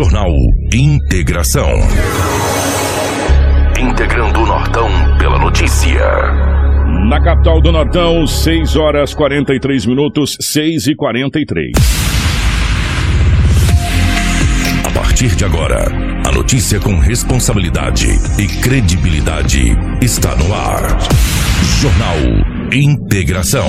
Jornal 0.00 0.32
Integração. 0.72 1.68
Integrando 3.78 4.40
o 4.40 4.46
Nortão 4.46 4.88
pela 5.18 5.38
notícia. 5.38 6.00
Na 7.06 7.22
capital 7.22 7.60
do 7.60 7.70
Nortão, 7.70 8.26
6 8.26 8.76
horas 8.76 9.12
43 9.12 9.84
minutos, 9.84 10.38
6 10.40 10.86
e 10.86 10.94
43. 10.96 11.72
A 14.86 14.90
partir 14.90 15.36
de 15.36 15.44
agora, 15.44 15.84
a 16.26 16.32
notícia 16.32 16.80
com 16.80 16.98
responsabilidade 16.98 18.08
e 18.38 18.46
credibilidade 18.62 19.76
está 20.00 20.34
no 20.34 20.54
ar. 20.54 20.96
Jornal 21.78 22.16
Integração. 22.72 23.68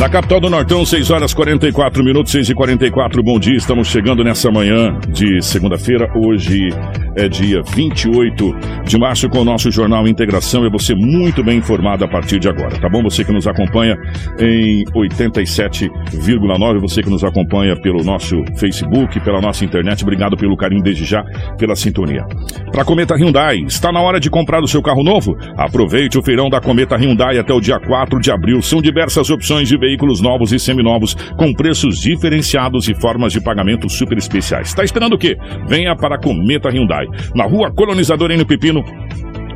Na 0.00 0.08
capital 0.08 0.40
do 0.40 0.48
Nortão, 0.48 0.82
6 0.82 1.10
horas 1.10 1.34
44 1.34 2.02
minutos, 2.02 2.32
6 2.32 2.48
e 2.48 2.54
44 2.54 3.22
bom 3.22 3.38
dia. 3.38 3.54
Estamos 3.54 3.86
chegando 3.88 4.24
nessa 4.24 4.50
manhã 4.50 4.98
de 5.06 5.42
segunda-feira. 5.42 6.10
Hoje 6.16 6.70
é 7.16 7.28
dia 7.28 7.62
28 7.62 8.54
de 8.84 8.98
março 8.98 9.28
com 9.28 9.38
o 9.40 9.44
nosso 9.44 9.70
Jornal 9.70 10.08
Integração. 10.08 10.64
É 10.64 10.70
você 10.70 10.94
muito 10.94 11.44
bem 11.44 11.58
informado 11.58 12.04
a 12.04 12.08
partir 12.08 12.38
de 12.38 12.48
agora, 12.48 12.78
tá 12.80 12.88
bom? 12.88 13.02
Você 13.02 13.24
que 13.24 13.32
nos 13.32 13.46
acompanha 13.46 13.96
em 14.38 14.84
87,9, 14.94 16.80
você 16.80 17.02
que 17.02 17.10
nos 17.10 17.22
acompanha 17.22 17.76
pelo 17.80 18.02
nosso 18.02 18.36
Facebook, 18.56 19.20
pela 19.20 19.40
nossa 19.40 19.64
internet. 19.64 20.02
Obrigado 20.02 20.36
pelo 20.36 20.56
carinho 20.56 20.82
desde 20.82 21.04
já, 21.04 21.22
pela 21.56 21.76
sintonia. 21.76 22.24
Para 22.72 22.84
Cometa 22.84 23.14
Hyundai, 23.14 23.58
está 23.66 23.92
na 23.92 24.00
hora 24.00 24.18
de 24.18 24.28
comprar 24.28 24.62
o 24.62 24.68
seu 24.68 24.82
carro 24.82 25.02
novo? 25.02 25.36
Aproveite 25.56 26.18
o 26.18 26.22
feirão 26.22 26.48
da 26.48 26.60
Cometa 26.60 26.96
Hyundai 26.96 27.38
até 27.38 27.52
o 27.52 27.60
dia 27.60 27.78
4 27.78 28.18
de 28.20 28.30
abril. 28.30 28.60
São 28.60 28.82
diversas 28.82 29.30
opções 29.30 29.68
de 29.68 29.76
veículos 29.76 30.00
veículos 30.00 30.20
novos 30.20 30.52
e 30.52 30.58
seminovos 30.58 31.14
com 31.36 31.52
preços 31.52 31.98
diferenciados 32.00 32.88
e 32.88 32.94
formas 32.94 33.32
de 33.32 33.40
pagamento 33.40 33.88
super 33.88 34.16
especiais. 34.16 34.68
Está 34.68 34.82
esperando 34.82 35.14
o 35.14 35.18
quê? 35.18 35.36
Venha 35.68 35.94
para 35.94 36.16
a 36.16 36.18
Cometa 36.18 36.70
Hyundai, 36.70 36.99
na 37.34 37.46
rua 37.46 37.70
Colonizador 37.70 38.32
N. 38.32 38.44
Pepino, 38.44 38.84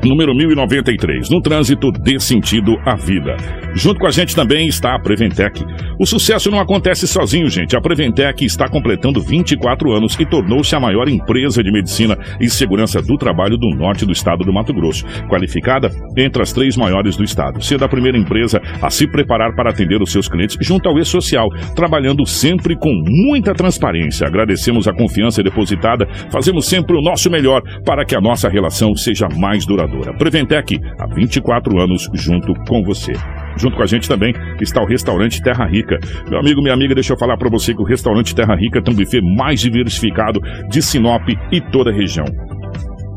número 0.04 0.34
1093, 0.34 1.30
no 1.30 1.40
trânsito 1.40 1.90
dê 1.90 2.20
sentido 2.20 2.76
à 2.84 2.94
vida. 2.94 3.36
Junto 3.74 3.98
com 3.98 4.06
a 4.06 4.10
gente 4.10 4.36
também 4.36 4.68
está 4.68 4.94
a 4.94 5.00
Preventec. 5.00 5.64
O 5.98 6.06
sucesso 6.06 6.50
não 6.50 6.60
acontece 6.60 7.08
sozinho, 7.08 7.48
gente. 7.48 7.76
A 7.76 7.80
Preventec 7.80 8.44
está 8.44 8.68
completando 8.68 9.20
24 9.20 9.92
anos 9.92 10.14
e 10.20 10.26
tornou-se 10.26 10.74
a 10.76 10.80
maior 10.80 11.08
empresa 11.08 11.62
de 11.62 11.72
medicina 11.72 12.16
e 12.40 12.48
segurança 12.48 13.00
do 13.00 13.16
trabalho 13.16 13.56
do 13.56 13.70
norte 13.76 14.04
do 14.04 14.12
estado 14.12 14.44
do 14.44 14.52
Mato 14.52 14.74
Grosso, 14.74 15.04
qualificada 15.28 15.90
entre 16.16 16.42
as 16.42 16.52
três 16.52 16.76
maiores 16.76 17.16
do 17.16 17.24
estado, 17.24 17.62
sendo 17.62 17.84
a 17.84 17.88
primeira 17.88 18.18
empresa 18.18 18.60
a 18.82 18.90
se 18.90 19.06
preparar 19.06 19.54
para 19.54 19.70
atender 19.70 20.02
os 20.02 20.12
seus 20.12 20.28
clientes 20.28 20.56
junto 20.60 20.88
ao 20.88 20.98
E-Social, 20.98 21.48
trabalhando 21.74 22.26
sempre 22.26 22.76
com 22.76 22.92
muita 23.06 23.54
transparência. 23.54 24.26
Agradecemos 24.26 24.86
a 24.86 24.92
confiança 24.92 25.42
depositada, 25.42 26.06
fazemos 26.30 26.66
sempre 26.66 26.96
o 26.96 27.02
nosso 27.02 27.30
melhor 27.30 27.62
para 27.84 28.04
que 28.04 28.14
a 28.14 28.20
nossa 28.20 28.48
relação 28.48 28.94
seja 28.94 29.28
mais 29.28 29.64
duradoura. 29.64 29.93
Preventec, 30.18 30.80
há 30.98 31.06
24 31.06 31.80
anos 31.80 32.08
junto 32.14 32.54
com 32.66 32.82
você. 32.82 33.12
Junto 33.56 33.76
com 33.76 33.82
a 33.82 33.86
gente 33.86 34.08
também 34.08 34.34
está 34.60 34.82
o 34.82 34.86
restaurante 34.86 35.42
Terra 35.42 35.66
Rica. 35.66 35.98
Meu 36.28 36.38
amigo, 36.38 36.60
minha 36.60 36.74
amiga, 36.74 36.94
deixa 36.94 37.12
eu 37.12 37.18
falar 37.18 37.36
para 37.36 37.50
você 37.50 37.74
que 37.74 37.80
o 37.80 37.84
restaurante 37.84 38.34
Terra 38.34 38.56
Rica 38.56 38.82
tem 38.82 38.92
um 38.92 38.96
buffet 38.96 39.20
mais 39.20 39.60
diversificado 39.60 40.40
de 40.68 40.82
Sinop 40.82 41.28
e 41.52 41.60
toda 41.60 41.90
a 41.90 41.94
região 41.94 42.26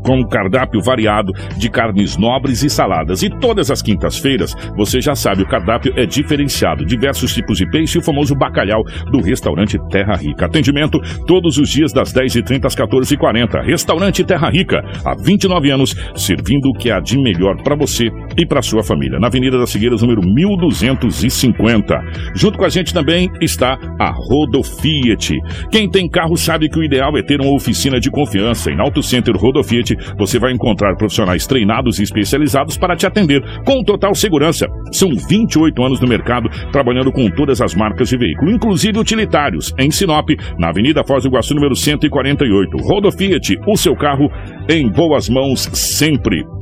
com 0.08 0.20
um 0.20 0.26
cardápio 0.26 0.80
variado 0.80 1.34
de 1.58 1.68
carnes 1.68 2.16
nobres 2.16 2.62
e 2.62 2.70
saladas. 2.70 3.22
E 3.22 3.28
todas 3.28 3.70
as 3.70 3.82
quintas-feiras, 3.82 4.54
você 4.74 5.02
já 5.02 5.14
sabe, 5.14 5.42
o 5.42 5.46
cardápio 5.46 5.92
é 5.96 6.06
diferenciado. 6.06 6.86
Diversos 6.86 7.34
tipos 7.34 7.58
de 7.58 7.68
peixe 7.68 7.98
e 7.98 8.00
o 8.00 8.02
famoso 8.02 8.34
bacalhau 8.34 8.82
do 9.12 9.20
restaurante 9.20 9.76
Terra 9.90 10.16
Rica. 10.16 10.46
Atendimento 10.46 10.98
todos 11.26 11.58
os 11.58 11.68
dias 11.68 11.92
das 11.92 12.10
10h30 12.10 12.64
às 12.64 12.74
14h40. 12.74 13.62
Restaurante 13.66 14.24
Terra 14.24 14.48
Rica, 14.48 14.82
há 15.04 15.14
29 15.14 15.70
anos, 15.70 15.94
servindo 16.16 16.70
o 16.70 16.72
que 16.72 16.90
há 16.90 17.00
de 17.00 17.18
melhor 17.20 17.62
para 17.62 17.76
você 17.76 18.08
e 18.34 18.46
para 18.46 18.62
sua 18.62 18.82
família. 18.82 19.18
Na 19.18 19.26
Avenida 19.26 19.58
das 19.58 19.70
Figueiras, 19.70 20.00
número 20.00 20.22
1250. 20.22 22.00
Junto 22.34 22.56
com 22.56 22.64
a 22.64 22.70
gente 22.70 22.94
também 22.94 23.28
está 23.42 23.76
a 24.00 24.10
Rodofiat. 24.10 25.34
Quem 25.70 25.86
tem 25.86 26.08
carro 26.08 26.34
sabe 26.34 26.70
que 26.70 26.78
o 26.78 26.82
ideal 26.82 27.14
é 27.18 27.22
ter 27.22 27.42
uma 27.42 27.54
oficina 27.54 28.00
de 28.00 28.10
confiança. 28.10 28.70
Em 28.70 28.80
Auto 28.80 29.02
Center 29.02 29.36
Rodofiat, 29.36 29.97
você 30.16 30.38
vai 30.38 30.52
encontrar 30.52 30.96
profissionais 30.96 31.46
treinados 31.46 31.98
e 31.98 32.02
especializados 32.02 32.76
para 32.76 32.96
te 32.96 33.06
atender 33.06 33.42
com 33.64 33.82
total 33.82 34.14
segurança. 34.14 34.66
São 34.92 35.10
28 35.10 35.82
anos 35.82 36.00
no 36.00 36.08
mercado, 36.08 36.48
trabalhando 36.72 37.12
com 37.12 37.30
todas 37.30 37.60
as 37.60 37.74
marcas 37.74 38.08
de 38.08 38.16
veículo, 38.16 38.50
inclusive 38.50 38.98
utilitários, 38.98 39.72
em 39.78 39.90
Sinop, 39.90 40.28
na 40.58 40.68
Avenida 40.68 41.04
Foz 41.04 41.22
do 41.22 41.28
Iguaçu, 41.28 41.54
número 41.54 41.74
148. 41.74 42.76
Rodo 42.78 43.10
Fiat, 43.12 43.58
o 43.66 43.76
seu 43.76 43.94
carro 43.94 44.30
em 44.68 44.88
boas 44.88 45.28
mãos 45.28 45.68
sempre. 45.72 46.57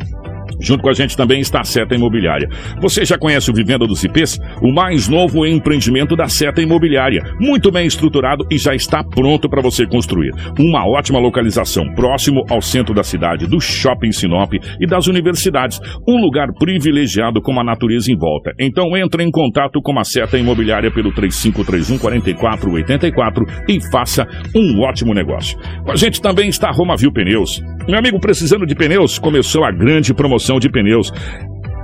Junto 0.61 0.83
com 0.83 0.89
a 0.89 0.93
gente 0.93 1.17
também 1.17 1.41
está 1.41 1.61
a 1.61 1.65
Seta 1.65 1.95
Imobiliária. 1.95 2.49
Você 2.81 3.05
já 3.05 3.19
conhece 3.19 3.51
o 3.51 3.55
Vivenda 3.55 3.87
dos 3.87 4.03
IPs? 4.05 4.39
O 4.63 4.73
mais 4.73 5.09
novo 5.09 5.47
empreendimento 5.47 6.17
da 6.17 6.29
Seta 6.29 6.63
Imobiliária. 6.63 7.23
Muito 7.41 7.71
bem 7.71 7.87
estruturado 7.87 8.47
e 8.51 8.59
já 8.59 8.75
está 8.75 9.03
pronto 9.03 9.49
para 9.49 9.63
você 9.63 9.87
construir. 9.87 10.31
Uma 10.59 10.87
ótima 10.87 11.19
localização, 11.19 11.85
próximo 11.95 12.45
ao 12.49 12.61
centro 12.61 12.95
da 12.95 13.03
cidade, 13.03 13.47
do 13.47 13.61
shopping 13.61 14.13
Sinop 14.13 14.53
e 14.55 14.87
das 14.87 15.07
universidades. 15.07 15.81
Um 16.09 16.21
lugar 16.21 16.53
privilegiado 16.59 17.41
com 17.41 17.59
a 17.59 17.65
natureza 17.65 18.11
em 18.11 18.17
volta. 18.17 18.53
Então 18.59 18.97
entre 18.97 19.23
em 19.23 19.31
contato 19.31 19.81
com 19.83 19.99
a 19.99 20.05
Seta 20.05 20.39
Imobiliária 20.39 20.91
pelo 20.91 21.13
3531 21.13 21.99
4484 21.99 23.45
e 23.69 23.81
faça 23.91 24.27
um 24.55 24.81
ótimo 24.83 25.13
negócio. 25.13 25.59
Com 25.85 25.93
a 25.93 25.97
gente 25.97 26.21
também 26.21 26.49
está 26.49 26.69
a 26.69 26.73
Romavil 26.73 27.13
Pneus. 27.13 27.61
Meu 27.89 27.99
amigo, 27.99 28.19
precisando 28.19 28.67
de 28.67 28.75
pneus, 28.75 29.17
começou 29.19 29.65
a 29.65 29.71
grande 29.71 30.13
promoção 30.13 30.46
de 30.61 30.71
pneus 30.71 31.13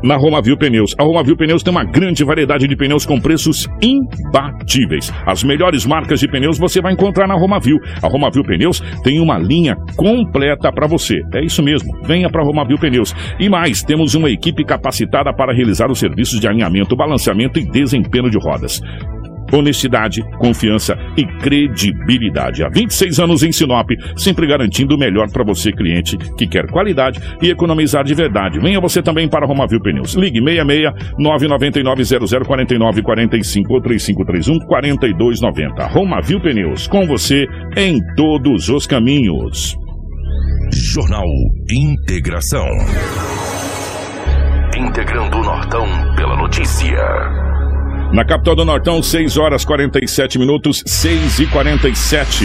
na 0.03 0.17
Romavil 0.17 0.57
Pneus. 0.57 0.95
A 0.99 1.05
Romavil 1.05 1.37
Pneus 1.37 1.63
tem 1.63 1.71
uma 1.71 1.85
grande 1.85 2.25
variedade 2.25 2.67
de 2.67 2.77
pneus 2.77 3.07
com 3.07 3.21
preços 3.21 3.69
imbatíveis. 3.81 5.13
As 5.25 5.45
melhores 5.45 5.87
marcas 5.87 6.21
de 6.21 6.29
pneus 6.29 6.59
você 6.59 6.81
vai 6.81 6.93
encontrar 6.93 7.29
na 7.29 7.35
Romavil. 7.35 7.79
A 8.03 8.09
Romavil 8.09 8.43
Pneus 8.43 8.81
tem 9.03 9.21
uma 9.21 9.39
linha 9.39 9.77
completa 9.97 10.73
para 10.73 10.87
você. 10.87 11.21
É 11.35 11.45
isso 11.45 11.63
mesmo. 11.63 11.93
Venha 12.05 12.29
para 12.29 12.43
a 12.43 12.45
Romavil 12.45 12.79
Pneus. 12.79 13.15
E 13.39 13.49
mais, 13.49 13.83
temos 13.83 14.15
uma 14.15 14.31
equipe 14.31 14.65
capacitada 14.65 15.33
para 15.33 15.55
realizar 15.55 15.91
os 15.91 15.99
serviços 15.99 16.41
de 16.41 16.49
alinhamento, 16.49 16.97
balanceamento 16.97 17.59
e 17.59 17.65
desempenho 17.65 18.31
de 18.31 18.39
rodas 18.39 18.81
honestidade, 19.53 20.23
confiança 20.39 20.97
e 21.17 21.25
credibilidade. 21.41 22.65
Há 22.65 22.69
26 22.69 23.21
anos 23.21 23.43
em 23.43 23.53
Sinop, 23.53 23.91
sempre 24.17 24.47
garantindo 24.47 24.95
o 24.95 24.99
melhor 24.99 25.31
para 25.31 25.45
você, 25.45 25.71
cliente, 25.71 26.17
que 26.37 26.47
quer 26.47 26.67
qualidade 26.71 27.21
e 27.41 27.51
economizar 27.51 28.05
de 28.05 28.15
verdade. 28.15 28.59
Venha 28.59 28.81
você 28.81 29.03
também 29.03 29.29
para 29.29 29.47
Romavil 29.47 29.81
Pneus. 29.81 30.15
Ligue 30.15 30.41
66 30.41 31.15
999 31.19 32.45
0049 32.45 33.03
45 33.03 33.75
ou 33.75 33.81
3531 33.81 34.67
4290. 34.67 35.87
Romavil 35.87 36.41
Pneus, 36.41 36.87
com 36.87 37.07
você 37.07 37.47
em 37.77 38.01
todos 38.17 38.69
os 38.69 38.87
caminhos. 38.87 39.77
Jornal 40.73 41.27
Integração. 41.71 42.67
Integrando 44.75 45.37
o 45.39 45.43
Nortão 45.43 45.87
pela 46.17 46.37
notícia. 46.37 47.52
Na 48.13 48.27
capital 48.27 48.55
do 48.55 48.63
Nortão, 48.63 49.03
6 49.03 49.39
horas 49.39 49.65
47 49.65 50.39
minutos, 50.39 50.83
6 50.87 51.39
e 51.39 51.47
47. 51.47 52.45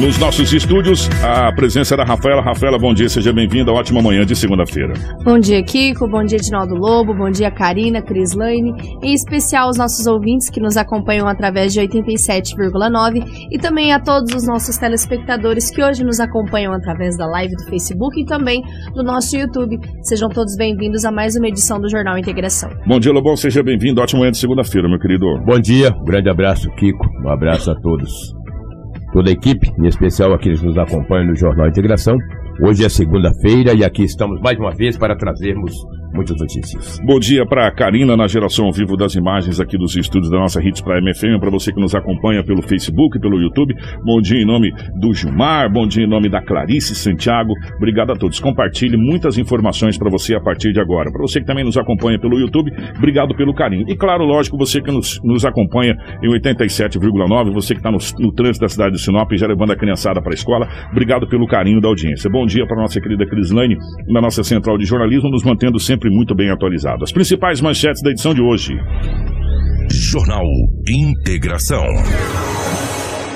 Nos 0.00 0.18
nossos 0.18 0.50
estúdios, 0.50 1.10
a 1.22 1.52
presença 1.52 1.94
da 1.94 2.04
Rafaela. 2.04 2.40
Rafaela, 2.40 2.78
bom 2.78 2.94
dia, 2.94 3.10
seja 3.10 3.30
bem-vinda. 3.30 3.70
Ótima 3.70 4.00
manhã 4.00 4.24
de 4.24 4.34
segunda-feira. 4.34 4.94
Bom 5.22 5.38
dia, 5.38 5.62
Kiko. 5.62 6.08
Bom 6.08 6.24
dia, 6.24 6.38
Edinaldo 6.38 6.74
Lobo. 6.74 7.14
Bom 7.14 7.30
dia, 7.30 7.50
Karina, 7.50 8.00
Crislaine. 8.00 8.72
Em 9.02 9.12
especial 9.12 9.68
os 9.68 9.76
nossos 9.76 10.06
ouvintes 10.06 10.48
que 10.48 10.58
nos 10.58 10.78
acompanham 10.78 11.28
através 11.28 11.74
de 11.74 11.80
87,9 11.80 13.22
e 13.52 13.58
também 13.58 13.92
a 13.92 14.00
todos 14.00 14.34
os 14.34 14.46
nossos 14.46 14.78
telespectadores 14.78 15.70
que 15.70 15.84
hoje 15.84 16.02
nos 16.02 16.18
acompanham 16.18 16.72
através 16.72 17.14
da 17.18 17.26
live 17.26 17.54
do 17.54 17.64
Facebook 17.66 18.22
e 18.22 18.24
também 18.24 18.62
do 18.94 19.04
nosso 19.04 19.36
YouTube. 19.36 19.78
Sejam 20.02 20.30
todos 20.30 20.56
bem-vindos 20.56 21.04
a 21.04 21.12
mais 21.12 21.36
uma 21.36 21.46
edição 21.46 21.78
do 21.78 21.90
Jornal 21.90 22.16
Integração. 22.16 22.70
Bom 22.86 22.98
dia, 22.98 23.12
Lobão. 23.12 23.36
Seja 23.36 23.62
bem-vindo. 23.62 24.00
Ótima 24.00 24.20
manhã 24.20 24.32
de 24.32 24.38
segunda-feira 24.38 24.93
meu 24.94 25.00
querido. 25.00 25.26
Bom 25.44 25.58
dia, 25.58 25.90
um 25.90 26.04
grande 26.04 26.30
abraço, 26.30 26.70
Kiko. 26.76 27.04
Um 27.24 27.28
abraço 27.28 27.70
a 27.70 27.74
todos. 27.74 28.32
Toda 29.12 29.28
a 29.28 29.32
equipe, 29.32 29.70
em 29.78 29.86
especial 29.86 30.32
aqueles 30.32 30.60
que 30.60 30.66
nos 30.66 30.78
acompanham 30.78 31.28
no 31.28 31.36
Jornal 31.36 31.68
Integração. 31.68 32.16
Hoje 32.60 32.84
é 32.84 32.88
segunda-feira 32.88 33.74
e 33.74 33.84
aqui 33.84 34.04
estamos 34.04 34.40
mais 34.40 34.58
uma 34.58 34.70
vez 34.70 34.96
para 34.96 35.16
trazermos 35.16 35.72
muitas 36.14 36.38
notícias. 36.38 36.98
Bom 37.04 37.18
dia 37.18 37.44
para 37.44 37.70
Karina 37.72 38.16
na 38.16 38.28
geração 38.28 38.66
ao 38.66 38.72
vivo 38.72 38.96
das 38.96 39.14
imagens 39.14 39.60
aqui 39.60 39.76
dos 39.76 39.96
estúdios 39.96 40.30
da 40.30 40.38
nossa 40.38 40.62
Hits 40.62 40.80
para 40.80 41.00
MFM, 41.00 41.40
para 41.40 41.50
você 41.50 41.72
que 41.72 41.80
nos 41.80 41.94
acompanha 41.94 42.44
pelo 42.44 42.62
Facebook, 42.62 43.18
pelo 43.20 43.40
YouTube. 43.40 43.74
Bom 44.04 44.20
dia 44.20 44.40
em 44.40 44.46
nome 44.46 44.72
do 44.94 45.12
Gilmar, 45.12 45.70
bom 45.70 45.86
dia 45.86 46.04
em 46.04 46.08
nome 46.08 46.28
da 46.28 46.40
Clarice 46.40 46.94
Santiago. 46.94 47.52
Obrigado 47.76 48.12
a 48.12 48.16
todos. 48.16 48.38
Compartilhe 48.38 48.96
muitas 48.96 49.36
informações 49.36 49.98
para 49.98 50.08
você 50.10 50.34
a 50.34 50.40
partir 50.40 50.72
de 50.72 50.80
agora. 50.80 51.10
Para 51.10 51.22
você 51.22 51.40
que 51.40 51.46
também 51.46 51.64
nos 51.64 51.76
acompanha 51.76 52.18
pelo 52.18 52.38
YouTube, 52.38 52.70
obrigado 52.96 53.34
pelo 53.34 53.52
carinho. 53.52 53.84
E 53.88 53.96
claro, 53.96 54.24
lógico, 54.24 54.56
você 54.56 54.80
que 54.80 54.92
nos, 54.92 55.20
nos 55.24 55.44
acompanha 55.44 55.96
em 56.22 56.28
87,9, 56.28 57.52
você 57.52 57.74
que 57.74 57.80
está 57.80 57.90
no, 57.90 57.98
no 58.20 58.32
trânsito 58.32 58.64
da 58.64 58.68
cidade 58.68 58.94
de 58.94 59.02
Sinop, 59.02 59.30
já 59.32 59.46
levando 59.46 59.72
a 59.72 59.76
criançada 59.76 60.22
para 60.22 60.32
a 60.32 60.34
escola, 60.34 60.68
obrigado 60.92 61.28
pelo 61.28 61.46
carinho 61.46 61.80
da 61.80 61.88
audiência. 61.88 62.30
Bom 62.30 62.46
dia 62.46 62.66
para 62.66 62.80
nossa 62.80 63.00
querida 63.00 63.26
Crislane, 63.26 63.76
na 64.08 64.20
nossa 64.20 64.44
central 64.44 64.78
de 64.78 64.84
jornalismo, 64.84 65.30
nos 65.30 65.42
mantendo 65.42 65.78
sempre 65.80 66.03
sempre 66.04 66.10
muito 66.10 66.34
bem 66.34 66.50
atualizado. 66.50 67.02
As 67.04 67.12
principais 67.12 67.60
manchetes 67.60 68.02
da 68.02 68.10
edição 68.10 68.34
de 68.34 68.42
hoje. 68.42 68.74
Jornal 69.90 70.44
Integração. 70.88 71.84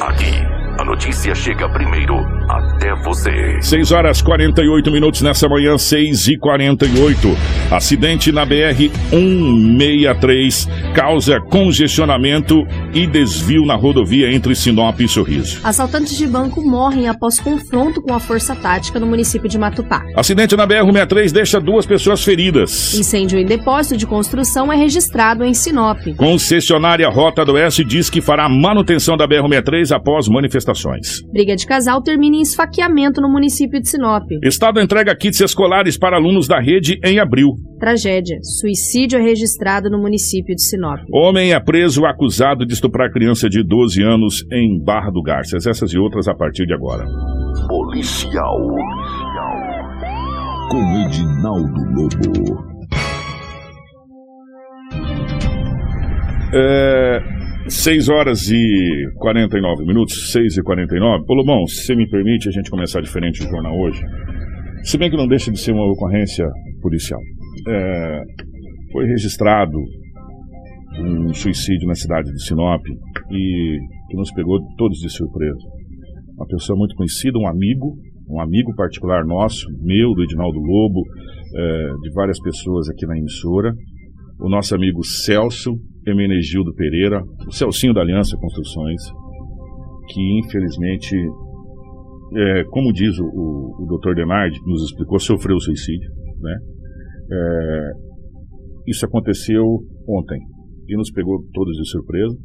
Aqui 0.01 0.35
a 0.79 0.85
notícia 0.85 1.35
chega 1.35 1.69
primeiro 1.71 2.15
até 2.49 2.95
você. 3.05 3.61
6 3.61 3.93
horas 3.93 4.23
48 4.23 4.91
minutos 4.91 5.21
nessa 5.21 5.47
manhã, 5.49 5.77
6 5.77 6.29
e 6.29 6.39
48. 6.39 7.29
Acidente 7.71 8.33
na 8.33 8.47
BR 8.47 8.89
163 9.11 10.67
causa 10.95 11.41
congestionamento 11.41 12.67
e 12.95 13.07
desvio 13.07 13.67
na 13.67 13.75
rodovia 13.75 14.33
entre 14.33 14.55
Sinop 14.55 14.99
e 15.01 15.09
Sorriso. 15.09 15.61
Assaltantes 15.63 16.17
de 16.17 16.27
banco 16.27 16.63
morrem 16.63 17.09
após 17.09 17.39
confronto 17.39 18.01
com 18.01 18.15
a 18.15 18.21
força 18.21 18.57
tática 18.57 18.99
no 18.99 19.07
município 19.07 19.49
de 19.49 19.59
Matupá. 19.59 20.03
Acidente 20.17 20.57
na 20.57 20.67
BR 20.67 20.85
163 20.87 21.33
deixa 21.33 21.61
duas 21.61 21.85
pessoas 21.85 22.25
feridas. 22.25 22.95
Incêndio 22.95 23.39
em 23.39 23.45
depósito 23.45 23.97
de 23.97 24.07
construção 24.07 24.73
é 24.73 24.77
registrado 24.77 25.45
em 25.45 25.53
Sinop. 25.53 25.99
Concessionária 26.17 27.09
Rota 27.09 27.45
do 27.45 27.53
Oeste 27.53 27.85
diz 27.85 28.09
que 28.09 28.23
fará 28.23 28.49
manutenção 28.49 29.17
da 29.17 29.27
BR 29.27 29.43
163 29.43 29.93
após 29.93 30.29
manifestações. 30.29 31.23
Briga 31.31 31.55
de 31.55 31.67
casal 31.67 32.01
termina 32.03 32.38
em 32.39 32.43
esfaqueamento 32.43 33.21
no 33.21 33.29
município 33.29 33.81
de 33.81 33.89
Sinop. 33.89 34.25
Estado 34.43 34.81
entrega 34.81 35.15
kits 35.17 35.41
escolares 35.41 35.99
para 35.99 36.17
alunos 36.17 36.47
da 36.47 36.61
rede 36.61 36.99
em 37.05 37.19
abril. 37.19 37.49
Tragédia. 37.79 38.39
Suicídio 38.43 39.19
é 39.19 39.23
registrado 39.23 39.91
no 39.91 39.99
município 39.99 40.55
de 40.55 40.63
Sinop. 40.63 41.01
Homem 41.13 41.53
é 41.53 41.61
preso 41.61 42.05
acusado 42.07 42.65
de 42.65 42.75
estuprar 42.75 43.11
criança 43.13 43.49
de 43.49 43.63
12 43.63 44.03
anos 44.03 44.45
em 44.53 44.83
Barra 44.83 45.11
do 45.11 45.23
Garças. 45.23 45.67
Essas 45.67 45.93
e 45.93 45.99
outras 45.99 46.29
a 46.29 46.35
partir 46.35 46.67
de 46.67 46.75
agora. 46.75 47.05
Policial. 47.69 48.57
Com 50.71 51.07
Edinaldo 51.07 51.81
Lobo. 51.95 52.79
É, 56.55 57.38
6 57.69 58.09
horas 58.09 58.51
e 58.51 59.13
49 59.17 59.85
minutos, 59.85 60.33
6 60.33 60.57
e 60.57 60.63
49. 60.63 61.25
Ô 61.29 61.35
Lobão, 61.35 61.67
se 61.67 61.85
você 61.85 61.95
me 61.95 62.09
permite 62.09 62.49
a 62.49 62.53
gente 62.53 62.71
começar 62.71 63.01
diferente 63.03 63.41
o 63.43 63.49
jornal 63.49 63.79
hoje. 63.79 64.01
Se 64.85 64.97
bem 64.97 65.11
que 65.11 65.17
não 65.17 65.27
deixa 65.27 65.51
de 65.51 65.61
ser 65.61 65.73
uma 65.73 65.85
ocorrência 65.85 66.47
policial. 66.81 67.21
É, 67.69 68.23
foi 68.91 69.07
registrado 69.07 69.77
um 70.99 71.35
suicídio 71.35 71.87
na 71.87 71.95
cidade 71.95 72.33
de 72.33 72.43
Sinop 72.43 72.81
e 73.31 73.79
que 74.09 74.17
nos 74.17 74.33
pegou 74.33 74.59
todos 74.79 74.99
de 74.99 75.11
surpresa. 75.11 75.59
Uma 76.37 76.47
pessoa 76.47 76.79
muito 76.79 76.95
conhecida, 76.95 77.39
um 77.39 77.47
amigo, 77.47 77.97
um 78.31 78.41
amigo 78.41 78.75
particular 78.75 79.27
nosso, 79.27 79.67
meu, 79.83 80.15
do 80.15 80.23
Edinaldo 80.23 80.59
Lobo, 80.59 81.03
é, 81.55 81.91
de 82.03 82.13
várias 82.15 82.41
pessoas 82.41 82.89
aqui 82.89 83.07
na 83.07 83.19
emissora. 83.19 83.75
O 84.41 84.49
nosso 84.49 84.75
amigo 84.75 85.05
Celso, 85.05 85.73
Emenegildo 86.11 86.75
Pereira, 86.75 87.23
o 87.47 87.53
Celcinho 87.53 87.95
da 87.95 88.01
Aliança 88.01 88.37
Construções, 88.37 89.03
que 90.09 90.39
infelizmente, 90.41 91.17
é, 92.37 92.65
como 92.65 92.93
diz 92.93 93.19
o, 93.19 93.25
o, 93.25 93.85
o 93.85 93.99
Dr. 93.99 94.15
Denard, 94.15 94.59
que 94.59 94.71
nos 94.71 94.85
explicou, 94.85 95.19
sofreu 95.19 95.59
suicídio. 95.61 96.11
Né? 96.41 96.57
É, 97.31 97.91
isso 98.87 99.05
aconteceu 99.05 99.65
ontem 100.09 100.41
e 100.89 100.97
nos 100.97 101.11
pegou 101.11 101.45
todos 101.53 101.77
de 101.77 101.89
surpresa. 101.91 102.37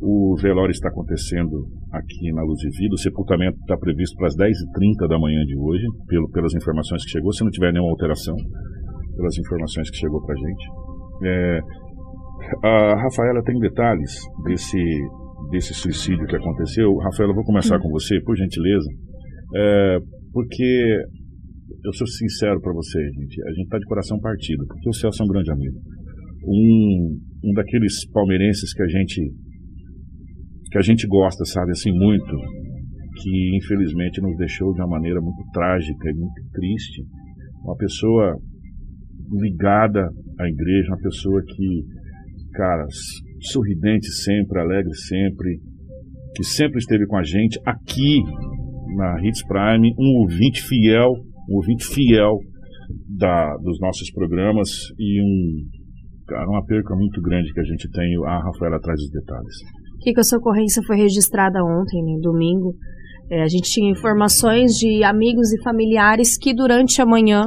O 0.00 0.36
velório 0.36 0.72
está 0.72 0.88
acontecendo 0.88 1.64
aqui 1.92 2.32
na 2.32 2.42
Luz 2.42 2.58
de 2.58 2.68
Vida. 2.76 2.94
O 2.94 2.98
sepultamento 2.98 3.56
está 3.60 3.76
previsto 3.78 4.16
para 4.16 4.26
as 4.26 4.36
10h30 4.36 5.08
da 5.08 5.18
manhã 5.18 5.42
de 5.44 5.56
hoje, 5.56 5.86
pelo, 6.06 6.28
pelas 6.30 6.54
informações 6.54 7.04
que 7.04 7.10
chegou. 7.10 7.32
Se 7.32 7.44
não 7.44 7.50
tiver 7.50 7.72
nenhuma 7.72 7.90
alteração, 7.92 8.34
pelas 9.16 9.38
informações 9.38 9.88
que 9.90 9.96
chegou 9.96 10.20
para 10.24 10.34
a 10.34 10.38
gente. 10.38 10.66
É, 11.24 11.60
a 12.62 12.94
Rafaela 13.02 13.42
tem 13.42 13.58
detalhes 13.58 14.12
desse, 14.44 14.78
desse 15.50 15.74
suicídio 15.74 16.26
que 16.26 16.36
aconteceu. 16.36 16.94
Rafaela, 16.96 17.34
vou 17.34 17.44
começar 17.44 17.78
com 17.78 17.90
você, 17.90 18.20
por 18.22 18.36
gentileza, 18.36 18.88
é, 19.54 19.98
porque 20.32 21.02
eu 21.84 21.92
sou 21.92 22.06
sincero 22.06 22.60
para 22.60 22.72
você, 22.72 22.98
gente. 22.98 23.42
A 23.42 23.50
gente 23.50 23.64
está 23.64 23.78
de 23.78 23.86
coração 23.86 24.18
partido, 24.20 24.66
porque 24.66 24.88
o 24.88 24.92
Celso 24.92 25.22
é 25.22 25.24
um 25.24 25.28
grande 25.28 25.50
amigo. 25.50 25.78
Um, 26.44 27.18
um 27.44 27.52
daqueles 27.54 28.08
palmeirenses 28.10 28.72
que 28.72 28.82
a 28.82 28.88
gente 28.88 29.20
que 30.70 30.78
a 30.78 30.82
gente 30.82 31.06
gosta, 31.06 31.44
sabe, 31.44 31.70
assim, 31.70 31.92
muito, 31.92 32.36
que 33.22 33.56
infelizmente 33.56 34.20
nos 34.20 34.36
deixou 34.36 34.72
de 34.74 34.80
uma 34.80 34.98
maneira 34.98 35.20
muito 35.20 35.42
trágica 35.52 36.10
e 36.10 36.14
muito 36.14 36.42
triste. 36.52 37.02
Uma 37.62 37.76
pessoa 37.76 38.36
ligada 39.32 40.08
à 40.40 40.48
igreja, 40.48 40.88
uma 40.88 41.00
pessoa 41.00 41.40
que 41.42 41.84
cara, 42.56 42.86
sorridente 43.52 44.06
sempre, 44.10 44.60
alegre 44.60 44.94
sempre, 44.94 45.60
que 46.34 46.42
sempre 46.42 46.78
esteve 46.78 47.06
com 47.06 47.16
a 47.16 47.22
gente 47.22 47.60
aqui 47.66 48.22
na 48.96 49.16
Hits 49.22 49.44
Prime, 49.46 49.94
um 49.98 50.20
ouvinte 50.22 50.62
fiel, 50.62 51.12
um 51.48 51.56
ouvinte 51.56 51.86
fiel 51.86 52.38
da, 53.08 53.56
dos 53.62 53.78
nossos 53.80 54.10
programas 54.10 54.70
e 54.98 55.22
um, 55.22 55.68
cara, 56.26 56.48
uma 56.48 56.64
perca 56.64 56.94
muito 56.96 57.20
grande 57.20 57.52
que 57.52 57.60
a 57.60 57.64
gente 57.64 57.90
tem. 57.90 58.16
A 58.26 58.42
Rafaela 58.42 58.80
traz 58.80 58.98
os 59.00 59.10
detalhes. 59.10 59.54
Que, 60.00 60.12
que 60.12 60.20
essa 60.20 60.36
ocorrência 60.36 60.82
foi 60.86 60.96
registrada 60.96 61.62
ontem, 61.62 62.02
né, 62.02 62.18
domingo. 62.22 62.74
É, 63.30 63.42
a 63.42 63.48
gente 63.48 63.70
tinha 63.70 63.90
informações 63.90 64.72
de 64.72 65.02
amigos 65.02 65.52
e 65.52 65.62
familiares 65.62 66.38
que 66.38 66.54
durante 66.54 67.02
a 67.02 67.06
manhã 67.06 67.46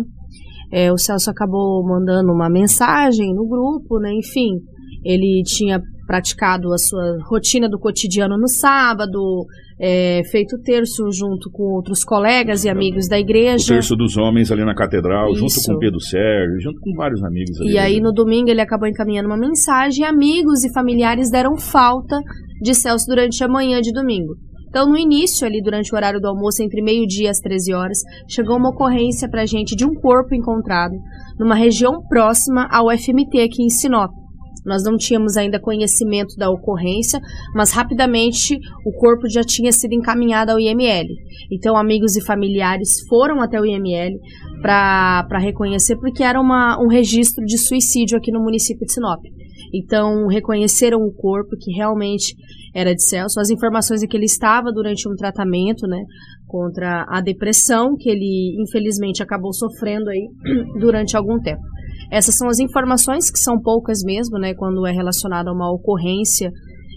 é, 0.72 0.92
o 0.92 0.98
Celso 0.98 1.32
acabou 1.32 1.84
mandando 1.88 2.32
uma 2.32 2.50
mensagem 2.50 3.34
no 3.34 3.48
grupo, 3.48 4.00
né, 4.00 4.12
enfim, 4.14 4.60
ele 5.04 5.44
tinha 5.46 5.82
praticado 6.06 6.74
a 6.74 6.78
sua 6.78 7.18
rotina 7.30 7.70
do 7.70 7.78
cotidiano 7.78 8.36
no 8.36 8.48
sábado, 8.48 9.46
é, 9.80 10.22
feito 10.32 10.58
terço 10.64 11.04
junto 11.12 11.52
com 11.52 11.76
outros 11.76 12.04
colegas 12.04 12.64
e 12.64 12.70
amigos 12.70 13.08
da 13.08 13.20
igreja. 13.20 13.64
O 13.64 13.76
terço 13.76 13.96
dos 13.96 14.18
homens 14.18 14.52
ali 14.52 14.66
na 14.66 14.74
catedral, 14.74 15.32
Isso. 15.32 15.40
junto 15.40 15.74
com 15.74 15.80
Pedro 15.80 16.00
Sérgio, 16.00 16.60
junto 16.62 16.80
com 16.82 16.96
vários 16.96 17.24
amigos 17.24 17.62
ali. 17.62 17.74
E 17.74 17.78
aí 17.78 18.02
no 18.02 18.12
domingo 18.12 18.50
ele 18.50 18.60
acabou 18.60 18.88
encaminhando 18.88 19.28
uma 19.28 19.38
mensagem 19.38 20.04
e 20.04 20.08
amigos 20.08 20.64
e 20.64 20.74
familiares 20.74 21.30
deram 21.30 21.56
falta 21.56 22.18
de 22.60 22.74
Celso 22.74 23.06
durante 23.08 23.44
a 23.44 23.48
manhã 23.48 23.80
de 23.80 23.94
domingo. 23.94 24.34
Então, 24.68 24.88
no 24.88 24.98
início, 24.98 25.48
ali 25.48 25.62
durante 25.64 25.92
o 25.92 25.96
horário 25.96 26.20
do 26.20 26.28
almoço, 26.28 26.62
entre 26.62 26.82
meio-dia 26.82 27.26
e 27.26 27.30
as 27.30 27.40
13 27.40 27.74
horas, 27.74 27.98
chegou 28.28 28.56
uma 28.56 28.70
ocorrência 28.70 29.28
para 29.28 29.42
a 29.42 29.46
gente 29.46 29.76
de 29.76 29.84
um 29.84 29.96
corpo 29.96 30.36
encontrado 30.36 30.94
numa 31.40 31.56
região 31.56 32.02
próxima 32.08 32.68
ao 32.72 32.86
FMT 32.96 33.42
aqui 33.42 33.64
em 33.64 33.70
Sinop. 33.70 34.12
Nós 34.66 34.84
não 34.84 34.98
tínhamos 34.98 35.38
ainda 35.38 35.60
conhecimento 35.60 36.36
da 36.38 36.50
ocorrência, 36.50 37.20
mas 37.56 37.72
rapidamente 37.72 38.58
o 38.86 38.92
corpo 38.92 39.30
já 39.30 39.42
tinha 39.42 39.72
sido 39.72 39.94
encaminhado 39.94 40.52
ao 40.52 40.60
IML. 40.60 41.08
Então, 41.52 41.78
amigos 41.78 42.16
e 42.16 42.24
familiares 42.24 43.02
foram 43.08 43.42
até 43.42 43.60
o 43.60 43.66
IML 43.66 44.18
para 44.62 45.40
reconhecer, 45.40 45.96
porque 45.98 46.24
era 46.24 46.40
uma, 46.40 46.78
um 46.82 46.88
registro 46.88 47.44
de 47.46 47.58
suicídio 47.58 48.18
aqui 48.18 48.32
no 48.32 48.42
município 48.42 48.86
de 48.86 48.94
Sinop. 48.94 49.22
Então, 49.74 50.28
reconheceram 50.28 51.00
o 51.00 51.14
corpo, 51.14 51.56
que 51.60 51.72
realmente 51.72 52.36
era 52.74 52.94
de 52.94 53.04
Celso. 53.04 53.40
As 53.40 53.50
informações 53.50 54.04
é 54.04 54.08
que 54.08 54.18
ele 54.18 54.26
estava 54.26 54.72
durante 54.72 55.08
um 55.08 55.16
tratamento, 55.16 55.88
né, 55.88 56.02
contra 56.48 57.06
a 57.08 57.22
depressão, 57.22 57.96
que 57.98 58.10
ele 58.10 58.58
infelizmente 58.62 59.22
acabou 59.22 59.54
sofrendo 59.54 60.10
aí 60.10 60.28
durante 60.80 61.16
algum 61.16 61.40
tempo. 61.40 61.62
Essas 62.12 62.36
são 62.38 62.48
as 62.48 62.60
informações, 62.60 63.30
que 63.32 63.40
são 63.40 63.60
poucas 63.60 64.00
mesmo, 64.04 64.40
né, 64.40 64.54
quando 64.54 64.86
é 64.86 64.92
relacionado 64.92 65.48
a 65.50 65.54
uma 65.54 65.72
ocorrência 65.72 66.52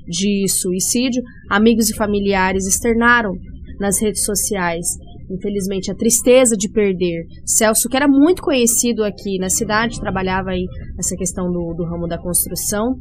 de 0.07 0.49
suicídio. 0.49 1.23
Amigos 1.51 1.91
e 1.91 1.97
familiares 1.97 2.67
externaram 2.67 3.33
nas 3.79 4.01
redes 4.01 4.25
sociais, 4.25 4.87
infelizmente, 5.31 5.91
a 5.91 5.95
tristeza 5.95 6.57
de 6.57 6.71
perder 6.71 7.25
Celso, 7.45 7.89
que 7.89 7.97
era 7.97 8.09
muito 8.09 8.43
conhecido 8.43 9.05
aqui 9.05 9.39
na 9.39 9.49
cidade, 9.49 10.01
trabalhava 10.01 10.51
aí 10.51 10.65
nessa 10.97 11.17
questão 11.17 11.51
do, 11.51 11.75
do 11.75 11.85
ramo 11.85 12.07
da 12.07 12.19
construção. 12.19 12.95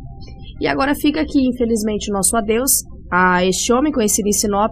E 0.59 0.67
agora 0.67 0.93
fica 0.95 1.21
aqui, 1.21 1.39
infelizmente, 1.47 2.11
o 2.11 2.13
nosso 2.13 2.35
adeus 2.35 2.71
a 3.11 3.45
este 3.45 3.73
homem 3.73 3.91
conhecido 3.91 4.27
em 4.27 4.31
Sinop 4.31 4.71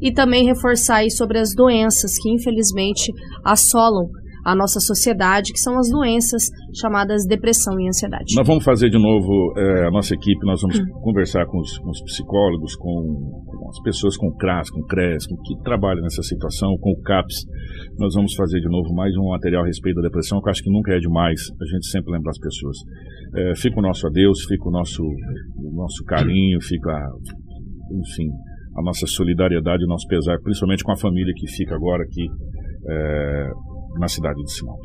e 0.00 0.12
também 0.12 0.46
reforçar 0.46 0.98
aí 0.98 1.10
sobre 1.10 1.38
as 1.38 1.52
doenças 1.54 2.12
que 2.22 2.30
infelizmente 2.30 3.12
assolam 3.44 4.08
a 4.44 4.54
nossa 4.54 4.80
sociedade, 4.80 5.52
que 5.52 5.58
são 5.58 5.78
as 5.78 5.88
doenças 5.90 6.44
chamadas 6.74 7.26
depressão 7.26 7.78
e 7.80 7.88
ansiedade. 7.88 8.34
Nós 8.36 8.46
vamos 8.46 8.64
fazer 8.64 8.88
de 8.88 8.98
novo 8.98 9.52
é, 9.56 9.86
a 9.86 9.90
nossa 9.90 10.14
equipe, 10.14 10.44
nós 10.44 10.60
vamos 10.62 10.78
hum. 10.78 10.84
conversar 11.02 11.46
com 11.46 11.58
os, 11.58 11.78
com 11.78 11.90
os 11.90 12.02
psicólogos, 12.02 12.74
com, 12.76 13.42
com, 13.46 13.68
as 13.68 13.80
pessoas 13.82 14.16
com 14.16 14.30
CRAS, 14.36 14.70
com 14.70 14.82
CRES, 14.82 15.26
com 15.26 15.36
que 15.36 15.62
trabalham 15.62 16.02
nessa 16.02 16.22
situação, 16.22 16.76
com 16.80 16.90
o 16.90 17.02
CAPS. 17.02 17.44
Nós 17.98 18.14
vamos 18.14 18.34
fazer 18.34 18.60
de 18.60 18.68
novo 18.68 18.94
mais 18.94 19.14
um 19.16 19.30
material 19.30 19.62
a 19.62 19.66
respeito 19.66 19.96
da 19.96 20.08
depressão, 20.08 20.40
que 20.40 20.48
eu 20.48 20.50
acho 20.50 20.62
que 20.62 20.70
nunca 20.70 20.92
é 20.92 20.98
demais 20.98 21.40
a 21.60 21.64
gente 21.74 21.86
sempre 21.86 22.12
lembrar 22.12 22.30
as 22.30 22.38
pessoas. 22.38 22.76
É, 23.36 23.54
fica 23.56 23.78
o 23.78 23.82
nosso 23.82 24.06
adeus, 24.06 24.42
fica 24.44 24.68
o 24.68 24.72
nosso, 24.72 25.02
o 25.02 25.74
nosso 25.74 26.04
carinho, 26.04 26.60
fica, 26.60 26.90
enfim, 27.92 28.28
a 28.76 28.82
nossa 28.82 29.06
solidariedade, 29.06 29.84
o 29.84 29.88
nosso 29.88 30.06
pesar, 30.06 30.38
principalmente 30.42 30.82
com 30.82 30.92
a 30.92 30.96
família 30.96 31.32
que 31.36 31.46
fica 31.48 31.74
agora 31.74 32.02
aqui. 32.02 32.26
É, 32.88 33.50
na 34.00 34.08
cidade 34.08 34.42
de 34.42 34.52
Sinop. 34.52 34.80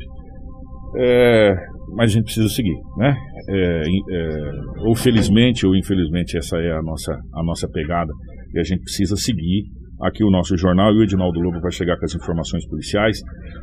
É, 0.98 1.54
mas 1.96 2.10
a 2.10 2.14
gente 2.14 2.24
precisa 2.24 2.48
seguir, 2.48 2.76
né? 2.96 3.16
É, 3.48 3.82
é, 3.82 4.50
ou 4.86 4.94
felizmente 4.94 5.66
ou 5.66 5.74
infelizmente 5.74 6.36
essa 6.36 6.56
é 6.58 6.72
a 6.72 6.82
nossa, 6.82 7.12
a 7.34 7.42
nossa 7.42 7.68
pegada 7.68 8.12
e 8.54 8.58
a 8.58 8.62
gente 8.62 8.82
precisa 8.82 9.16
seguir 9.16 9.64
aqui 10.00 10.22
o 10.22 10.30
nosso 10.30 10.56
jornal 10.56 10.92
e 10.92 10.98
o 10.98 11.02
Edinaldo 11.02 11.40
Lobo 11.40 11.60
vai 11.60 11.72
chegar 11.72 11.98
com 11.98 12.04
as 12.04 12.14
informações 12.14 12.66
policiais 12.68 13.20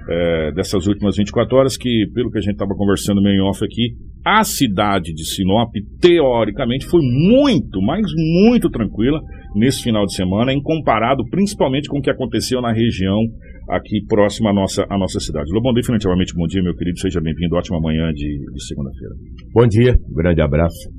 é, 0.09 0.51
dessas 0.51 0.87
últimas 0.87 1.15
24 1.15 1.55
horas 1.55 1.77
que, 1.77 2.05
pelo 2.13 2.31
que 2.31 2.37
a 2.37 2.41
gente 2.41 2.53
estava 2.53 2.73
conversando 2.75 3.21
meio 3.21 3.35
em 3.35 3.47
off 3.47 3.63
aqui, 3.63 3.95
a 4.25 4.43
cidade 4.43 5.13
de 5.13 5.25
Sinop, 5.25 5.71
teoricamente, 5.99 6.85
foi 6.85 7.01
muito, 7.01 7.81
mas 7.81 8.05
muito 8.41 8.69
tranquila 8.69 9.19
nesse 9.55 9.83
final 9.83 10.05
de 10.05 10.15
semana, 10.15 10.53
em 10.53 10.61
comparado 10.61 11.23
principalmente 11.29 11.87
com 11.87 11.99
o 11.99 12.01
que 12.01 12.09
aconteceu 12.09 12.61
na 12.61 12.73
região 12.73 13.19
aqui 13.69 14.03
próxima 14.07 14.49
à 14.49 14.53
nossa, 14.53 14.85
à 14.89 14.97
nossa 14.97 15.19
cidade. 15.19 15.51
Lobão, 15.53 15.73
definitivamente 15.73 16.33
bom 16.35 16.47
dia, 16.47 16.61
meu 16.61 16.75
querido. 16.75 16.99
Seja 16.99 17.21
bem-vindo. 17.21 17.55
Ótima 17.55 17.79
manhã 17.79 18.11
de, 18.13 18.39
de 18.51 18.65
segunda-feira. 18.65 19.15
Bom 19.53 19.67
dia, 19.67 19.95
um 20.09 20.15
grande 20.15 20.41
abraço. 20.41 20.89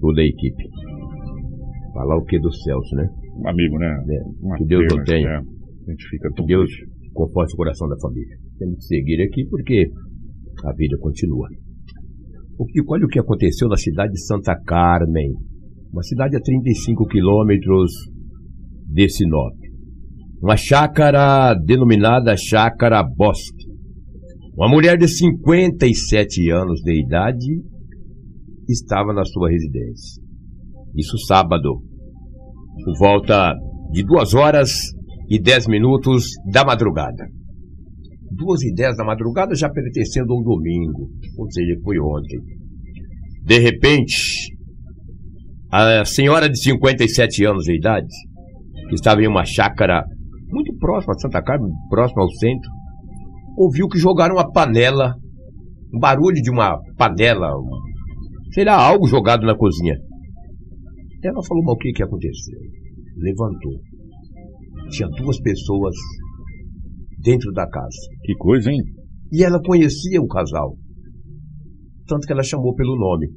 Toda 0.00 0.20
a 0.20 0.24
equipe. 0.24 0.64
Falar 1.94 2.16
o 2.16 2.24
que 2.24 2.38
do 2.38 2.50
Celso, 2.52 2.96
né? 2.96 3.06
Um 3.38 3.48
amigo, 3.48 3.78
né? 3.78 3.86
É, 3.86 4.56
que 4.58 4.64
Deus 4.64 4.84
não 4.90 5.04
tenha. 5.04 5.28
É, 5.28 5.36
a 5.36 5.90
gente 5.90 6.08
fica 6.08 6.28
que 6.34 6.44
Deus 6.44 6.70
conforte 7.12 7.54
o 7.54 7.56
coração 7.56 7.88
da 7.88 7.96
família. 8.00 8.36
Temos 8.58 8.76
que 8.76 8.84
seguir 8.84 9.22
aqui 9.22 9.46
porque 9.48 9.86
a 10.64 10.72
vida 10.74 10.96
continua. 10.98 11.48
O 12.58 12.66
que, 12.66 12.80
olha 12.88 13.04
o 13.04 13.08
que 13.08 13.18
aconteceu 13.18 13.68
na 13.68 13.76
cidade 13.76 14.12
de 14.12 14.24
Santa 14.24 14.54
Carmen, 14.64 15.32
uma 15.92 16.02
cidade 16.02 16.36
a 16.36 16.40
35 16.40 17.06
quilômetros 17.06 17.92
de 18.86 19.08
Sinop 19.08 19.62
uma 20.42 20.56
chácara 20.56 21.54
denominada 21.54 22.36
Chácara 22.36 23.00
Bosque. 23.04 23.64
Uma 24.56 24.68
mulher 24.68 24.98
de 24.98 25.06
57 25.06 26.50
anos 26.50 26.80
de 26.82 27.00
idade 27.00 27.62
estava 28.68 29.12
na 29.12 29.24
sua 29.24 29.50
residência. 29.50 30.20
Isso 30.96 31.16
sábado, 31.28 31.80
por 32.84 32.98
volta 32.98 33.54
de 33.92 34.02
duas 34.02 34.34
horas 34.34 34.72
e 35.28 35.40
dez 35.40 35.68
minutos 35.68 36.24
da 36.52 36.64
madrugada. 36.64 37.24
Duas 38.32 38.64
e 38.64 38.74
dez 38.74 38.96
da 38.96 39.04
madrugada 39.04 39.54
já 39.54 39.70
pertencendo 39.70 40.32
a 40.32 40.40
um 40.40 40.42
domingo, 40.42 41.08
ou 41.38 41.50
seja, 41.52 41.78
foi 41.84 42.00
ontem. 42.00 42.40
De 43.44 43.58
repente, 43.60 44.52
a 45.72 46.04
senhora 46.04 46.50
de 46.50 46.62
57 46.62 47.46
anos 47.46 47.64
de 47.64 47.74
idade, 47.74 48.06
que 48.90 48.94
estava 48.94 49.22
em 49.22 49.26
uma 49.26 49.42
chácara 49.42 50.04
muito 50.50 50.76
próximo 50.76 51.14
a 51.14 51.18
Santa 51.18 51.42
Carmen, 51.42 51.72
próximo 51.88 52.20
ao 52.20 52.30
centro, 52.32 52.70
ouviu 53.56 53.88
que 53.88 53.98
jogaram 53.98 54.34
uma 54.34 54.52
panela, 54.52 55.14
um 55.94 55.98
barulho 55.98 56.42
de 56.42 56.50
uma 56.50 56.78
panela, 56.98 57.48
sei 58.52 58.64
lá, 58.64 58.74
algo 58.74 59.06
jogado 59.06 59.46
na 59.46 59.56
cozinha. 59.56 59.94
Ela 61.24 61.42
falou, 61.48 61.64
mas 61.64 61.74
o 61.74 61.78
que, 61.78 61.92
que 61.92 62.02
aconteceu? 62.02 62.58
Levantou. 63.16 63.80
Tinha 64.90 65.08
duas 65.08 65.40
pessoas 65.40 65.94
dentro 67.22 67.50
da 67.52 67.66
casa. 67.66 67.96
Que 68.24 68.34
coisa, 68.34 68.70
hein? 68.70 68.82
E 69.32 69.42
ela 69.42 69.62
conhecia 69.62 70.20
o 70.20 70.26
casal. 70.26 70.76
Tanto 72.06 72.26
que 72.26 72.32
ela 72.32 72.42
chamou 72.42 72.74
pelo 72.74 72.98
nome. 72.98 73.28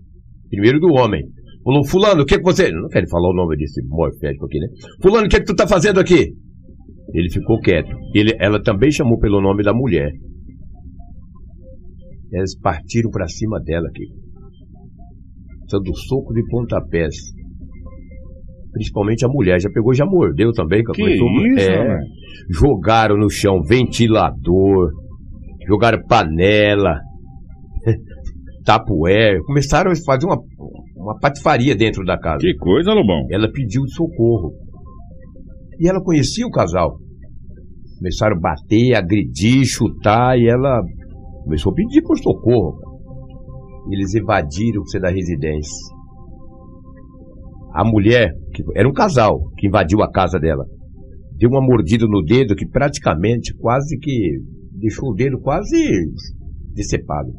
Primeiro 0.49 0.79
do 0.79 0.91
homem. 0.93 1.21
Falou, 1.65 1.83
fulano, 1.83 2.21
o 2.21 2.25
que, 2.25 2.37
que 2.37 2.43
você... 2.43 2.71
Não 2.71 2.87
quero 2.89 3.09
falar 3.09 3.27
o 3.27 3.33
nome 3.33 3.57
desse 3.57 3.81
morfético 3.87 4.45
aqui, 4.45 4.59
né? 4.59 4.67
Fulano, 5.01 5.25
o 5.25 5.29
que, 5.29 5.39
que 5.39 5.45
tu 5.45 5.55
tá 5.55 5.67
fazendo 5.67 5.99
aqui? 5.99 6.31
Ele 7.11 7.29
ficou 7.31 7.59
quieto. 7.59 7.89
Ele, 8.13 8.37
ela 8.39 8.61
também 8.61 8.91
chamou 8.91 9.17
pelo 9.17 9.41
nome 9.41 9.63
da 9.63 9.73
mulher. 9.73 10.11
Eles 12.31 12.55
partiram 12.59 13.09
para 13.09 13.27
cima 13.27 13.59
dela 13.59 13.87
aqui. 13.87 14.05
Dando 15.71 15.95
soco 16.07 16.33
de 16.35 16.43
pontapés. 16.47 17.15
Principalmente 18.71 19.25
a 19.25 19.27
mulher. 19.27 19.59
Já 19.59 19.69
pegou, 19.71 19.91
já 19.93 20.05
mordeu 20.05 20.51
também. 20.51 20.83
Que 20.83 21.01
isso, 21.01 21.25
é, 21.59 21.97
Jogaram 22.51 23.17
no 23.17 23.29
chão 23.29 23.61
ventilador. 23.67 24.91
Jogaram 25.67 26.05
panela. 26.07 26.99
tapué. 28.63 29.39
Começaram 29.45 29.91
a 29.91 29.95
fazer 30.05 30.25
uma, 30.25 30.37
uma 31.05 31.19
patifaria 31.19 31.75
dentro 31.75 32.03
da 32.03 32.17
casa. 32.17 32.39
Que 32.39 32.55
coisa, 32.55 32.91
Lobão. 32.91 33.27
Ela 33.29 33.51
pediu 33.51 33.85
socorro. 33.87 34.53
E 35.79 35.87
ela 35.87 36.01
conhecia 36.03 36.47
o 36.47 36.51
casal. 36.51 36.97
Começaram 37.99 38.35
a 38.37 38.39
bater, 38.39 38.95
agredir, 38.95 39.65
chutar, 39.65 40.37
e 40.37 40.47
ela 40.47 40.81
começou 41.43 41.71
a 41.71 41.75
pedir 41.75 42.01
por 42.01 42.17
socorro. 42.17 42.75
Eles 43.91 44.15
invadiram 44.15 44.81
o 44.81 44.99
da 44.99 45.09
residência. 45.11 45.95
A 47.71 47.85
mulher, 47.85 48.31
que 48.53 48.63
era 48.75 48.89
um 48.89 48.93
casal, 48.93 49.39
que 49.57 49.67
invadiu 49.67 50.01
a 50.01 50.11
casa 50.11 50.39
dela, 50.39 50.65
deu 51.37 51.49
uma 51.49 51.61
mordida 51.61 52.07
no 52.07 52.23
dedo 52.23 52.55
que 52.55 52.67
praticamente 52.67 53.53
quase 53.57 53.95
que 53.99 54.39
deixou 54.79 55.11
o 55.11 55.13
dedo 55.13 55.39
quase 55.39 55.77
decepado. 56.73 57.31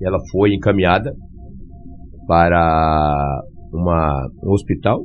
Ela 0.00 0.18
foi 0.32 0.54
encaminhada 0.54 1.12
para 2.26 3.40
uma, 3.72 4.28
um 4.44 4.52
hospital 4.52 5.00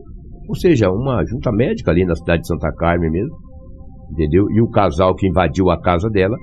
ou 0.48 0.56
seja, 0.56 0.90
uma 0.92 1.26
junta 1.26 1.52
médica 1.52 1.90
ali 1.92 2.06
na 2.06 2.16
cidade 2.16 2.44
de 2.44 2.48
Santa 2.48 2.72
Carmen 2.74 3.12
mesmo. 3.12 3.36
Entendeu? 4.12 4.46
E 4.52 4.62
o 4.62 4.70
casal 4.70 5.16
que 5.16 5.28
invadiu 5.28 5.72
a 5.72 5.82
casa 5.82 6.08
dela 6.10 6.38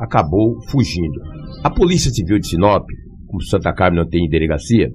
acabou 0.00 0.54
fugindo. 0.70 1.20
A 1.64 1.70
Polícia 1.70 2.12
Civil 2.12 2.38
de 2.38 2.46
Sinop, 2.48 2.84
como 3.26 3.42
Santa 3.42 3.74
Carmen 3.74 3.98
não 4.00 4.08
tem 4.08 4.28
delegacia, 4.28 4.88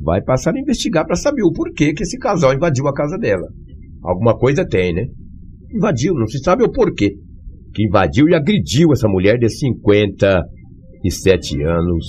vai 0.00 0.22
passar 0.22 0.54
a 0.54 0.60
investigar 0.60 1.04
para 1.04 1.16
saber 1.16 1.42
o 1.42 1.50
porquê 1.52 1.92
que 1.92 2.04
esse 2.04 2.16
casal 2.18 2.54
invadiu 2.54 2.86
a 2.86 2.94
casa 2.94 3.18
dela. 3.18 3.48
Alguma 4.04 4.38
coisa 4.38 4.64
tem, 4.64 4.94
né? 4.94 5.06
Invadiu, 5.74 6.14
não 6.14 6.28
se 6.28 6.38
sabe 6.38 6.62
o 6.62 6.70
porquê. 6.70 7.16
Que 7.74 7.86
invadiu 7.86 8.28
e 8.28 8.34
agrediu 8.34 8.92
essa 8.92 9.08
mulher 9.08 9.36
de 9.38 9.48
57 9.48 11.62
anos 11.64 12.06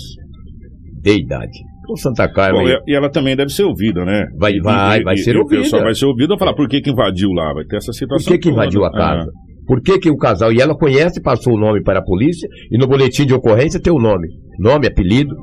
de 1.01 1.17
idade 1.17 1.59
com 1.89 1.95
Santa 1.95 2.31
Carmen. 2.31 2.63
Bom, 2.63 2.83
e 2.87 2.95
ela 2.95 3.09
também 3.09 3.35
deve 3.35 3.51
ser 3.51 3.63
ouvida, 3.63 4.05
né? 4.05 4.27
Vai, 4.37 4.59
vai, 4.59 4.99
e, 4.99 5.03
vai 5.03 5.17
ser 5.17 5.35
ouvida. 5.35 5.61
O 5.61 5.63
pessoal 5.63 5.83
vai 5.83 5.95
ser 5.95 6.05
ouvido 6.05 6.37
falar 6.37 6.53
por 6.53 6.69
que, 6.69 6.81
que 6.81 6.91
invadiu 6.91 7.31
lá, 7.31 7.51
vai 7.53 7.65
ter 7.65 7.77
essa 7.77 7.91
situação. 7.91 8.25
Por 8.25 8.31
que, 8.33 8.37
que 8.37 8.49
invadiu 8.49 8.85
a 8.85 8.91
casa? 8.91 9.27
Ah. 9.27 9.49
Por 9.65 9.81
que, 9.81 9.99
que 9.99 10.09
o 10.09 10.17
casal, 10.17 10.51
e 10.51 10.61
ela 10.61 10.75
conhece, 10.75 11.21
passou 11.21 11.53
o 11.53 11.59
nome 11.59 11.81
para 11.83 11.99
a 11.99 12.03
polícia, 12.03 12.47
e 12.71 12.77
no 12.77 12.87
boletim 12.87 13.25
de 13.25 13.33
ocorrência 13.33 13.81
tem 13.81 13.93
o 13.93 13.99
nome. 13.99 14.27
Nome, 14.59 14.87
apelido. 14.87 15.35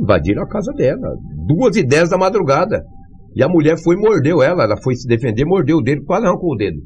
Invadiram 0.00 0.42
a 0.42 0.48
casa 0.48 0.72
dela. 0.72 1.14
Duas 1.46 1.76
e 1.76 1.86
dez 1.86 2.10
da 2.10 2.18
madrugada. 2.18 2.82
E 3.36 3.42
a 3.42 3.48
mulher 3.48 3.76
foi 3.82 3.96
e 3.96 3.98
mordeu 3.98 4.42
ela. 4.42 4.64
Ela 4.64 4.76
foi 4.82 4.94
se 4.94 5.06
defender, 5.06 5.44
mordeu 5.44 5.78
o 5.78 5.82
dedo, 5.82 6.04
quase 6.04 6.26
arrancou 6.26 6.52
o 6.52 6.56
dedo. 6.56 6.78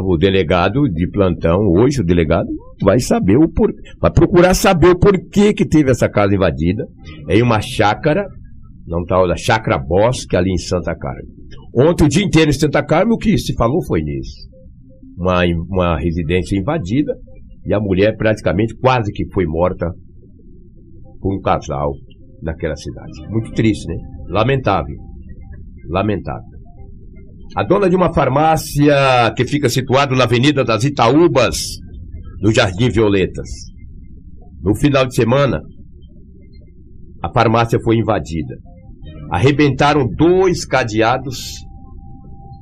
O 0.00 0.16
delegado 0.16 0.88
de 0.88 1.06
plantão, 1.10 1.58
hoje 1.76 2.00
o 2.00 2.04
delegado, 2.04 2.48
vai 2.82 2.98
saber 2.98 3.36
o 3.36 3.52
vai 4.00 4.10
procurar 4.10 4.54
saber 4.54 4.88
o 4.88 4.98
porquê 4.98 5.52
que 5.52 5.66
teve 5.66 5.90
essa 5.90 6.08
casa 6.08 6.34
invadida 6.34 6.86
em 7.28 7.42
uma 7.42 7.60
chácara, 7.60 8.26
não 8.86 9.04
tal 9.04 9.28
da 9.28 9.36
Chácara 9.36 9.78
Bosque, 9.78 10.34
ali 10.34 10.50
em 10.50 10.56
Santa 10.56 10.96
Carmen. 10.96 11.26
Ontem, 11.74 12.04
o 12.04 12.08
dia 12.08 12.24
inteiro 12.24 12.50
em 12.50 12.54
Santa 12.54 12.82
Carmen, 12.82 13.14
o 13.14 13.18
que 13.18 13.36
se 13.36 13.54
falou 13.54 13.84
foi 13.84 14.00
nisso. 14.02 14.48
Uma, 15.16 15.42
uma 15.68 15.98
residência 15.98 16.58
invadida 16.58 17.12
e 17.66 17.74
a 17.74 17.80
mulher 17.80 18.16
praticamente 18.16 18.74
quase 18.76 19.12
que 19.12 19.30
foi 19.32 19.44
morta 19.46 19.90
por 21.20 21.36
um 21.36 21.40
casal 21.40 21.92
naquela 22.42 22.76
cidade. 22.76 23.12
Muito 23.30 23.52
triste, 23.52 23.86
né? 23.86 23.96
Lamentável. 24.28 24.96
Lamentável. 25.88 26.51
A 27.54 27.62
dona 27.64 27.88
de 27.88 27.94
uma 27.94 28.12
farmácia 28.14 29.32
que 29.36 29.44
fica 29.44 29.68
situada 29.68 30.16
na 30.16 30.24
Avenida 30.24 30.64
das 30.64 30.84
Itaúbas, 30.84 31.58
no 32.40 32.52
Jardim 32.52 32.88
Violetas. 32.88 33.48
No 34.62 34.74
final 34.74 35.06
de 35.06 35.14
semana, 35.14 35.60
a 37.22 37.30
farmácia 37.32 37.78
foi 37.84 37.96
invadida. 37.96 38.56
arrebentaram 39.30 40.06
dois 40.16 40.64
cadeados 40.66 41.52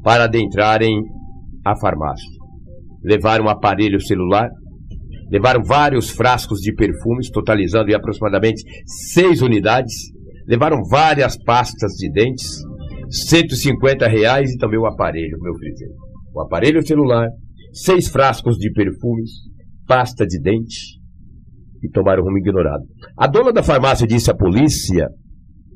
para 0.02 0.24
adentrarem 0.24 1.00
a 1.64 1.76
farmácia. 1.76 2.28
Levaram 3.02 3.46
um 3.46 3.48
aparelho 3.48 4.00
celular, 4.00 4.48
levaram 5.30 5.62
vários 5.62 6.10
frascos 6.10 6.60
de 6.60 6.74
perfumes, 6.74 7.30
totalizando 7.30 7.94
aproximadamente 7.94 8.62
seis 8.86 9.40
unidades, 9.40 9.94
levaram 10.46 10.78
várias 10.88 11.36
pastas 11.42 11.92
de 11.92 12.10
dentes, 12.10 12.62
150 13.10 14.06
reais 14.06 14.52
e 14.52 14.58
também 14.58 14.78
o 14.78 14.86
aparelho, 14.86 15.36
meu 15.40 15.54
filho. 15.54 15.92
O 16.32 16.40
aparelho 16.40 16.86
celular, 16.86 17.28
seis 17.72 18.08
frascos 18.08 18.56
de 18.56 18.70
perfumes, 18.72 19.30
pasta 19.86 20.24
de 20.24 20.40
dente 20.40 21.00
e 21.82 21.90
tomaram 21.90 22.22
rumo 22.22 22.38
ignorado. 22.38 22.84
A 23.16 23.26
dona 23.26 23.52
da 23.52 23.62
farmácia 23.62 24.06
disse 24.06 24.30
à 24.30 24.34
polícia 24.34 25.08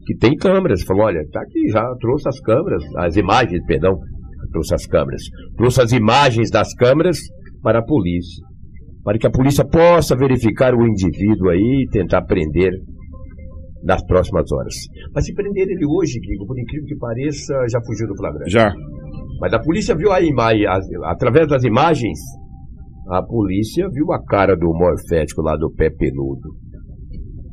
que 0.06 0.16
tem 0.16 0.36
câmeras. 0.36 0.82
Falou, 0.82 1.04
olha, 1.04 1.20
tá 1.32 1.40
aqui, 1.40 1.68
já 1.72 1.82
trouxe 2.00 2.28
as 2.28 2.38
câmeras, 2.40 2.82
as 2.98 3.16
imagens, 3.16 3.64
perdão, 3.66 3.98
trouxe 4.52 4.74
as 4.74 4.86
câmeras. 4.86 5.22
Trouxe 5.56 5.82
as 5.82 5.92
imagens 5.92 6.50
das 6.50 6.72
câmeras 6.74 7.18
para 7.62 7.80
a 7.80 7.84
polícia. 7.84 8.44
Para 9.02 9.18
que 9.18 9.26
a 9.26 9.30
polícia 9.30 9.64
possa 9.64 10.16
verificar 10.16 10.74
o 10.74 10.86
indivíduo 10.86 11.50
aí 11.50 11.84
e 11.84 11.88
tentar 11.90 12.22
prender 12.22 12.72
nas 13.84 14.04
próximas 14.06 14.50
horas. 14.50 14.74
Mas 15.14 15.26
se 15.26 15.34
prender 15.34 15.68
ele 15.68 15.86
hoje, 15.86 16.18
Guigo, 16.18 16.46
por 16.46 16.58
incrível 16.58 16.86
que 16.86 16.96
pareça, 16.96 17.54
já 17.70 17.80
fugiu 17.84 18.08
do 18.08 18.16
flagrante. 18.16 18.50
Já. 18.50 18.72
Mas 19.40 19.52
a 19.52 19.58
polícia 19.58 19.94
viu 19.94 20.10
a 20.10 20.20
imagem, 20.20 20.66
através 21.04 21.48
das 21.48 21.64
imagens, 21.64 22.18
a 23.08 23.22
polícia 23.22 23.86
viu 23.90 24.12
a 24.12 24.24
cara 24.24 24.56
do 24.56 24.72
morfético 24.72 25.42
lá 25.42 25.56
do 25.56 25.70
pé 25.70 25.90
peludo. 25.90 26.54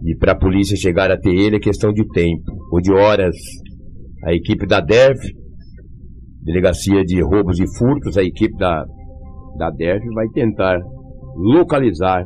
E 0.05 0.15
para 0.15 0.31
a 0.31 0.37
polícia 0.37 0.75
chegar 0.77 1.11
até 1.11 1.29
ele 1.29 1.57
é 1.57 1.59
questão 1.59 1.91
de 1.91 2.07
tempo 2.07 2.51
ou 2.71 2.81
de 2.81 2.91
horas. 2.91 3.35
A 4.25 4.33
equipe 4.33 4.65
da 4.65 4.79
DEV, 4.79 5.17
Delegacia 6.43 7.03
de 7.03 7.21
Roubos 7.21 7.59
e 7.59 7.65
Furtos, 7.77 8.17
a 8.17 8.23
equipe 8.23 8.55
da, 8.57 8.85
da 9.57 9.69
DEV 9.69 10.01
vai 10.13 10.27
tentar 10.29 10.79
localizar 11.35 12.23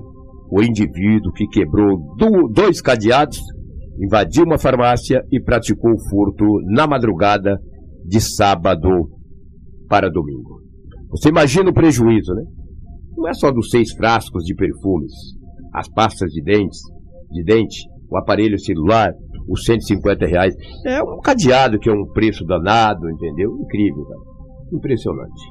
o 0.52 0.62
indivíduo 0.62 1.34
que 1.34 1.48
quebrou 1.48 1.98
do, 2.18 2.48
dois 2.54 2.82
cadeados, 2.82 3.42
invadiu 4.00 4.44
uma 4.44 4.58
farmácia 4.58 5.24
e 5.32 5.42
praticou 5.42 5.92
o 5.92 6.10
furto 6.10 6.46
na 6.66 6.86
madrugada 6.88 7.58
de 8.06 8.20
sábado 8.20 8.90
para 9.88 10.10
domingo. 10.10 10.62
Você 11.10 11.30
imagina 11.30 11.70
o 11.70 11.74
prejuízo, 11.74 12.34
né? 12.34 12.44
Não 13.16 13.28
é 13.28 13.34
só 13.34 13.52
dos 13.52 13.70
seis 13.70 13.94
frascos 13.94 14.44
de 14.44 14.54
perfumes, 14.54 15.14
as 15.74 15.88
pastas 15.90 16.30
de 16.32 16.42
dentes, 16.44 16.80
de 17.32 17.44
dente, 17.44 17.88
o 18.10 18.18
aparelho 18.18 18.60
celular, 18.60 19.14
os 19.48 19.64
150 19.64 20.26
reais. 20.26 20.54
É 20.86 21.02
um 21.02 21.20
cadeado 21.20 21.80
que 21.80 21.90
é 21.90 21.94
um 21.94 22.06
preço 22.12 22.44
danado, 22.46 23.10
entendeu? 23.10 23.52
Incrível, 23.62 24.04
cara. 24.04 24.22
Impressionante. 24.74 25.42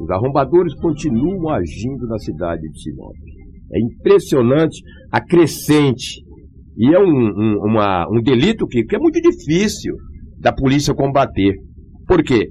Os 0.00 0.10
arrombadores 0.10 0.74
continuam 0.74 1.48
agindo 1.50 2.06
na 2.06 2.18
cidade 2.18 2.62
de 2.62 2.82
Sinop. 2.82 3.14
É 3.72 3.80
impressionante 3.80 4.82
a 5.10 5.20
crescente. 5.20 6.24
E 6.76 6.94
é 6.94 6.98
um, 6.98 7.04
um, 7.04 7.58
uma, 7.64 8.06
um 8.10 8.20
delito 8.20 8.66
que, 8.66 8.84
que 8.84 8.96
é 8.96 8.98
muito 8.98 9.20
difícil 9.20 9.94
da 10.38 10.52
polícia 10.52 10.94
combater. 10.94 11.54
Por 12.06 12.22
quê? 12.22 12.50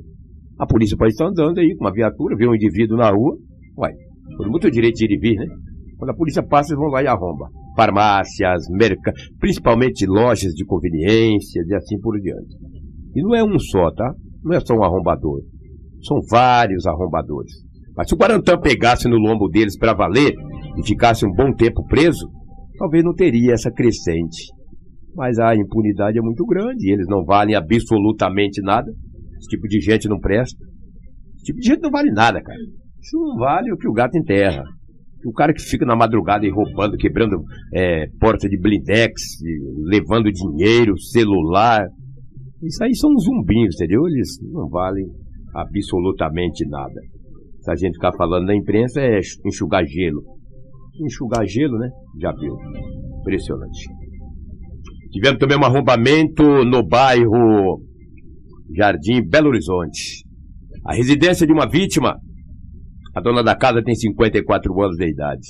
A 0.58 0.65
polícia 0.65 0.98
pode 0.98 1.12
estar 1.12 1.27
andando 1.27 1.60
aí 1.60 1.75
com 1.75 1.86
uma 1.86 1.94
viatura, 1.94 2.36
vê 2.36 2.48
um 2.48 2.55
indivíduo 2.55 2.98
na 2.98 3.10
rua, 3.10 3.38
uai, 3.77 3.91
por 4.38 4.50
muito 4.50 4.72
direito 4.72 4.96
de 4.96 5.05
ir 5.05 5.12
e 5.12 5.20
vir, 5.20 5.36
né? 5.36 5.46
Quando 5.98 6.12
a 6.12 6.15
polícia 6.15 6.44
passa, 6.44 6.74
eles 6.74 6.79
vão 6.79 6.89
lá 6.89 7.03
e 7.03 7.08
arromba. 7.08 7.48
Farmácias, 7.75 8.63
mercados, 8.70 9.22
principalmente 9.39 10.05
lojas 10.05 10.53
de 10.53 10.65
conveniência 10.65 11.62
e 11.65 11.74
assim 11.75 12.00
por 12.00 12.20
diante. 12.20 12.55
E 13.15 13.22
não 13.22 13.36
é 13.36 13.44
um 13.44 13.60
só, 13.60 13.91
tá? 13.91 14.13
Não 14.44 14.55
é 14.55 14.60
só 14.60 14.75
um 14.75 14.84
arrombador. 14.84 15.41
São 16.03 16.17
vários 16.29 16.86
arrombadores. 16.86 17.51
Mas 17.96 18.10
se 18.10 18.15
o 18.15 18.17
Guarantã 18.17 18.58
pegasse 18.58 19.08
no 19.08 19.17
lombo 19.17 19.48
deles 19.48 19.77
para 19.77 19.94
valer 19.94 20.34
e 20.77 20.86
ficasse 20.86 21.25
um 21.25 21.32
bom 21.32 21.53
tempo 21.53 21.86
preso, 21.86 22.29
talvez 22.77 23.03
não 23.03 23.13
teria 23.13 23.53
essa 23.53 23.72
crescente. 23.72 24.45
Mas 25.15 25.39
a 25.39 25.56
impunidade 25.56 26.17
é 26.17 26.21
muito 26.21 26.45
grande 26.45 26.91
eles 26.91 27.08
não 27.08 27.23
valem 27.23 27.56
absolutamente 27.56 28.62
nada. 28.62 28.91
Esse 29.38 29.47
tipo 29.49 29.67
de 29.67 29.80
gente 29.80 30.10
não 30.10 30.19
presta. 30.19 30.58
Esse 31.36 31.45
tipo 31.45 31.60
de 31.60 31.67
gente 31.67 31.82
não 31.82 31.91
vale 31.91 32.12
nada, 32.12 32.41
cara. 32.41 32.60
Isso 33.02 33.17
não 33.17 33.38
vale 33.38 33.71
o 33.71 33.78
que 33.78 33.88
o 33.88 33.93
gato 33.93 34.17
enterra. 34.17 34.63
O 35.26 35.32
cara 35.32 35.54
que 35.54 35.62
fica 35.62 35.86
na 35.86 35.95
madrugada 35.95 36.45
e 36.45 36.52
roubando, 36.52 36.97
quebrando 36.97 37.38
é, 37.73 38.08
porta 38.19 38.47
de 38.47 38.60
blindex, 38.60 39.13
levando 39.86 40.32
dinheiro, 40.32 40.99
celular. 40.99 41.88
Isso 42.62 42.84
aí 42.84 42.95
são 42.95 43.10
zumbinhos, 43.17 43.76
entendeu? 43.76 44.08
Eles 44.08 44.38
não 44.52 44.67
valem 44.69 45.06
absolutamente 45.54 46.67
nada. 46.67 47.02
Se 47.62 47.71
a 47.71 47.76
gente 47.76 47.93
ficar 47.93 48.12
falando 48.15 48.45
na 48.45 48.56
imprensa 48.56 49.02
é 49.02 49.19
enxugar 49.45 49.84
gelo. 49.86 50.21
Enxugar 51.01 51.45
gelo, 51.47 51.77
né? 51.77 51.89
Já 52.21 52.31
viu. 52.31 52.55
Impressionante. 53.19 53.88
Tivemos 55.12 55.39
também 55.39 55.58
um 55.58 55.65
arrombamento 55.65 56.43
no 56.65 56.86
bairro 56.86 57.81
Jardim 58.75 59.21
Belo 59.27 59.49
Horizonte. 59.49 60.23
A 60.86 60.93
residência 60.93 61.47
de 61.47 61.53
uma 61.53 61.67
vítima 61.67 62.15
a 63.15 63.21
dona 63.21 63.41
da 63.41 63.55
casa 63.55 63.81
tem 63.81 63.95
54 63.95 64.81
anos 64.81 64.97
de 64.97 65.10
idade. 65.10 65.47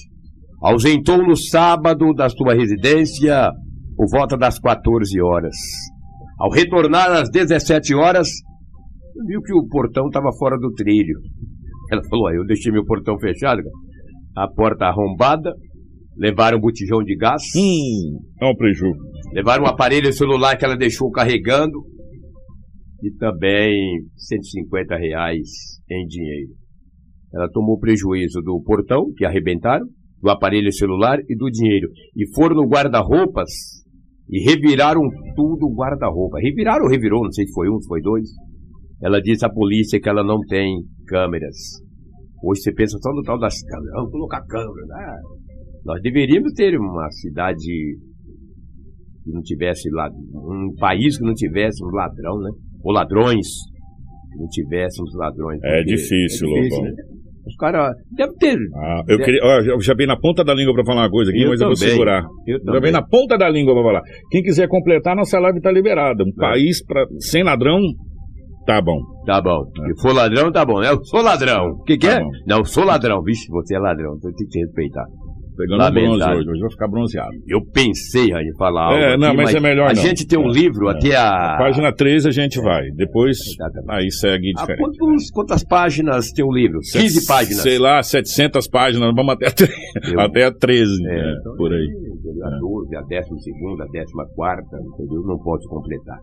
Ausentou 0.61 1.17
no 1.25 1.35
sábado 1.35 2.13
da 2.13 2.29
sua 2.29 2.53
residência 2.53 3.51
por 3.97 4.05
volta 4.07 4.37
das 4.37 4.59
14 4.59 5.19
horas. 5.19 5.55
Ao 6.39 6.51
retornar 6.51 7.09
às 7.09 7.27
17 7.31 7.95
horas, 7.95 8.29
viu 9.25 9.41
que 9.41 9.53
o 9.53 9.67
portão 9.67 10.05
estava 10.05 10.29
fora 10.37 10.59
do 10.59 10.71
trilho. 10.73 11.19
Ela 11.91 12.03
falou: 12.07 12.31
Eu 12.31 12.45
deixei 12.45 12.71
meu 12.71 12.85
portão 12.85 13.17
fechado, 13.17 13.63
a 14.35 14.47
porta 14.47 14.85
arrombada, 14.85 15.53
levaram 16.17 16.57
um 16.57 16.61
botijão 16.61 17.03
de 17.03 17.15
gás. 17.15 17.41
Hum, 17.55 18.19
é 18.41 18.45
um 18.45 18.55
prejuízo. 18.55 18.97
Levaram 19.33 19.63
um 19.63 19.67
aparelho 19.67 20.11
celular 20.13 20.57
que 20.57 20.65
ela 20.65 20.77
deixou 20.77 21.09
carregando 21.11 21.83
e 23.03 23.11
também 23.17 24.01
150 24.15 24.95
reais 24.97 25.49
em 25.89 26.05
dinheiro. 26.07 26.53
Ela 27.33 27.49
tomou 27.51 27.77
prejuízo 27.77 28.41
do 28.41 28.61
portão, 28.63 29.11
que 29.17 29.25
arrebentaram, 29.25 29.85
do 30.21 30.29
aparelho 30.29 30.71
celular 30.71 31.19
e 31.29 31.35
do 31.35 31.49
dinheiro. 31.49 31.89
E 32.15 32.33
foram 32.33 32.55
no 32.55 32.67
guarda-roupas 32.67 33.49
e 34.29 34.49
reviraram 34.49 35.01
tudo 35.35 35.67
o 35.67 35.75
guarda-roupa. 35.75 36.39
Reviraram 36.39 36.85
ou 36.85 36.89
revirou, 36.89 37.23
não 37.23 37.31
sei 37.31 37.45
se 37.45 37.53
foi 37.53 37.69
um, 37.69 37.79
se 37.79 37.87
foi 37.87 38.01
dois. 38.01 38.27
Ela 39.03 39.21
disse 39.21 39.45
à 39.45 39.49
polícia 39.49 39.99
que 39.99 40.09
ela 40.09 40.23
não 40.23 40.39
tem 40.47 40.81
câmeras. 41.07 41.84
Hoje 42.43 42.61
você 42.61 42.73
pensa 42.73 42.97
só 42.99 43.11
no 43.11 43.21
tal 43.23 43.39
das 43.39 43.61
câmeras. 43.61 43.93
Vamos 43.93 44.11
colocar 44.11 44.41
câmeras. 44.45 44.89
Ah, 44.91 45.19
nós 45.85 46.01
deveríamos 46.01 46.53
ter 46.53 46.77
uma 46.77 47.09
cidade 47.11 47.97
que 49.23 49.31
não 49.31 49.41
tivesse 49.41 49.89
um 49.89 50.73
país 50.79 51.17
que 51.17 51.25
não 51.25 51.33
tivesse 51.33 51.83
um 51.83 51.89
ladrão, 51.89 52.39
né? 52.39 52.51
Ou 52.83 52.91
ladrões 52.93 53.47
que 54.31 54.39
não 54.39 54.47
tivéssemos 54.47 55.15
ladrões. 55.15 55.59
É 55.63 55.83
difícil, 55.83 56.47
é 56.47 56.61
difícil 56.61 56.77
Lobão. 56.77 56.83
Né? 56.83 57.15
Os 57.45 57.55
caras. 57.57 57.95
Deve 58.11 58.33
ter. 58.37 58.57
Ah, 58.75 59.03
eu, 59.07 59.19
queria, 59.19 59.39
eu 59.71 59.79
já 59.79 59.93
bem 59.93 60.07
na 60.07 60.17
ponta 60.17 60.43
da 60.43 60.53
língua 60.53 60.73
para 60.73 60.85
falar 60.85 61.03
uma 61.03 61.11
coisa 61.11 61.31
aqui, 61.31 61.43
eu 61.43 61.49
mas 61.49 61.59
também. 61.59 61.73
eu 61.73 61.77
vou 61.77 61.89
segurar. 61.89 62.23
Eu 62.47 62.59
já 62.73 62.79
bem 62.79 62.91
na 62.91 63.03
ponta 63.03 63.37
da 63.37 63.49
língua 63.49 63.73
para 63.75 63.83
falar. 63.83 64.01
Quem 64.31 64.41
quiser 64.41 64.67
completar, 64.67 65.15
nossa 65.15 65.39
live 65.39 65.57
está 65.57 65.71
liberada. 65.71 66.23
Um 66.23 66.29
é. 66.29 66.35
país 66.35 66.83
pra, 66.83 67.05
sem 67.19 67.43
ladrão, 67.43 67.79
tá 68.65 68.81
bom. 68.81 68.99
Tá 69.25 69.41
bom. 69.41 69.63
É. 69.83 69.93
Se 69.93 70.01
for 70.01 70.13
ladrão, 70.13 70.51
tá 70.51 70.65
bom. 70.65 70.83
Eu 70.83 71.03
sou 71.05 71.21
ladrão. 71.21 71.71
O 71.71 71.83
que, 71.83 71.97
que 71.97 72.07
tá 72.07 72.13
é? 72.13 72.19
Bom. 72.19 72.29
Não, 72.47 72.57
eu 72.59 72.65
sou 72.65 72.83
ladrão. 72.83 73.21
Vixe, 73.23 73.47
você 73.49 73.75
é 73.75 73.79
ladrão. 73.79 74.15
Então 74.17 74.31
tem 74.31 74.45
que 74.45 74.51
te 74.51 74.59
respeitar. 74.59 75.05
Pegando 75.57 75.79
Lamentável. 75.79 76.17
bronze 76.17 76.39
hoje, 76.39 76.49
hoje 76.49 76.61
vai 76.61 76.69
ficar 76.71 76.87
bronzeado. 76.87 77.31
Eu 77.47 77.65
pensei 77.65 78.25
em 78.25 78.57
falar 78.57 78.87
algo. 78.87 78.97
É, 78.97 79.17
não, 79.17 79.29
aqui, 79.29 79.37
mas, 79.37 79.45
mas, 79.45 79.55
é 79.55 79.59
melhor 79.59 79.89
a 79.89 79.93
não. 79.93 80.01
A 80.01 80.05
gente 80.05 80.27
tem 80.27 80.37
um 80.37 80.49
é, 80.49 80.51
livro, 80.51 80.89
é. 80.89 80.91
aqui 80.91 81.13
a. 81.13 81.55
a. 81.55 81.57
Página 81.57 81.93
13 81.93 82.27
a 82.27 82.31
gente 82.31 82.59
vai. 82.61 82.89
Depois 82.91 83.37
aí 83.89 84.11
segue 84.11 84.51
ah, 84.57 84.61
diferente. 84.61 84.97
quantos, 84.97 85.31
quantas 85.31 85.63
páginas 85.63 86.31
tem 86.31 86.43
o 86.43 86.49
um 86.49 86.53
livro? 86.53 86.79
15 86.79 87.09
Set, 87.09 87.27
páginas. 87.27 87.61
Sei 87.61 87.79
lá, 87.79 88.03
700 88.03 88.67
páginas, 88.67 89.13
vamos 89.15 89.33
até 89.33 89.47
a, 89.47 90.11
Eu... 90.11 90.19
até 90.19 90.43
a 90.43 90.51
13. 90.51 90.91
É, 90.91 91.07
né, 91.07 91.35
então, 91.39 91.55
por 91.55 91.71
aí. 91.71 91.87
A 92.43 92.49
12, 92.59 92.95
a 92.95 93.01
12, 93.01 93.15
a 93.15 93.21
14, 93.21 93.49
entendeu? 94.29 95.21
Não 95.25 95.37
posso 95.39 95.67
completar. 95.69 96.19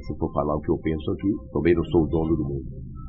Se 0.00 0.12
eu 0.12 0.16
for 0.16 0.32
falar 0.32 0.56
o 0.56 0.60
que 0.60 0.70
eu 0.70 0.78
penso 0.78 1.10
aqui, 1.10 1.30
também 1.52 1.74
não 1.74 1.84
sou 1.84 2.02
o 2.02 2.06
dono 2.06 2.36
do 2.36 2.44
mundo. 2.44 2.66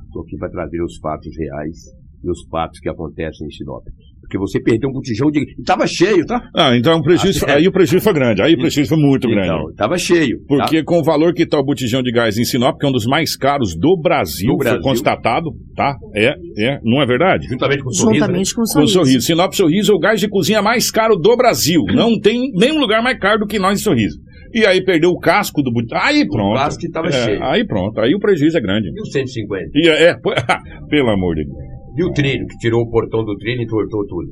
Estou 0.07 0.21
aqui 0.23 0.37
para 0.37 0.49
trazer 0.49 0.81
os 0.83 0.97
fatos 0.97 1.31
reais 1.37 1.77
e 2.23 2.29
os 2.29 2.47
fatos 2.49 2.79
que 2.79 2.89
acontecem 2.89 3.47
em 3.47 3.51
Sinop. 3.51 3.83
Porque 4.21 4.37
você 4.37 4.59
perdeu 4.59 4.89
um 4.89 4.93
botijão 4.93 5.29
de. 5.29 5.43
Estava 5.59 5.85
cheio, 5.85 6.25
tá? 6.25 6.41
Ah, 6.55 6.75
então 6.77 6.97
o 6.97 7.03
prejuízo, 7.03 7.45
ah, 7.45 7.55
aí 7.55 7.67
o 7.67 7.71
prejuízo 7.71 8.03
foi 8.03 8.13
grande. 8.13 8.41
Aí 8.41 8.53
o 8.53 8.57
prejuízo 8.57 8.89
foi 8.89 8.97
muito 8.97 9.27
então, 9.27 9.35
grande. 9.35 9.71
Estava 9.71 9.97
cheio. 9.97 10.39
Tá? 10.39 10.45
Porque 10.47 10.77
tá? 10.77 10.85
com 10.85 10.99
o 10.99 11.03
valor 11.03 11.33
que 11.33 11.43
está 11.43 11.59
o 11.59 11.63
botijão 11.63 12.01
de 12.01 12.11
gás 12.11 12.37
em 12.37 12.45
Sinop, 12.45 12.79
que 12.79 12.85
é 12.85 12.89
um 12.89 12.93
dos 12.93 13.05
mais 13.05 13.35
caros 13.35 13.75
do 13.77 13.99
Brasil, 14.01 14.51
do 14.51 14.57
Brasil. 14.57 14.81
foi 14.81 14.89
constatado, 14.91 15.51
tá? 15.75 15.97
É, 16.15 16.35
é, 16.57 16.79
não 16.83 17.01
é 17.01 17.05
verdade? 17.05 17.47
Juntamente 17.47 17.83
com 17.83 17.89
o 17.89 17.93
sorriso. 17.93 18.19
Juntamente 18.19 18.49
né? 18.49 18.55
com 18.55 18.61
o 18.61 18.65
sorriso. 18.65 18.93
Com 18.93 19.01
o 19.01 19.05
sorriso. 19.05 19.25
Sinop 19.27 19.53
Sorriso 19.53 19.91
é 19.91 19.95
o 19.95 19.99
gás 19.99 20.19
de 20.19 20.29
cozinha 20.29 20.61
mais 20.61 20.89
caro 20.89 21.17
do 21.17 21.35
Brasil. 21.35 21.81
Não 21.93 22.17
tem 22.17 22.49
nenhum 22.53 22.79
lugar 22.79 23.03
mais 23.03 23.19
caro 23.19 23.39
do 23.39 23.45
que 23.45 23.59
nós 23.59 23.79
em 23.79 23.83
Sorriso. 23.83 24.17
E 24.53 24.65
aí 24.65 24.83
perdeu 24.83 25.09
o 25.09 25.19
casco 25.19 25.61
do 25.63 25.71
botijão. 25.71 25.99
Aí 26.01 26.27
pronto. 26.27 26.51
O 26.51 26.55
casco 26.55 26.79
que 26.81 26.89
tava 26.91 27.07
É, 27.07 27.11
cheio. 27.11 27.43
Aí 27.43 27.65
pronto. 27.65 27.99
Aí 27.99 28.13
o 28.13 28.19
prejuízo 28.19 28.57
é 28.57 28.61
grande. 28.61 28.87
E 28.87 29.01
o 29.01 29.05
150? 29.05 29.69
E 29.73 29.87
é, 29.89 30.09
é, 30.11 30.15
pelo 30.89 31.09
amor 31.09 31.35
de 31.35 31.43
Deus. 31.45 31.57
E 31.97 32.03
o 32.03 32.11
trilho, 32.11 32.45
que 32.47 32.57
tirou 32.57 32.81
o 32.81 32.89
portão 32.89 33.23
do 33.23 33.35
trilho 33.37 33.61
e 33.61 33.63
entortou 33.65 34.05
tudo. 34.07 34.29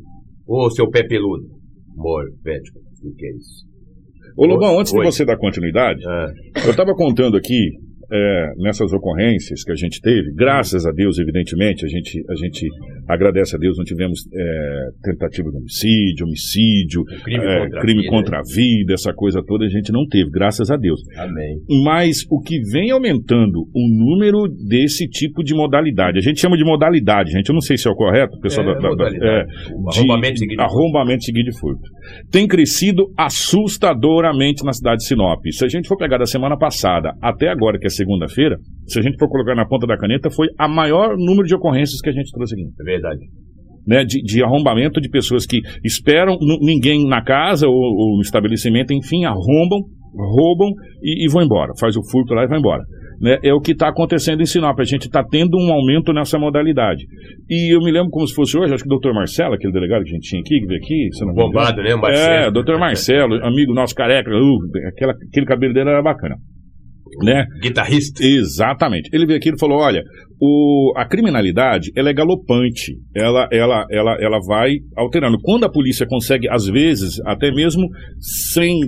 Ô, 0.48 0.70
seu 0.70 0.90
pé 0.90 1.04
peludo. 1.04 1.44
Morfético. 1.96 2.80
O 3.04 3.16
que 3.16 3.26
é 3.26 3.30
isso? 3.32 3.66
Ô 4.38 4.46
Lobão, 4.46 4.80
antes 4.80 4.94
Oi. 4.94 5.00
de 5.00 5.06
você 5.12 5.26
dar 5.26 5.38
continuidade, 5.38 6.02
Ah, 6.08 6.28
eu 6.66 6.72
estava 6.72 6.94
contando 6.96 7.36
aqui 7.36 7.72
é, 8.12 8.52
nessas 8.58 8.92
ocorrências 8.94 9.64
que 9.64 9.72
a 9.72 9.76
gente 9.76 10.02
teve, 10.02 10.34
graças 10.34 10.86
a 10.86 10.92
Deus, 10.92 11.18
evidentemente, 11.18 11.86
a 11.86 11.88
gente, 11.90 12.24
a 12.30 12.36
gente 12.36 12.68
agradece 13.08 13.56
a 13.56 13.60
Deus, 13.60 13.78
não 13.78 13.86
tivemos 13.86 14.20
é, 14.34 14.88
tentativa 15.04 15.50
de 15.50 15.58
homicídio, 15.58 16.26
homicídio, 16.26 17.04
crime 17.24 17.44
é, 17.44 17.60
contra 17.62 17.78
a 17.80 17.82
crime 17.82 18.02
vida. 18.02 18.10
contra 18.12 18.38
a 18.40 18.42
vida, 18.44 18.94
essa 18.94 19.14
coisa 19.14 19.42
toda 19.46 19.66
a 19.66 19.70
gente 19.70 19.92
não 19.92 20.06
teve, 20.08 20.30
graças 20.30 20.70
a 20.70 20.78
Deus. 20.78 21.00
amém. 21.18 21.58
Mas 21.84 22.26
o 22.30 22.40
que 22.42 22.60
vem 22.72 22.92
aumentando 22.92 23.62
o 23.74 23.88
número 23.90 24.48
desse 24.68 25.08
tipo 25.08 25.44
de 25.44 25.54
modalidade, 25.56 26.18
a 26.18 26.22
gente 26.22 26.40
chama 26.40 26.58
de 26.58 26.64
modalidade, 26.64 27.32
gente, 27.32 27.50
eu 27.50 27.54
não 27.54 27.62
sei 27.62 27.78
se 27.78 27.88
é 27.88 27.92
o 27.92 27.96
correto, 27.96 28.36
o 28.38 28.40
pessoal 28.42 28.70
É, 28.70 28.74
da, 28.74 28.80
da- 28.90 28.96
da- 28.96 29.08
é, 29.08 29.44
O 29.74 29.90
de- 29.90 29.98
arrombamento 30.00 30.40
seguido 30.40 30.58
de 30.58 30.62
arrombamento 30.64 31.24
seguido 31.24 31.50
de 31.50 31.60
furto. 31.60 31.82
Tem 32.32 32.48
crescido 32.48 33.06
assustadoramente 33.18 34.64
na 34.64 34.74
cidade 34.74 34.98
de 34.98 35.06
Sinop. 35.08 35.40
Se 35.52 35.64
a 35.66 35.68
gente 35.68 35.88
for 35.88 35.98
pegar 35.98 36.18
da 36.18 36.26
semana 36.26 36.58
passada 36.58 37.14
até 37.22 37.48
agora, 37.50 37.80
que 37.80 37.86
é 37.88 37.90
segunda-feira, 38.02 38.56
se 38.88 39.00
a 39.00 39.02
gente 39.02 39.18
for 39.20 39.30
colocar 39.30 39.56
na 39.56 39.66
ponta 39.66 39.86
da 39.88 39.98
caneta, 39.98 40.30
foi 40.30 40.48
a 40.58 40.68
maior 40.68 41.16
número 41.18 41.48
de 41.48 41.56
ocorrências 41.56 42.02
que 42.02 42.10
a 42.10 42.14
gente 42.14 42.32
trouxe 42.32 42.54
aqui 42.56 42.64
É 42.82 42.84
verdade. 42.84 43.20
né, 43.88 44.04
de, 44.04 44.22
de 44.22 44.44
arrombamento 44.44 45.00
de 45.02 45.10
pessoas 45.10 45.46
que 45.46 45.60
esperam 45.84 46.36
ninguém 46.62 47.08
na 47.08 47.24
casa 47.24 47.68
ou, 47.68 47.74
ou 47.74 48.16
no 48.18 48.22
estabelecimento, 48.22 48.94
enfim, 48.94 49.26
arrombam, 49.26 49.80
roubam 50.14 50.70
e, 51.02 51.26
e 51.26 51.32
vão 51.32 51.42
embora. 51.44 51.72
Faz 51.80 51.96
o 51.96 52.02
furto 52.12 52.34
lá 52.34 52.44
e 52.44 52.48
vai 52.48 52.60
embora. 52.60 52.84
Né, 53.22 53.38
é 53.44 53.54
o 53.54 53.62
que 53.62 53.74
está 53.74 53.88
acontecendo 53.88 54.42
em 54.42 54.48
Sinop. 54.48 54.80
A 54.80 54.84
gente 54.84 55.06
está 55.06 55.24
tendo 55.24 55.56
um 55.56 55.72
aumento 55.72 56.12
nessa 56.12 56.40
modalidade. 56.40 57.04
E 57.48 57.72
eu 57.76 57.80
me 57.80 57.92
lembro 57.92 58.10
como 58.10 58.26
se 58.28 58.34
fosse 58.34 58.58
hoje, 58.58 58.74
acho 58.74 58.84
que 58.84 58.90
o 58.90 58.96
doutor 58.98 59.14
Marcelo, 59.14 59.54
aquele 59.54 59.72
delegado 59.72 60.04
que 60.04 60.10
a 60.10 60.14
gente 60.14 60.28
tinha 60.28 60.42
aqui, 60.42 60.60
que 60.60 60.66
veio 60.66 60.80
aqui, 60.84 61.10
se 61.14 61.24
não. 61.26 61.34
Bombado, 61.34 61.82
né, 61.84 61.94
Marcelo? 61.96 62.34
É, 62.34 62.52
doutor 62.52 62.80
Marcelo, 62.80 63.36
amigo 63.46 63.74
nosso 63.76 63.94
careca, 63.94 64.32
uh, 64.32 64.88
aquela, 64.88 65.14
aquele 65.30 65.46
cabelo 65.46 65.72
dele 65.72 65.90
era 65.92 66.02
bacana. 66.02 66.36
Né? 67.24 67.46
Guitarrista. 67.62 68.24
Exatamente. 68.24 69.10
Ele 69.14 69.26
veio 69.26 69.38
aqui 69.38 69.50
e 69.50 69.60
falou: 69.60 69.80
olha, 69.80 70.02
o, 70.40 70.94
a 70.96 71.06
criminalidade 71.06 71.92
ela 71.96 72.10
é 72.10 72.14
galopante, 72.14 72.94
ela, 73.16 73.48
ela, 73.52 73.86
ela, 73.92 74.18
ela 74.20 74.40
vai 74.48 74.72
alterando. 74.96 75.38
Quando 75.42 75.66
a 75.66 75.72
polícia 75.72 76.06
consegue, 76.08 76.50
às 76.50 76.66
vezes, 76.66 77.20
até 77.26 77.52
mesmo 77.52 77.88
sem 78.54 78.80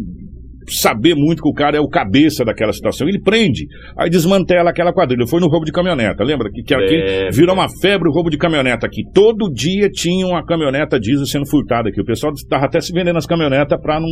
saber 0.67 1.15
muito 1.15 1.41
que 1.41 1.49
o 1.49 1.53
cara 1.53 1.77
é 1.77 1.79
o 1.79 1.87
cabeça 1.87 2.43
daquela 2.43 2.71
situação, 2.73 3.07
ele 3.07 3.21
prende, 3.21 3.65
aí 3.97 4.09
desmantela 4.09 4.69
aquela 4.69 4.93
quadrilha. 4.93 5.27
Foi 5.27 5.39
no 5.39 5.47
roubo 5.47 5.65
de 5.65 5.71
caminhoneta, 5.71 6.23
lembra? 6.23 6.49
Que, 6.51 6.63
que 6.63 6.73
aqui 6.73 6.95
É, 6.95 7.29
virou 7.31 7.55
uma 7.55 7.67
febre 7.81 8.09
o 8.09 8.11
roubo 8.11 8.29
de 8.29 8.37
caminhoneta 8.37 8.85
aqui. 8.87 9.03
Todo 9.13 9.51
dia 9.51 9.89
tinha 9.89 10.25
uma 10.25 10.45
caminhoneta 10.45 10.99
diesel 10.99 11.25
sendo 11.25 11.49
furtada 11.49 11.89
aqui. 11.89 12.01
O 12.01 12.05
pessoal 12.05 12.33
estava 12.33 12.65
até 12.65 12.79
se 12.79 12.93
vendendo 12.93 13.17
as 13.17 13.25
caminhonetas 13.25 13.79
para 13.81 13.99
não. 13.99 14.07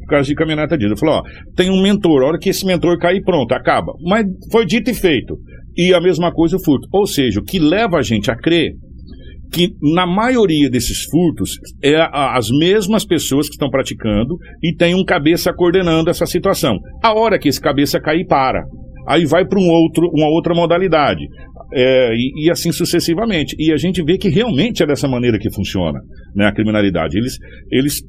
Por 0.00 0.10
causa 0.10 0.28
de 0.28 0.34
caminhoneta 0.34 0.78
diesel. 0.78 0.96
Falou: 0.96 1.16
ó, 1.16 1.22
tem 1.56 1.70
um 1.70 1.82
mentor, 1.82 2.22
a 2.22 2.28
hora 2.28 2.38
que 2.38 2.48
esse 2.48 2.64
mentor 2.64 2.98
cair, 2.98 3.22
pronto, 3.24 3.52
acaba. 3.52 3.92
Mas 4.04 4.24
foi 4.52 4.64
dito 4.64 4.90
e 4.90 4.94
feito. 4.94 5.36
E 5.76 5.92
a 5.92 6.00
mesma 6.00 6.32
coisa 6.32 6.56
o 6.56 6.64
furto. 6.64 6.88
Ou 6.92 7.06
seja, 7.06 7.40
o 7.40 7.44
que 7.44 7.58
leva 7.58 7.98
a 7.98 8.02
gente 8.02 8.30
a 8.30 8.36
crer 8.36 8.70
que 9.56 9.70
na 9.94 10.06
maioria 10.06 10.68
desses 10.68 11.04
furtos 11.10 11.52
é 11.82 11.96
a- 11.96 12.36
as 12.36 12.48
mesmas 12.50 13.06
pessoas 13.06 13.48
que 13.48 13.54
estão 13.54 13.70
praticando 13.70 14.36
e 14.62 14.74
tem 14.76 14.94
um 14.94 15.02
cabeça 15.02 15.50
coordenando 15.54 16.10
essa 16.10 16.26
situação. 16.26 16.76
A 17.02 17.14
hora 17.14 17.38
que 17.38 17.48
esse 17.48 17.58
cabeça 17.60 17.98
cair, 17.98 18.26
para. 18.26 18.62
Aí 19.08 19.24
vai 19.24 19.46
para 19.46 19.58
um 19.58 19.66
outro, 19.70 20.10
uma 20.12 20.28
outra 20.28 20.54
modalidade. 20.54 21.24
É, 21.72 22.12
e, 22.14 22.46
e 22.46 22.50
assim 22.50 22.70
sucessivamente. 22.70 23.56
E 23.58 23.72
a 23.72 23.76
gente 23.76 24.02
vê 24.04 24.18
que 24.18 24.28
realmente 24.28 24.82
é 24.82 24.86
dessa 24.86 25.08
maneira 25.08 25.38
que 25.38 25.50
funciona 25.50 25.98
né, 26.34 26.46
a 26.46 26.52
criminalidade. 26.52 27.16
Eles, 27.16 27.36
eles 27.72 28.02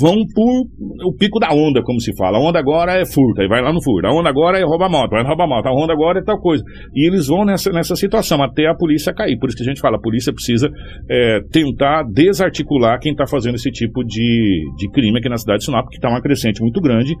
vão 0.00 0.14
por 0.34 0.66
o 1.04 1.12
pico 1.16 1.40
da 1.40 1.52
onda, 1.52 1.82
como 1.82 2.00
se 2.00 2.14
fala. 2.16 2.38
A 2.38 2.40
onda 2.40 2.58
agora 2.58 3.00
é 3.00 3.04
furto, 3.04 3.42
aí 3.42 3.48
vai 3.48 3.60
lá 3.60 3.72
no 3.72 3.82
furto. 3.82 4.06
A 4.06 4.14
onda 4.14 4.28
agora 4.28 4.58
é 4.58 4.64
rouba 4.64 4.88
moto, 4.88 5.10
vai 5.10 5.24
rouba 5.24 5.46
moto. 5.46 5.66
A 5.66 5.72
onda 5.72 5.92
agora 5.92 6.20
é 6.20 6.22
tal 6.22 6.38
coisa. 6.40 6.62
E 6.94 7.06
eles 7.06 7.26
vão 7.26 7.44
nessa, 7.44 7.70
nessa 7.70 7.96
situação 7.96 8.42
até 8.42 8.66
a 8.66 8.74
polícia 8.74 9.12
cair. 9.12 9.36
Por 9.38 9.48
isso 9.48 9.56
que 9.56 9.64
a 9.64 9.66
gente 9.66 9.80
fala, 9.80 9.96
a 9.96 10.00
polícia 10.00 10.32
precisa 10.32 10.70
é, 11.10 11.40
tentar 11.50 12.04
desarticular 12.04 12.98
quem 13.00 13.12
está 13.12 13.26
fazendo 13.26 13.56
esse 13.56 13.70
tipo 13.70 14.04
de, 14.04 14.62
de 14.78 14.90
crime 14.90 15.18
aqui 15.18 15.28
na 15.28 15.36
cidade 15.36 15.58
de 15.58 15.64
Sinop, 15.64 15.88
que 15.88 15.96
está 15.96 16.08
uma 16.08 16.22
crescente 16.22 16.62
muito 16.62 16.80
grande. 16.80 17.12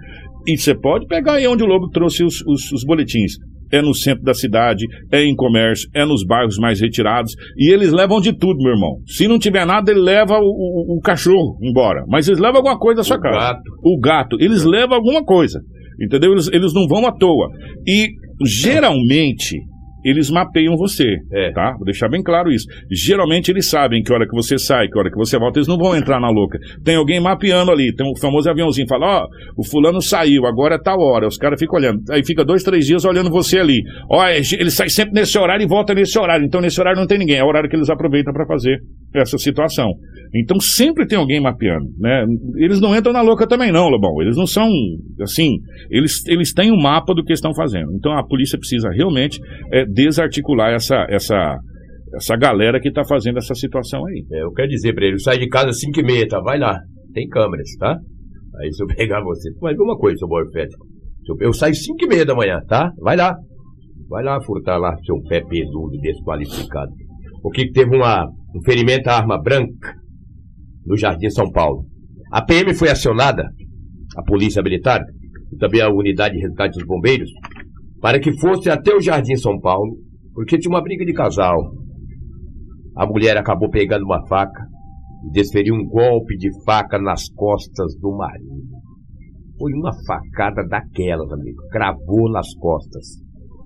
E 0.46 0.56
você 0.56 0.74
pode 0.74 1.06
pegar 1.06 1.34
aí 1.34 1.46
onde 1.48 1.62
o 1.64 1.66
Lobo 1.66 1.88
trouxe 1.90 2.24
os, 2.24 2.40
os, 2.46 2.72
os 2.72 2.84
boletins. 2.84 3.32
É 3.72 3.80
no 3.80 3.94
centro 3.94 4.22
da 4.22 4.34
cidade, 4.34 4.84
é 5.10 5.24
em 5.24 5.34
comércio, 5.34 5.88
é 5.94 6.04
nos 6.04 6.24
bairros 6.26 6.58
mais 6.58 6.80
retirados. 6.80 7.32
E 7.56 7.72
eles 7.72 7.90
levam 7.90 8.20
de 8.20 8.32
tudo, 8.36 8.62
meu 8.62 8.72
irmão. 8.74 8.96
Se 9.06 9.26
não 9.26 9.38
tiver 9.38 9.64
nada, 9.64 9.90
ele 9.90 10.00
leva 10.00 10.38
o, 10.38 10.42
o- 10.42 10.98
o 10.98 11.00
cachorro 11.00 11.56
embora. 11.62 12.04
Mas 12.08 12.28
eles 12.28 12.38
levam 12.40 12.58
alguma 12.58 12.78
coisa 12.78 12.98
da 12.98 13.02
sua 13.04 13.16
O 13.16 13.20
casa. 13.20 13.38
gato. 13.38 13.62
O 13.82 13.98
gato. 13.98 14.36
Eles 14.38 14.64
levam 14.64 14.96
alguma 14.96 15.24
coisa. 15.24 15.58
Entendeu? 16.00 16.32
Eles, 16.32 16.48
eles 16.52 16.72
não 16.74 16.86
vão 16.86 17.06
à 17.06 17.12
toa. 17.12 17.48
E 17.86 18.08
geralmente. 18.44 19.56
Eles 20.04 20.30
mapeiam 20.30 20.76
você, 20.76 21.16
É. 21.32 21.52
tá? 21.52 21.72
Vou 21.76 21.84
deixar 21.84 22.08
bem 22.08 22.22
claro 22.22 22.50
isso. 22.50 22.66
Geralmente 22.90 23.50
eles 23.50 23.68
sabem 23.68 24.02
que 24.02 24.12
hora 24.12 24.26
que 24.26 24.34
você 24.34 24.58
sai, 24.58 24.88
que 24.88 24.98
hora 24.98 25.10
que 25.10 25.16
você 25.16 25.38
volta, 25.38 25.58
eles 25.58 25.68
não 25.68 25.76
vão 25.78 25.96
entrar 25.96 26.20
na 26.20 26.30
louca. 26.30 26.58
Tem 26.84 26.96
alguém 26.96 27.20
mapeando 27.20 27.70
ali, 27.70 27.94
tem 27.94 28.06
um 28.06 28.16
famoso 28.20 28.50
aviãozinho, 28.50 28.86
fala, 28.88 29.22
ó, 29.22 29.26
o 29.56 29.64
fulano 29.64 30.00
saiu, 30.00 30.46
agora 30.46 30.74
é 30.74 30.78
tal 30.78 30.98
hora. 31.00 31.26
Os 31.26 31.36
caras 31.36 31.58
ficam 31.60 31.78
olhando. 31.78 32.00
Aí 32.10 32.24
fica 32.24 32.44
dois, 32.44 32.62
três 32.62 32.86
dias 32.86 33.04
olhando 33.04 33.30
você 33.30 33.58
ali. 33.58 33.82
Ó, 34.10 34.22
ele 34.28 34.70
sai 34.70 34.88
sempre 34.88 35.14
nesse 35.14 35.38
horário 35.38 35.64
e 35.64 35.68
volta 35.68 35.94
nesse 35.94 36.18
horário. 36.18 36.44
Então 36.44 36.60
nesse 36.60 36.80
horário 36.80 36.98
não 36.98 37.06
tem 37.06 37.18
ninguém. 37.18 37.36
É 37.38 37.44
o 37.44 37.48
horário 37.48 37.68
que 37.68 37.76
eles 37.76 37.90
aproveitam 37.90 38.32
para 38.32 38.46
fazer 38.46 38.78
essa 39.14 39.36
situação. 39.38 39.88
Então 40.34 40.58
sempre 40.58 41.06
tem 41.06 41.18
alguém 41.18 41.38
mapeando, 41.40 41.84
né? 41.98 42.24
Eles 42.56 42.80
não 42.80 42.96
entram 42.96 43.12
na 43.12 43.20
louca 43.20 43.46
também 43.46 43.70
não, 43.70 43.88
Lobão. 43.88 44.22
Eles 44.22 44.36
não 44.36 44.46
são, 44.46 44.66
assim, 45.20 45.58
eles, 45.90 46.26
eles 46.26 46.54
têm 46.54 46.72
um 46.72 46.80
mapa 46.80 47.12
do 47.14 47.22
que 47.22 47.34
estão 47.34 47.54
fazendo. 47.54 47.92
Então 47.94 48.12
a 48.16 48.24
polícia 48.26 48.58
precisa 48.58 48.88
realmente 48.90 49.38
é, 49.70 49.84
desarticular 49.92 50.72
essa, 50.72 51.06
essa, 51.08 51.58
essa 52.14 52.36
galera 52.36 52.80
que 52.80 52.88
está 52.88 53.04
fazendo 53.04 53.38
essa 53.38 53.54
situação 53.54 54.04
aí. 54.06 54.24
É, 54.32 54.42
eu 54.42 54.52
quero 54.52 54.68
dizer 54.68 54.94
pra 54.94 55.06
ele, 55.06 55.18
sai 55.18 55.38
de 55.38 55.48
casa 55.48 55.68
às 55.68 55.80
5 55.80 56.00
e 56.00 56.02
meia, 56.02 56.28
tá? 56.28 56.40
Vai 56.40 56.58
lá. 56.58 56.78
Tem 57.12 57.28
câmeras, 57.28 57.68
tá? 57.78 57.98
Aí 58.60 58.72
se 58.72 58.82
eu 58.82 58.86
pegar 58.86 59.22
você. 59.22 59.50
Mas 59.60 59.78
uma 59.78 59.96
coisa, 59.96 60.18
seu 60.18 60.28
morfético. 60.28 60.86
Eu, 61.28 61.36
eu 61.46 61.52
saio 61.52 61.74
5 61.74 62.04
e 62.04 62.08
meia 62.08 62.24
da 62.24 62.34
manhã, 62.34 62.60
tá? 62.66 62.90
Vai 63.00 63.16
lá. 63.16 63.36
Vai 64.08 64.24
lá 64.24 64.40
furtar 64.42 64.76
lá 64.76 64.94
seu 65.04 65.20
pé 65.22 65.42
peludo 65.42 65.98
desqualificado. 66.00 66.92
O 67.42 67.50
que 67.50 67.66
que 67.66 67.72
teve 67.72 67.96
uma, 67.96 68.26
um 68.54 68.62
ferimento 68.64 69.08
à 69.08 69.16
arma 69.16 69.40
branca 69.40 69.94
no 70.86 70.96
Jardim 70.96 71.30
São 71.30 71.50
Paulo. 71.50 71.84
A 72.30 72.42
PM 72.44 72.74
foi 72.74 72.90
acionada, 72.90 73.44
a 74.16 74.22
Polícia 74.22 74.62
Militar, 74.62 75.02
e 75.52 75.56
também 75.56 75.80
a 75.80 75.90
Unidade 75.90 76.34
de 76.34 76.40
Resgate 76.40 76.78
dos 76.78 76.86
Bombeiros, 76.86 77.30
para 78.02 78.18
que 78.18 78.36
fosse 78.40 78.68
até 78.68 78.92
o 78.92 79.00
Jardim 79.00 79.36
São 79.36 79.60
Paulo, 79.60 79.96
porque 80.34 80.58
tinha 80.58 80.74
uma 80.74 80.82
briga 80.82 81.04
de 81.04 81.12
casal. 81.12 81.56
A 82.96 83.06
mulher 83.06 83.36
acabou 83.36 83.70
pegando 83.70 84.04
uma 84.04 84.26
faca 84.26 84.66
e 85.24 85.30
desferiu 85.30 85.72
um 85.76 85.86
golpe 85.86 86.36
de 86.36 86.50
faca 86.64 86.98
nas 86.98 87.28
costas 87.28 87.94
do 88.00 88.10
marido. 88.16 88.60
Foi 89.56 89.72
uma 89.74 89.92
facada 90.04 90.66
daquelas, 90.68 91.30
amigo. 91.30 91.62
Cravou 91.70 92.28
nas 92.28 92.52
costas. 92.54 93.06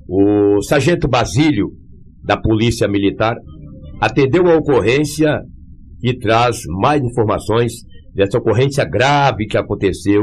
O 0.07 0.61
sargento 0.61 1.09
Basílio, 1.09 1.69
da 2.23 2.39
Polícia 2.39 2.87
Militar, 2.87 3.37
atendeu 4.03 4.47
a 4.49 4.57
ocorrência 4.57 5.41
e 6.03 6.15
traz 6.19 6.59
mais 6.83 7.03
informações 7.03 7.73
dessa 8.15 8.37
ocorrência 8.37 8.85
grave 8.85 9.47
que 9.47 9.57
aconteceu 9.57 10.23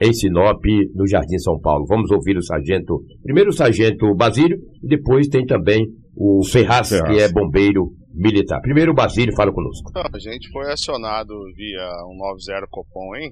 em 0.00 0.12
Sinop, 0.12 0.64
no 0.94 1.06
Jardim 1.06 1.38
São 1.38 1.58
Paulo. 1.60 1.86
Vamos 1.86 2.10
ouvir 2.10 2.36
o 2.36 2.42
sargento, 2.42 3.02
primeiro 3.22 3.50
o 3.50 3.52
sargento 3.52 4.14
Basílio, 4.14 4.58
e 4.82 4.88
depois 4.88 5.28
tem 5.28 5.44
também 5.44 5.86
o 6.16 6.44
Ferraz, 6.44 6.88
Ferraz. 6.88 7.10
que 7.10 7.22
é 7.22 7.30
bombeiro 7.30 7.92
militar. 8.12 8.60
Primeiro 8.60 8.92
o 8.92 8.94
Basílio 8.94 9.34
fala 9.34 9.52
conosco. 9.52 9.90
Então, 9.90 10.02
a 10.02 10.18
gente 10.18 10.50
foi 10.50 10.72
acionado 10.72 11.34
via 11.54 11.88
190 12.36 12.66
Copom, 12.70 13.16
hein? 13.16 13.30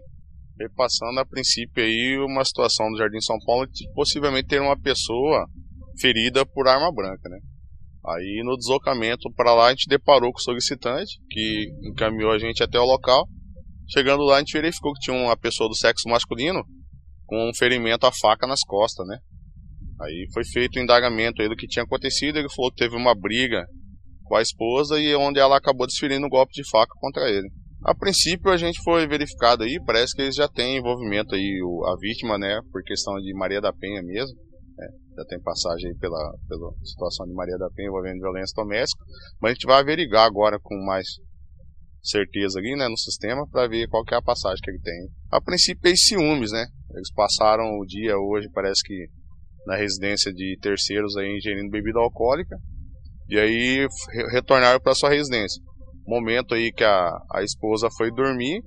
Repassando 0.61 1.19
a 1.19 1.27
princípio 1.27 1.83
aí 1.83 2.19
uma 2.19 2.45
situação 2.45 2.91
do 2.91 2.99
Jardim 2.99 3.21
São 3.21 3.37
Paulo 3.45 3.67
de 3.67 3.91
possivelmente 3.95 4.49
ter 4.49 4.61
uma 4.61 4.79
pessoa 4.79 5.47
ferida 6.01 6.45
por 6.47 6.69
arma 6.69 6.93
branca, 6.93 7.29
né? 7.29 7.39
Aí 8.07 8.43
no 8.45 8.57
deslocamento 8.57 9.33
para 9.35 9.55
lá 9.55 9.69
a 9.69 9.71
gente 9.71 9.89
deparou 9.89 10.31
com 10.31 10.39
o 10.39 10.43
solicitante 10.43 11.19
que 11.31 11.71
encaminhou 11.91 12.31
a 12.31 12.39
gente 12.39 12.63
até 12.63 12.79
o 12.79 12.85
local. 12.85 13.27
Chegando 13.89 14.23
lá 14.25 14.37
a 14.37 14.39
gente 14.39 14.53
verificou 14.53 14.93
que 14.95 15.01
tinha 15.01 15.17
uma 15.17 15.37
pessoa 15.37 15.69
do 15.69 15.77
sexo 15.77 16.09
masculino 16.09 16.65
com 17.27 17.49
um 17.49 17.55
ferimento 17.55 18.07
à 18.07 18.13
faca 18.13 18.47
nas 18.47 18.61
costas, 18.63 19.07
né? 19.07 19.19
Aí 20.01 20.27
foi 20.33 20.45
feito 20.45 20.77
o 20.79 20.83
indagamento 20.83 21.41
aí 21.41 21.49
do 21.49 21.57
que 21.57 21.67
tinha 21.67 21.85
acontecido, 21.85 22.39
ele 22.39 22.53
falou 22.55 22.71
que 22.71 22.79
teve 22.79 22.97
uma 22.97 23.15
briga 23.15 23.65
com 24.25 24.37
a 24.37 24.43
esposa 24.43 24.99
e 24.99 25.15
onde 25.15 25.39
ela 25.39 25.57
acabou 25.57 25.87
desferindo 25.87 26.27
um 26.27 26.31
golpe 26.31 26.53
de 26.53 26.69
faca 26.69 26.93
contra 26.99 27.29
ele. 27.29 27.49
A 27.85 27.95
princípio 27.95 28.51
a 28.51 28.57
gente 28.57 28.83
foi 28.83 29.07
verificado 29.07 29.63
aí, 29.63 29.79
parece 29.85 30.15
que 30.15 30.23
eles 30.23 30.35
já 30.35 30.49
têm 30.49 30.79
envolvimento 30.79 31.35
aí, 31.35 31.61
a 31.87 31.97
vítima, 32.01 32.39
né, 32.39 32.59
por 32.73 32.83
questão 32.83 33.15
de 33.17 33.35
Maria 33.35 33.61
da 33.61 33.75
Penha 33.75 34.03
mesmo, 34.03 34.35
né, 34.79 34.87
já 35.19 35.25
tem 35.27 35.39
passagem 35.41 35.91
aí 35.91 35.99
pela, 35.99 36.35
pela 36.49 36.73
situação 36.83 37.27
de 37.27 37.35
Maria 37.35 37.59
da 37.59 37.69
Penha 37.75 37.89
envolvendo 37.89 38.21
violência 38.21 38.55
doméstica, 38.57 39.05
mas 39.41 39.51
a 39.51 39.55
gente 39.55 39.67
vai 39.67 39.81
averiguar 39.81 40.25
agora 40.25 40.59
com 40.59 40.75
mais 40.87 41.07
certeza 42.05 42.59
aqui, 42.59 42.77
né, 42.77 42.89
no 42.89 42.99
sistema, 42.99 43.47
para 43.49 43.69
ver 43.69 43.89
qual 43.89 44.05
que 44.05 44.15
é 44.15 44.19
a 44.19 44.23
passagem 44.23 44.61
que 44.63 44.71
ele 44.71 44.81
tem. 44.81 45.09
A 45.33 45.41
princípio 45.41 45.91
é 45.91 45.97
ciúmes, 45.97 46.53
né, 46.53 46.67
eles 46.95 47.13
passaram 47.13 47.65
o 47.79 47.87
dia 47.87 48.17
hoje, 48.19 48.49
parece 48.53 48.83
que 48.85 49.07
na 49.67 49.77
residência 49.77 50.33
de 50.33 50.59
terceiros 50.61 51.17
aí 51.17 51.37
ingerindo 51.37 51.71
bebida 51.71 51.99
alcoólica, 51.99 52.57
e 53.29 53.39
aí 53.39 53.87
retornaram 54.31 54.79
para 54.79 54.95
sua 54.95 55.11
residência 55.11 55.63
momento 56.07 56.55
aí 56.55 56.71
que 56.73 56.85
a, 56.85 57.11
a 57.33 57.43
esposa 57.43 57.89
foi 57.97 58.11
dormir, 58.11 58.63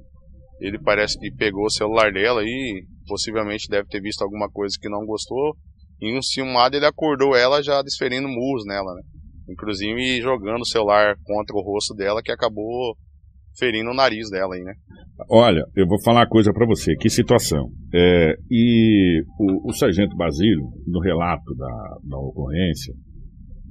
ele 0.60 0.80
parece 0.80 1.18
que 1.20 1.32
pegou 1.32 1.66
o 1.66 1.72
celular 1.72 2.12
dela 2.12 2.42
e 2.44 2.84
possivelmente 3.08 3.70
deve 3.70 3.88
ter 3.88 4.02
visto 4.02 4.24
alguma 4.24 4.50
coisa 4.50 4.76
que 4.80 4.90
não 4.90 5.06
gostou. 5.06 5.56
E 6.02 6.18
um 6.18 6.22
ciumado 6.22 6.76
ele 6.76 6.86
acordou 6.86 7.36
ela 7.36 7.62
já 7.62 7.82
desferindo 7.82 8.28
murros 8.28 8.66
nela, 8.66 8.94
né? 8.94 9.02
Inclusive 9.50 10.22
jogando 10.22 10.62
o 10.62 10.68
celular 10.68 11.16
contra 11.24 11.56
o 11.56 11.62
rosto 11.62 11.94
dela 11.96 12.22
que 12.22 12.32
acabou 12.32 12.96
ferindo 13.58 13.90
o 13.90 13.94
nariz 13.94 14.30
dela 14.30 14.56
aí, 14.56 14.64
né? 14.64 14.74
Olha, 15.30 15.64
eu 15.76 15.88
vou 15.88 16.02
falar 16.04 16.22
uma 16.22 16.30
coisa 16.30 16.54
para 16.54 16.66
você, 16.66 16.96
que 16.96 17.10
situação. 17.10 17.70
É, 17.94 18.36
e 18.52 19.24
o, 19.40 19.70
o 19.70 19.74
sargento 19.74 20.16
Basílio, 20.16 20.70
no 20.86 21.00
relato 21.00 21.56
da, 21.56 21.98
da 22.04 22.18
ocorrência, 22.18 22.94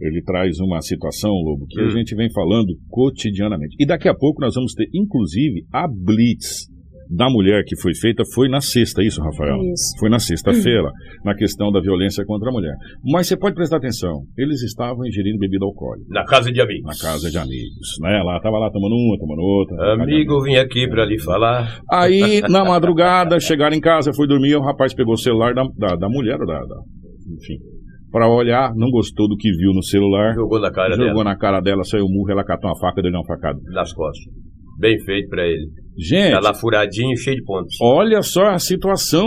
ele 0.01 0.23
traz 0.23 0.59
uma 0.59 0.81
situação, 0.81 1.31
Lobo, 1.31 1.67
que 1.69 1.81
hum. 1.81 1.87
a 1.87 1.91
gente 1.91 2.15
vem 2.15 2.31
falando 2.33 2.75
cotidianamente. 2.89 3.77
E 3.79 3.87
daqui 3.87 4.09
a 4.09 4.15
pouco 4.15 4.41
nós 4.41 4.55
vamos 4.55 4.75
ter, 4.75 4.89
inclusive, 4.93 5.65
a 5.73 5.87
Blitz 5.89 6.67
da 7.11 7.29
mulher 7.31 7.63
que 7.67 7.77
foi 7.81 7.95
feita 7.95 8.23
foi 8.35 8.49
na 8.49 8.61
sexta, 8.61 9.03
isso, 9.03 9.23
Rafael? 9.23 9.57
Isso. 9.63 9.99
Foi 9.99 10.09
na 10.09 10.19
sexta-feira, 10.19 10.91
na 11.25 11.35
questão 11.35 11.71
da 11.71 11.81
violência 11.81 12.25
contra 12.25 12.51
a 12.51 12.53
mulher. 12.53 12.75
Mas 13.05 13.27
você 13.27 13.37
pode 13.37 13.55
prestar 13.55 13.77
atenção, 13.77 14.23
eles 14.37 14.63
estavam 14.63 15.07
ingerindo 15.07 15.39
bebida 15.39 15.65
alcoólica. 15.65 16.07
Na 16.11 16.25
casa 16.25 16.53
de 16.53 16.61
amigos. 16.61 16.85
Na 16.85 17.09
casa 17.09 17.31
de 17.31 17.39
amigos, 17.39 17.89
né? 18.01 18.23
Lá, 18.25 18.41
tava 18.41 18.59
lá 18.59 18.71
tomando 18.71 18.95
uma, 18.95 19.19
tomando 19.19 19.43
outra. 19.43 20.03
Amigo, 20.03 20.43
vim 20.43 20.57
aqui 20.57 20.89
para 20.89 21.05
lhe 21.05 21.19
falar. 21.19 21.81
Aí, 21.91 22.41
na 22.49 22.65
madrugada, 22.65 23.39
chegaram 23.41 23.77
em 23.77 23.81
casa, 23.81 24.13
foi 24.13 24.27
dormir, 24.27 24.57
o 24.57 24.63
rapaz 24.63 24.95
pegou 24.95 25.15
o 25.15 25.19
celular 25.19 25.55
da, 25.55 25.65
da, 25.77 25.97
da 25.97 26.09
mulher, 26.09 26.39
da, 26.39 26.45
da, 26.45 26.77
enfim, 27.35 27.59
para 28.11 28.29
olhar, 28.29 28.73
não 28.75 28.91
gostou 28.91 29.29
do 29.29 29.37
que 29.37 29.51
viu 29.57 29.73
no 29.73 29.83
celular. 29.83 30.35
Jogou 30.35 30.61
na 30.61 30.71
cara 30.71 30.91
jogou 30.91 30.99
dela. 30.99 31.09
Jogou 31.11 31.25
na 31.25 31.37
cara 31.37 31.61
dela, 31.61 31.85
saiu 31.85 32.07
murro, 32.09 32.31
ela 32.31 32.45
catou 32.45 32.71
uma 32.71 32.79
faca 32.79 33.01
e 33.01 33.03
deu 33.03 33.13
uma 33.13 33.27
facada. 33.27 33.59
Nas 33.73 33.93
costas. 33.93 34.33
Bem 34.79 34.99
feito 35.05 35.29
para 35.29 35.47
ele. 35.47 35.69
Gente. 35.99 36.33
Tá 36.33 36.41
lá 36.41 36.55
furadinho, 36.55 37.17
cheio 37.17 37.37
de 37.37 37.45
pontos. 37.45 37.77
Olha 37.81 38.23
só 38.23 38.49
a 38.49 38.59
situação 38.59 39.27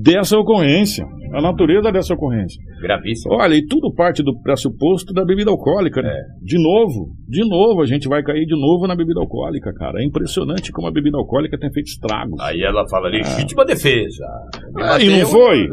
dessa 0.00 0.38
ocorrência 0.38 1.04
a 1.34 1.42
natureza 1.42 1.90
dessa 1.90 2.14
ocorrência. 2.14 2.60
Gravíssimo. 2.80 3.34
Olha, 3.34 3.54
e 3.54 3.66
tudo 3.66 3.92
parte 3.92 4.22
do 4.22 4.38
pressuposto 4.40 5.12
da 5.12 5.24
bebida 5.24 5.50
alcoólica, 5.50 6.00
né? 6.02 6.10
É. 6.10 6.44
De 6.44 6.56
novo, 6.62 7.10
de 7.28 7.48
novo, 7.48 7.82
a 7.82 7.86
gente 7.86 8.08
vai 8.08 8.22
cair 8.22 8.46
de 8.46 8.54
novo 8.54 8.86
na 8.86 8.94
bebida 8.94 9.20
alcoólica, 9.20 9.72
cara. 9.72 10.00
É 10.00 10.04
impressionante 10.04 10.70
como 10.70 10.88
a 10.88 10.92
bebida 10.92 11.16
alcoólica 11.16 11.58
tem 11.58 11.72
feito 11.72 11.86
estragos. 11.86 12.40
Aí 12.40 12.62
ela 12.62 12.86
fala 12.88 13.08
legítima 13.08 13.62
é. 13.62 13.66
defesa. 13.66 14.24
Ah, 14.80 14.98
e 15.00 15.08
não 15.08 15.26
foi? 15.26 15.68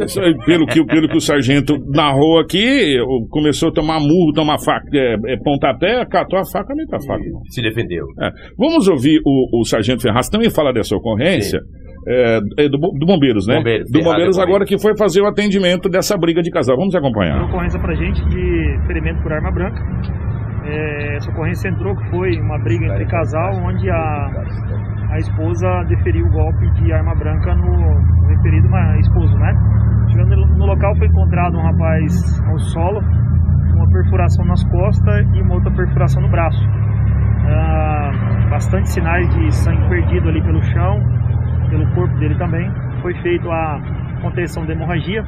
Pelo 0.45 0.65
que, 0.65 0.83
pelo 0.85 1.07
que 1.07 1.17
o 1.17 1.21
sargento 1.21 1.77
narrou 1.87 2.39
aqui, 2.39 2.97
começou 3.29 3.69
a 3.69 3.73
tomar 3.73 3.99
murro, 3.99 4.33
tomar 4.33 4.57
faca, 4.59 4.89
é, 4.93 5.15
é, 5.33 5.37
pontapé, 5.37 6.05
catou 6.05 6.39
a 6.39 6.45
faca, 6.45 6.73
nem 6.75 6.85
tá 6.87 6.97
faca. 6.99 7.23
Não. 7.23 7.43
Se 7.49 7.61
defendeu. 7.61 8.05
É. 8.21 8.31
Vamos 8.57 8.87
ouvir 8.87 9.21
o, 9.25 9.61
o 9.61 9.65
sargento 9.65 10.01
Ferraz 10.01 10.29
também 10.29 10.49
falar 10.49 10.71
dessa 10.71 10.95
ocorrência. 10.95 11.59
Sim 11.59 11.81
é, 12.07 12.39
é 12.57 12.69
do, 12.69 12.77
do, 12.77 13.05
Bombeiros, 13.05 13.47
né? 13.47 13.57
Bombeiros, 13.57 13.91
do 13.91 14.01
Bombeiros 14.01 14.39
agora 14.39 14.65
que 14.65 14.79
foi 14.79 14.95
fazer 14.97 15.21
o 15.21 15.27
atendimento 15.27 15.89
dessa 15.89 16.17
briga 16.17 16.41
de 16.41 16.49
casal. 16.49 16.75
Vamos 16.77 16.95
acompanhar. 16.95 17.37
Uma 17.37 17.47
ocorrência 17.47 17.79
pra 17.79 17.93
gente 17.95 18.23
de 18.29 18.79
ferimento 18.87 19.21
por 19.21 19.31
arma 19.31 19.51
branca. 19.51 19.81
É, 20.65 21.15
essa 21.17 21.31
ocorrência 21.31 21.69
entrou 21.69 21.95
que 21.95 22.09
foi 22.09 22.39
uma 22.39 22.59
briga 22.59 22.85
entre 22.85 23.05
casal 23.07 23.51
onde 23.63 23.89
a, 23.89 24.29
a 25.09 25.17
esposa 25.17 25.83
deferiu 25.89 26.25
o 26.27 26.29
golpe 26.29 26.69
de 26.81 26.93
arma 26.93 27.15
branca 27.15 27.55
no, 27.55 27.99
no 27.99 28.27
referido 28.27 28.67
esposo, 28.99 29.37
né? 29.37 29.53
Chegando 30.09 30.35
no 30.35 30.65
local 30.65 30.95
foi 30.97 31.07
encontrado 31.07 31.57
um 31.57 31.61
rapaz 31.61 32.41
ao 32.47 32.59
solo, 32.59 33.01
uma 33.75 33.89
perfuração 33.91 34.45
nas 34.45 34.63
costas 34.65 35.27
e 35.33 35.41
uma 35.41 35.55
outra 35.55 35.71
perfuração 35.71 36.21
no 36.21 36.29
braço. 36.29 36.63
Ah, 37.47 38.11
bastante 38.49 38.89
sinais 38.89 39.27
de 39.35 39.51
sangue 39.55 39.89
perdido 39.89 40.29
ali 40.29 40.41
pelo 40.43 40.61
chão, 40.61 40.99
pelo 41.71 41.89
corpo 41.95 42.13
dele 42.19 42.37
também. 42.37 42.69
Foi 43.01 43.13
feita 43.23 43.47
a 43.47 44.19
contenção 44.21 44.65
da 44.65 44.73
hemorragia. 44.73 45.23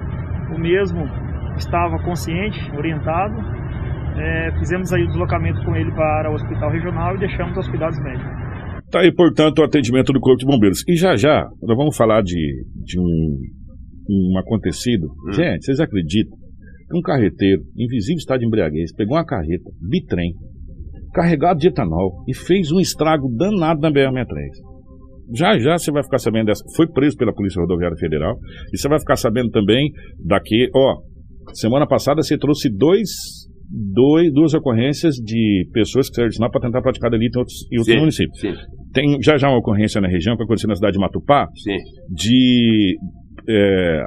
O 0.54 0.60
mesmo 0.60 1.10
estava 1.58 1.98
consciente, 2.04 2.60
orientado. 2.78 3.34
É, 4.16 4.52
fizemos 4.60 4.94
aí 4.94 5.04
o 5.04 5.08
deslocamento 5.08 5.64
com 5.66 5.76
ele 5.76 5.92
para 5.94 6.30
o 6.30 6.36
hospital 6.36 6.70
regional 6.70 7.16
e 7.16 7.20
deixamos 7.20 7.58
aos 7.58 7.68
cuidados 7.68 7.98
médicos. 8.00 8.32
Tá 8.92 9.00
aí, 9.00 9.12
portanto, 9.12 9.58
o 9.60 9.64
atendimento 9.64 10.14
do 10.14 10.20
Corpo 10.20 10.38
de 10.38 10.46
Bombeiros. 10.46 10.84
E 10.88 10.96
já 10.96 11.16
já, 11.16 11.48
nós 11.64 11.76
vamos 11.76 11.98
falar 11.98 12.22
de, 12.22 12.64
de 12.76 13.00
um, 13.00 13.40
um 14.08 14.38
acontecido. 14.38 15.08
Hum. 15.28 15.32
Gente, 15.32 15.66
vocês 15.66 15.80
acreditam 15.80 16.38
que 16.92 16.98
um 16.98 17.02
carreteiro, 17.02 17.64
invisível 17.76 18.18
estado 18.18 18.42
de 18.42 18.46
embriaguez, 18.46 18.94
pegou 18.94 19.18
uma 19.18 19.26
carreta, 19.26 19.72
bitrem, 19.82 20.34
carregado 21.12 21.60
de 21.60 21.70
etanol 21.70 22.24
e 22.28 22.36
fez 22.36 22.72
um 22.72 22.80
estrago 22.80 23.28
danado 23.36 23.82
na 23.82 23.90
BR-63. 23.90 24.73
Já 25.34 25.58
já 25.58 25.78
você 25.78 25.92
vai 25.92 26.04
ficar 26.04 26.18
sabendo 26.18 26.48
dessa. 26.48 26.64
Foi 26.76 26.88
preso 26.88 27.18
pela 27.18 27.34
Polícia 27.34 27.62
Rodoviária 27.62 27.98
Federal. 27.98 28.36
E 28.74 28.78
você 28.78 28.88
vai 28.88 29.00
ficar 29.00 29.16
sabendo 29.16 29.50
também 29.50 29.92
daqui. 30.26 30.70
Ó, 30.76 31.02
semana 31.54 31.88
passada 31.88 32.22
você 32.22 32.38
trouxe 32.38 32.70
dois, 32.70 33.10
dois, 33.70 34.32
duas 34.34 34.54
ocorrências 34.54 35.16
de 35.16 35.68
pessoas 35.72 36.10
que 36.10 36.16
saíram 36.16 36.30
de 36.30 36.36
sinal 36.36 36.52
para 36.52 36.62
tentar 36.62 36.82
praticar 36.82 37.10
delito 37.10 37.38
em 37.38 37.40
outros, 37.40 37.68
em 37.72 37.78
outros 37.78 37.94
sim, 37.94 38.00
municípios. 38.00 38.40
Sim. 38.40 38.54
Tem 38.94 39.18
já 39.22 39.38
já 39.38 39.48
uma 39.48 39.60
ocorrência 39.60 40.02
na 40.02 40.08
região 40.08 40.36
que 40.36 40.44
aconteceu 40.44 40.68
na 40.68 40.76
cidade 40.76 40.94
de 40.94 41.00
Matupá. 41.00 41.48
Sim. 41.56 41.78
De. 42.10 42.98
É, 43.50 44.04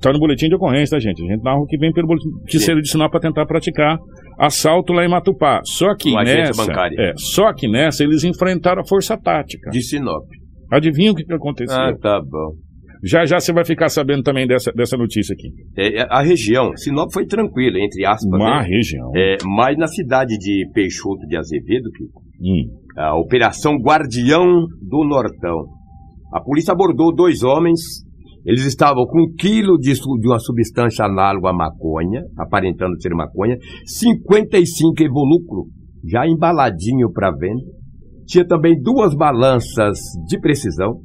Tá 0.00 0.12
no 0.12 0.18
boletim 0.20 0.48
de 0.48 0.54
ocorrência, 0.54 0.96
tá, 0.96 1.00
gente? 1.00 1.22
A 1.24 1.26
gente 1.26 1.42
narra 1.42 1.58
o 1.58 1.66
que 1.66 1.76
vem 1.76 1.92
pelo 1.92 2.06
boletim 2.06 2.28
que 2.46 2.58
seria 2.60 2.80
de 2.80 2.88
sinal 2.88 3.10
para 3.10 3.20
tentar 3.20 3.44
praticar 3.46 3.98
assalto 4.38 4.92
lá 4.92 5.04
em 5.04 5.08
Matupá. 5.08 5.60
Só 5.64 5.94
que 5.96 6.14
nessa. 6.14 6.72
É, 6.96 7.12
só 7.16 7.52
que 7.52 7.66
nessa 7.66 8.04
eles 8.04 8.22
enfrentaram 8.22 8.80
a 8.80 8.86
força 8.86 9.16
tática. 9.16 9.70
De 9.70 9.82
Sinop. 9.82 10.24
Adivinha 10.70 11.12
o 11.12 11.14
que, 11.14 11.24
que 11.24 11.32
aconteceu? 11.32 11.76
Ah, 11.76 11.96
tá 12.00 12.20
bom. 12.20 12.52
Já 13.04 13.24
já 13.24 13.38
você 13.38 13.52
vai 13.52 13.64
ficar 13.64 13.88
sabendo 13.88 14.22
também 14.22 14.46
dessa, 14.46 14.72
dessa 14.72 14.96
notícia 14.96 15.32
aqui. 15.32 15.48
É, 15.76 16.00
é 16.00 16.06
a 16.10 16.20
região, 16.20 16.76
Sinop 16.76 17.10
foi 17.12 17.26
tranquila, 17.26 17.78
entre 17.78 18.04
aspas. 18.04 18.40
Uma 18.40 18.62
né? 18.62 18.68
região. 18.68 19.10
É, 19.14 19.36
mas 19.44 19.78
na 19.78 19.86
cidade 19.86 20.36
de 20.36 20.68
Peixoto 20.74 21.26
de 21.28 21.36
Azevedo, 21.36 21.90
Kiko, 21.92 22.22
hum. 22.40 22.64
a 22.96 23.16
Operação 23.16 23.76
Guardião 23.76 24.66
do 24.82 25.04
Nortão. 25.04 25.66
A 26.32 26.40
polícia 26.40 26.72
abordou 26.72 27.14
dois 27.14 27.42
homens 27.42 27.80
eles 28.48 28.64
estavam 28.64 29.04
com 29.04 29.24
um 29.24 29.34
quilo 29.34 29.76
de, 29.76 29.92
de 29.92 30.28
uma 30.28 30.38
substância 30.38 31.04
análoga 31.04 31.50
à 31.50 31.52
maconha, 31.52 32.22
aparentando 32.38 32.98
ser 32.98 33.10
maconha, 33.14 33.58
55 33.84 35.02
evolucro, 35.02 35.66
já 36.02 36.26
embaladinho 36.26 37.12
para 37.12 37.30
venda. 37.30 37.62
Tinha 38.28 38.46
também 38.46 38.78
duas 38.80 39.14
balanças 39.14 39.98
de 40.26 40.38
precisão 40.38 41.00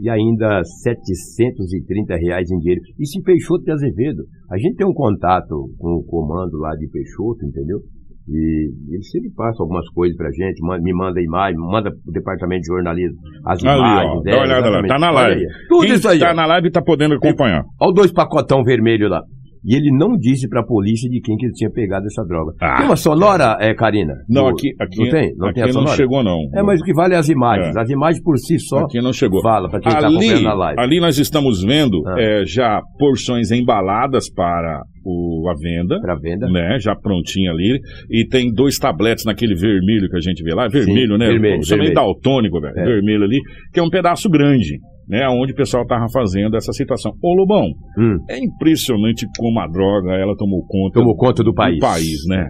e 0.00 0.08
ainda 0.08 0.62
730 0.82 2.16
reais 2.16 2.50
em 2.50 2.58
dinheiro. 2.58 2.80
Isso 2.98 3.18
em 3.18 3.22
Peixoto 3.22 3.64
de 3.64 3.72
Azevedo. 3.72 4.22
A 4.50 4.56
gente 4.56 4.76
tem 4.76 4.86
um 4.86 4.94
contato 4.94 5.68
com 5.78 5.96
o 5.98 6.04
comando 6.04 6.56
lá 6.58 6.74
de 6.76 6.88
Peixoto, 6.88 7.44
entendeu? 7.44 7.78
E 8.26 8.70
ele 8.88 9.02
sempre 9.02 9.30
passa 9.36 9.62
algumas 9.62 9.86
coisas 9.90 10.16
pra 10.16 10.30
gente, 10.30 10.62
me 10.80 10.94
manda 10.94 11.20
imagem, 11.20 11.58
manda 11.58 11.90
pro 11.90 12.12
departamento 12.12 12.62
de 12.62 12.68
jornalismo 12.68 13.18
as 13.44 13.62
Ali, 13.62 13.78
imagens. 13.78 14.16
Ó, 14.16 14.22
dá 14.22 14.36
uma 14.36 14.42
olhada 14.44 14.70
lá, 14.70 14.86
tá 14.86 14.98
na 14.98 15.10
live. 15.10 15.46
Tudo 15.68 15.86
Quem 15.86 15.94
isso 15.94 16.08
aí. 16.08 16.18
Tá 16.18 16.32
na 16.32 16.46
live 16.46 16.70
tá 16.70 16.80
podendo 16.80 17.14
acompanhar. 17.16 17.64
Olha 17.78 17.92
dois 17.92 18.12
pacotão 18.12 18.62
vermelho 18.64 19.08
lá. 19.08 19.20
E 19.64 19.74
ele 19.74 19.90
não 19.90 20.16
disse 20.16 20.46
para 20.48 20.60
a 20.60 20.64
polícia 20.64 21.08
de 21.08 21.20
quem 21.20 21.36
que 21.36 21.46
ele 21.46 21.54
tinha 21.54 21.70
pegado 21.70 22.04
essa 22.06 22.22
droga. 22.22 22.52
Ah, 22.60 22.76
tem 22.76 22.86
uma 22.86 22.96
sonora, 22.96 23.56
é, 23.60 23.74
Karina? 23.74 24.14
Não, 24.28 24.48
aqui, 24.48 24.74
aqui 24.78 25.04
não 25.04 25.10
tem, 25.10 25.34
não 25.36 25.48
aqui 25.48 25.62
tem 25.62 25.72
não 25.72 25.86
chegou 25.86 26.22
não. 26.22 26.38
É, 26.54 26.62
mas 26.62 26.80
o 26.80 26.84
que 26.84 26.92
vale 26.92 27.14
é 27.14 27.16
as 27.16 27.30
imagens. 27.30 27.74
É. 27.74 27.80
As 27.80 27.88
imagens 27.88 28.22
por 28.22 28.36
si 28.36 28.58
só. 28.58 28.80
Aqui 28.80 29.00
não 29.00 29.12
chegou. 29.12 29.40
Fala 29.40 29.70
para 29.70 29.80
quem 29.80 29.90
está 29.90 30.06
acompanhando 30.06 30.42
na 30.42 30.54
live. 30.54 30.80
Ali 30.80 31.00
nós 31.00 31.18
estamos 31.18 31.62
vendo 31.62 32.02
ah. 32.06 32.14
é, 32.18 32.44
já 32.44 32.82
porções 32.98 33.50
embaladas 33.50 34.30
para 34.30 34.82
o, 35.02 35.48
a 35.48 35.54
venda. 35.54 35.98
Para 36.00 36.16
venda. 36.16 36.46
Né, 36.46 36.78
já 36.78 36.94
prontinha 36.94 37.50
ali. 37.50 37.80
E 38.10 38.26
tem 38.28 38.52
dois 38.52 38.78
tabletes 38.78 39.24
naquele 39.24 39.54
vermelho 39.54 40.10
que 40.10 40.16
a 40.16 40.20
gente 40.20 40.42
vê 40.42 40.54
lá. 40.54 40.68
Vermelho, 40.68 41.12
Sim, 41.14 41.18
né? 41.18 41.26
Vermelho. 41.26 41.60
Meio 41.78 41.94
daltônico, 41.94 42.60
velho. 42.60 42.78
É. 42.78 42.84
Vermelho 42.84 43.24
ali. 43.24 43.40
Que 43.72 43.80
é 43.80 43.82
um 43.82 43.90
pedaço 43.90 44.28
grande 44.28 44.78
né, 45.08 45.26
onde 45.28 45.52
o 45.52 45.56
pessoal 45.56 45.82
estava 45.82 46.06
fazendo 46.12 46.56
essa 46.56 46.72
situação. 46.72 47.12
Ô 47.22 47.34
Lobão, 47.34 47.66
hum. 47.98 48.16
é 48.28 48.38
impressionante 48.38 49.26
como 49.38 49.60
a 49.60 49.66
droga 49.66 50.12
ela 50.12 50.34
tomou 50.36 50.64
conta, 50.66 51.00
tomou 51.00 51.16
conta 51.16 51.42
do 51.42 51.54
país. 51.54 51.76
Do 51.76 51.80
país, 51.80 52.26
né? 52.28 52.48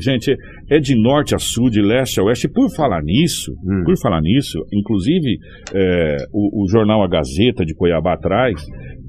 Gente, 0.00 0.34
é 0.70 0.78
de 0.78 0.94
norte 0.98 1.34
a 1.34 1.38
sul, 1.38 1.68
de 1.68 1.82
leste 1.82 2.18
a 2.18 2.24
oeste. 2.24 2.48
Por 2.48 2.74
falar 2.74 3.02
nisso, 3.02 3.52
Hum. 3.62 3.82
por 3.84 3.94
falar 4.00 4.22
nisso, 4.22 4.58
inclusive 4.72 5.36
é, 5.74 6.16
o, 6.32 6.62
o 6.64 6.68
jornal 6.68 7.02
A 7.02 7.08
Gazeta 7.08 7.64
de 7.64 7.74
Cuiabá 7.74 8.16
traz 8.16 8.54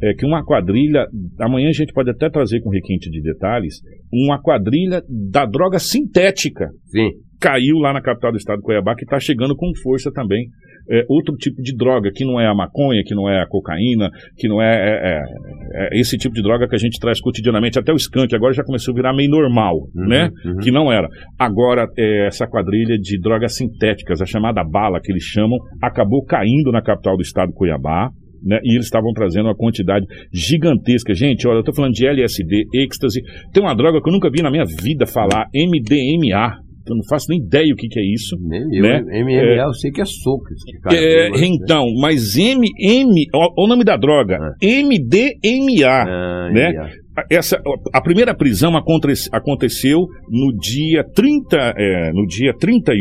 é 0.01 0.13
que 0.13 0.25
uma 0.25 0.43
quadrilha, 0.43 1.05
amanhã 1.39 1.69
a 1.69 1.73
gente 1.73 1.93
pode 1.93 2.09
até 2.09 2.29
trazer 2.29 2.59
com 2.61 2.69
requinte 2.69 3.09
de 3.09 3.21
detalhes, 3.21 3.75
uma 4.11 4.41
quadrilha 4.41 5.01
da 5.31 5.45
droga 5.45 5.79
sintética 5.79 6.67
Sim. 6.87 7.09
Caiu 7.43 7.77
lá 7.77 7.91
na 7.91 8.01
capital 8.01 8.31
do 8.31 8.37
estado 8.37 8.59
de 8.59 8.63
Cuiabá, 8.63 8.95
que 8.95 9.03
está 9.03 9.19
chegando 9.19 9.53
com 9.55 9.69
força 9.83 10.09
também. 10.13 10.45
É, 10.89 11.03
outro 11.09 11.35
tipo 11.35 11.61
de 11.61 11.75
droga, 11.75 12.09
que 12.13 12.23
não 12.25 12.39
é 12.39 12.47
a 12.47 12.53
maconha, 12.55 13.01
que 13.05 13.13
não 13.15 13.29
é 13.29 13.41
a 13.41 13.45
cocaína, 13.47 14.09
que 14.37 14.47
não 14.47 14.61
é, 14.61 14.73
é- 14.75 15.17
é- 15.17 15.87
é 15.95 15.99
esse 15.99 16.17
tipo 16.17 16.33
de 16.35 16.41
droga 16.41 16.67
que 16.67 16.75
a 16.75 16.79
gente 16.79 16.99
traz 16.99 17.19
cotidianamente. 17.21 17.77
Até 17.79 17.91
o 17.91 17.95
skunk 17.95 18.33
agora 18.35 18.53
já 18.53 18.63
começou 18.63 18.93
a 18.93 18.95
virar 18.95 19.13
meio 19.13 19.29
normal, 19.29 19.75
Uhum, 19.95 20.07
né? 20.07 20.29
uhum. 20.45 20.57
Que 20.57 20.71
não 20.71 20.91
era. 20.91 21.07
Agora, 21.39 21.85
é, 21.97 22.27
essa 22.27 22.47
quadrilha 22.47 22.97
de 22.97 23.19
drogas 23.19 23.55
sintéticas, 23.55 24.21
a 24.21 24.25
chamada 24.25 24.63
bala 24.63 24.99
que 25.01 25.11
eles 25.11 25.23
chamam, 25.23 25.57
acabou 25.81 26.23
caindo 26.25 26.71
na 26.71 26.81
capital 26.81 27.15
do 27.17 27.21
estado 27.21 27.49
de 27.49 27.55
Cuiabá. 27.55 28.09
Né, 28.45 28.59
e 28.61 28.73
eles 28.75 28.87
estavam 28.87 29.13
trazendo 29.13 29.45
uma 29.45 29.55
quantidade 29.55 30.05
gigantesca. 30.33 31.13
Gente, 31.13 31.47
olha, 31.47 31.59
eu 31.59 31.63
tô 31.63 31.73
falando 31.73 31.93
de 31.93 32.05
LSD, 32.05 32.65
êxtase. 32.75 33.21
Tem 33.53 33.63
uma 33.63 33.73
droga 33.73 34.01
que 34.01 34.09
eu 34.09 34.11
nunca 34.11 34.29
vi 34.29 34.41
na 34.41 34.51
minha 34.51 34.65
vida 34.65 35.05
falar, 35.07 35.45
MDMA. 35.55 36.57
Eu 36.87 36.95
não 36.97 37.03
faço 37.09 37.27
nem 37.29 37.39
ideia 37.39 37.71
o 37.73 37.77
que, 37.77 37.87
que 37.87 37.99
é 37.99 38.03
isso. 38.03 38.35
Nem 38.41 38.61
eu. 38.75 38.81
Né? 38.83 39.01
MMA 39.23 39.31
É. 39.31 39.63
eu 39.65 39.73
sei 39.73 39.89
que 39.91 40.01
é 40.01 40.05
soco. 40.05 40.43
É, 40.91 41.29
Mas, 41.29 41.41
né? 41.41 41.47
então, 41.47 41.85
mas 42.01 42.35
M, 42.37 42.67
M, 42.79 43.25
o 43.57 43.67
nome 43.67 43.83
da 43.85 43.95
droga, 43.95 44.37
MDMA. 44.61 45.87
Ah, 45.87 46.49
né? 46.51 46.69
yeah. 46.71 46.89
Essa, 47.29 47.61
a 47.93 48.01
primeira 48.01 48.35
prisão 48.35 48.75
aconte- 48.75 49.29
aconteceu 49.31 49.99
no 50.29 50.51
dia 50.57 51.03
30, 51.13 51.73
é, 51.77 52.11
no 52.11 52.25
dia 52.25 52.53
31 52.59 52.97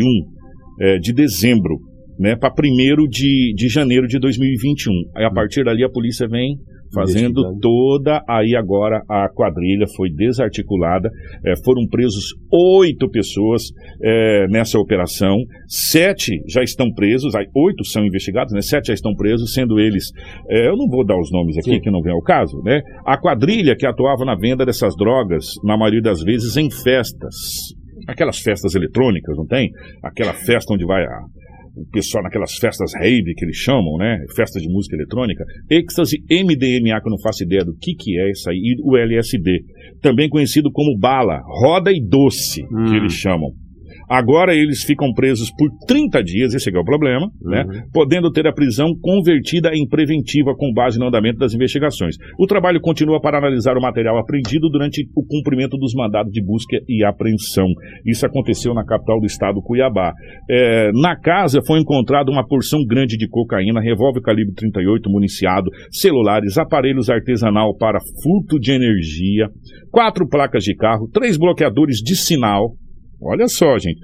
é, 0.80 0.98
de 0.98 1.12
dezembro, 1.14 1.78
né, 2.18 2.36
para 2.36 2.50
1 2.52 3.08
de, 3.08 3.54
de 3.56 3.68
janeiro 3.68 4.06
de 4.06 4.18
2021. 4.18 4.92
Aí 5.16 5.24
a 5.24 5.30
partir 5.30 5.64
dali 5.64 5.82
a 5.82 5.88
polícia 5.90 6.28
vem 6.28 6.56
fazendo 6.94 7.42
toda, 7.60 8.22
aí 8.28 8.54
agora 8.56 9.02
a 9.08 9.28
quadrilha 9.28 9.86
foi 9.96 10.10
desarticulada, 10.10 11.08
é, 11.44 11.54
foram 11.64 11.86
presos 11.88 12.34
oito 12.50 13.08
pessoas 13.10 13.64
é, 14.02 14.46
nessa 14.48 14.78
operação, 14.78 15.36
sete 15.66 16.42
já 16.48 16.62
estão 16.62 16.92
presos, 16.92 17.34
aí 17.34 17.46
oito 17.54 17.84
são 17.84 18.04
investigados, 18.04 18.52
né, 18.52 18.60
sete 18.60 18.88
já 18.88 18.94
estão 18.94 19.14
presos, 19.14 19.52
sendo 19.52 19.78
eles, 19.80 20.04
é, 20.48 20.68
eu 20.68 20.76
não 20.76 20.88
vou 20.88 21.04
dar 21.04 21.18
os 21.18 21.30
nomes 21.30 21.56
aqui, 21.58 21.72
Sim. 21.72 21.80
que 21.80 21.90
não 21.90 22.02
vem 22.02 22.12
ao 22.12 22.22
caso, 22.22 22.60
né, 22.62 22.80
a 23.06 23.18
quadrilha 23.18 23.76
que 23.76 23.86
atuava 23.86 24.24
na 24.24 24.36
venda 24.36 24.64
dessas 24.64 24.94
drogas, 24.96 25.46
na 25.64 25.76
maioria 25.76 26.02
das 26.02 26.22
vezes 26.22 26.56
em 26.56 26.70
festas, 26.70 27.34
aquelas 28.06 28.38
festas 28.38 28.74
eletrônicas, 28.74 29.36
não 29.36 29.46
tem? 29.46 29.70
Aquela 30.02 30.32
festa 30.32 30.74
onde 30.74 30.84
vai 30.84 31.04
a, 31.04 31.20
o 31.74 31.86
pessoal 31.90 32.22
naquelas 32.24 32.54
festas 32.56 32.92
rave 32.94 33.34
que 33.34 33.44
eles 33.44 33.56
chamam, 33.56 33.96
né? 33.98 34.18
Festas 34.36 34.62
de 34.62 34.68
música 34.68 34.94
eletrônica. 34.96 35.44
Êxtase 35.70 36.18
MDMA, 36.30 37.00
que 37.00 37.08
eu 37.08 37.10
não 37.10 37.20
faço 37.22 37.44
ideia 37.44 37.64
do 37.64 37.74
que, 37.74 37.94
que 37.94 38.18
é 38.20 38.30
isso 38.30 38.48
aí, 38.50 38.56
e 38.56 38.76
o 38.82 38.96
LSD. 38.96 39.60
Também 40.00 40.28
conhecido 40.28 40.70
como 40.70 40.96
bala, 40.98 41.40
roda 41.46 41.90
e 41.90 42.00
doce, 42.00 42.62
que 42.66 42.74
Hum. 42.74 42.94
eles 42.96 43.12
chamam. 43.14 43.50
Agora 44.08 44.54
eles 44.54 44.82
ficam 44.82 45.12
presos 45.12 45.50
por 45.56 45.70
30 45.86 46.22
dias, 46.22 46.54
esse 46.54 46.68
é 46.68 46.72
é 46.76 46.80
o 46.80 46.84
problema, 46.84 47.30
né? 47.40 47.64
Uhum. 47.64 47.90
podendo 47.92 48.30
ter 48.30 48.46
a 48.46 48.52
prisão 48.52 48.88
convertida 49.00 49.70
em 49.74 49.86
preventiva 49.86 50.54
com 50.56 50.72
base 50.72 50.98
no 50.98 51.06
andamento 51.06 51.38
das 51.38 51.54
investigações. 51.54 52.16
O 52.38 52.46
trabalho 52.46 52.80
continua 52.80 53.20
para 53.20 53.38
analisar 53.38 53.76
o 53.76 53.80
material 53.80 54.18
apreendido 54.18 54.68
durante 54.68 55.06
o 55.14 55.24
cumprimento 55.24 55.76
dos 55.76 55.92
mandados 55.94 56.32
de 56.32 56.42
busca 56.42 56.76
e 56.88 57.04
apreensão. 57.04 57.66
Isso 58.06 58.24
aconteceu 58.26 58.74
na 58.74 58.84
capital 58.84 59.20
do 59.20 59.26
estado, 59.26 59.62
Cuiabá. 59.62 60.12
É, 60.50 60.90
na 60.92 61.16
casa 61.16 61.60
foi 61.66 61.80
encontrada 61.80 62.30
uma 62.30 62.46
porção 62.46 62.80
grande 62.86 63.16
de 63.16 63.28
cocaína, 63.28 63.80
revólver 63.80 64.20
calibre 64.22 64.54
38 64.54 65.10
municiado, 65.10 65.70
celulares, 65.90 66.58
aparelhos 66.58 67.10
artesanal 67.10 67.76
para 67.76 67.98
furto 68.22 68.58
de 68.58 68.72
energia, 68.72 69.48
quatro 69.90 70.26
placas 70.28 70.64
de 70.64 70.74
carro, 70.74 71.08
três 71.12 71.36
bloqueadores 71.36 71.98
de 71.98 72.16
sinal. 72.16 72.74
Olha 73.24 73.46
só, 73.46 73.78
gente. 73.78 74.00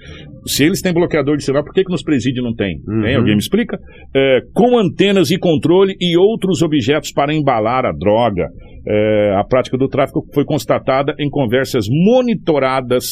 Se 0.46 0.64
eles 0.64 0.80
têm 0.80 0.92
bloqueador 0.92 1.36
de 1.36 1.44
sinal, 1.44 1.64
por 1.64 1.72
que, 1.72 1.84
que 1.84 1.90
nos 1.90 2.02
presídios 2.02 2.44
não 2.44 2.54
tem? 2.54 2.76
Uhum. 2.86 3.02
Tem? 3.02 3.16
Alguém 3.16 3.34
me 3.34 3.40
explica? 3.40 3.78
É, 4.14 4.40
com 4.54 4.78
antenas 4.78 5.30
e 5.30 5.38
controle 5.38 5.94
e 6.00 6.16
outros 6.16 6.62
objetos 6.62 7.12
para 7.12 7.34
embalar 7.34 7.84
a 7.84 7.92
droga. 7.92 8.48
É, 8.90 9.34
a 9.38 9.44
prática 9.44 9.76
do 9.76 9.88
tráfico 9.88 10.24
foi 10.32 10.44
constatada 10.44 11.14
em 11.18 11.28
conversas 11.28 11.86
monitoradas 11.90 13.04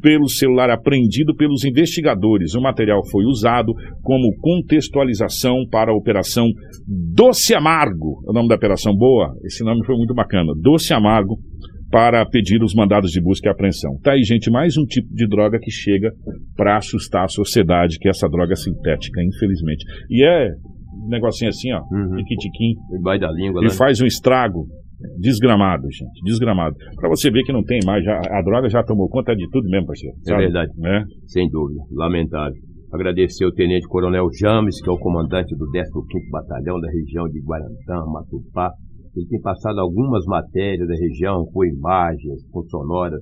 pelo 0.00 0.28
celular 0.28 0.70
apreendido 0.70 1.34
pelos 1.34 1.64
investigadores. 1.64 2.54
O 2.54 2.60
material 2.60 3.00
foi 3.10 3.24
usado 3.24 3.72
como 4.02 4.34
contextualização 4.40 5.66
para 5.70 5.90
a 5.90 5.96
operação 5.96 6.46
Doce 6.86 7.54
Amargo. 7.54 8.22
É 8.26 8.30
o 8.30 8.34
nome 8.34 8.48
da 8.48 8.54
operação 8.54 8.94
boa? 8.94 9.34
Esse 9.44 9.64
nome 9.64 9.84
foi 9.84 9.96
muito 9.96 10.14
bacana. 10.14 10.52
Doce 10.60 10.92
Amargo 10.94 11.36
para 11.90 12.24
pedir 12.26 12.62
os 12.62 12.74
mandados 12.74 13.10
de 13.10 13.20
busca 13.20 13.48
e 13.48 13.50
apreensão. 13.50 13.98
Tá 14.02 14.12
aí, 14.12 14.22
gente, 14.24 14.50
mais 14.50 14.76
um 14.76 14.84
tipo 14.84 15.08
de 15.14 15.26
droga 15.28 15.58
que 15.60 15.70
chega 15.70 16.12
para 16.56 16.76
assustar 16.76 17.24
a 17.24 17.28
sociedade, 17.28 17.98
que 17.98 18.08
é 18.08 18.10
essa 18.10 18.28
droga 18.28 18.56
sintética, 18.56 19.22
infelizmente. 19.22 19.84
E 20.10 20.24
é 20.24 20.48
um 21.04 21.08
negocinho 21.08 21.48
assim, 21.50 21.72
ó, 21.72 21.80
Uhum. 21.92 22.16
tiquitiquim, 22.16 22.74
Debaixo 22.96 23.20
da 23.20 23.30
língua, 23.32 23.60
e 23.62 23.64
né? 23.66 23.70
faz 23.70 24.00
um 24.00 24.06
estrago 24.06 24.66
desgramado, 25.20 25.86
gente, 25.92 26.20
desgramado. 26.24 26.74
Para 26.96 27.08
você 27.08 27.30
ver 27.30 27.42
que 27.44 27.52
não 27.52 27.62
tem 27.62 27.78
mais, 27.84 28.02
já, 28.04 28.18
a 28.18 28.42
droga 28.42 28.68
já 28.68 28.82
tomou 28.82 29.08
conta 29.08 29.34
de 29.36 29.48
tudo 29.50 29.68
mesmo, 29.68 29.86
parceiro. 29.86 30.16
É 30.26 30.36
verdade. 30.36 30.72
Né? 30.76 31.04
Sem 31.26 31.48
dúvida. 31.50 31.80
Lamentável. 31.92 32.56
Agradecer 32.92 33.44
ao 33.44 33.52
Tenente 33.52 33.86
Coronel 33.88 34.26
James, 34.40 34.80
que 34.80 34.88
é 34.88 34.92
o 34.92 34.98
comandante 34.98 35.54
do 35.56 35.66
15º 35.70 36.30
Batalhão 36.30 36.80
da 36.80 36.88
região 36.90 37.28
de 37.28 37.40
Guarantã, 37.42 38.06
Matupá. 38.10 38.70
Ele 39.16 39.26
tem 39.26 39.40
passado 39.40 39.80
algumas 39.80 40.24
matérias 40.26 40.86
da 40.86 40.94
região, 40.94 41.46
com 41.52 41.64
imagens, 41.64 42.46
com 42.52 42.62
sonoras. 42.64 43.20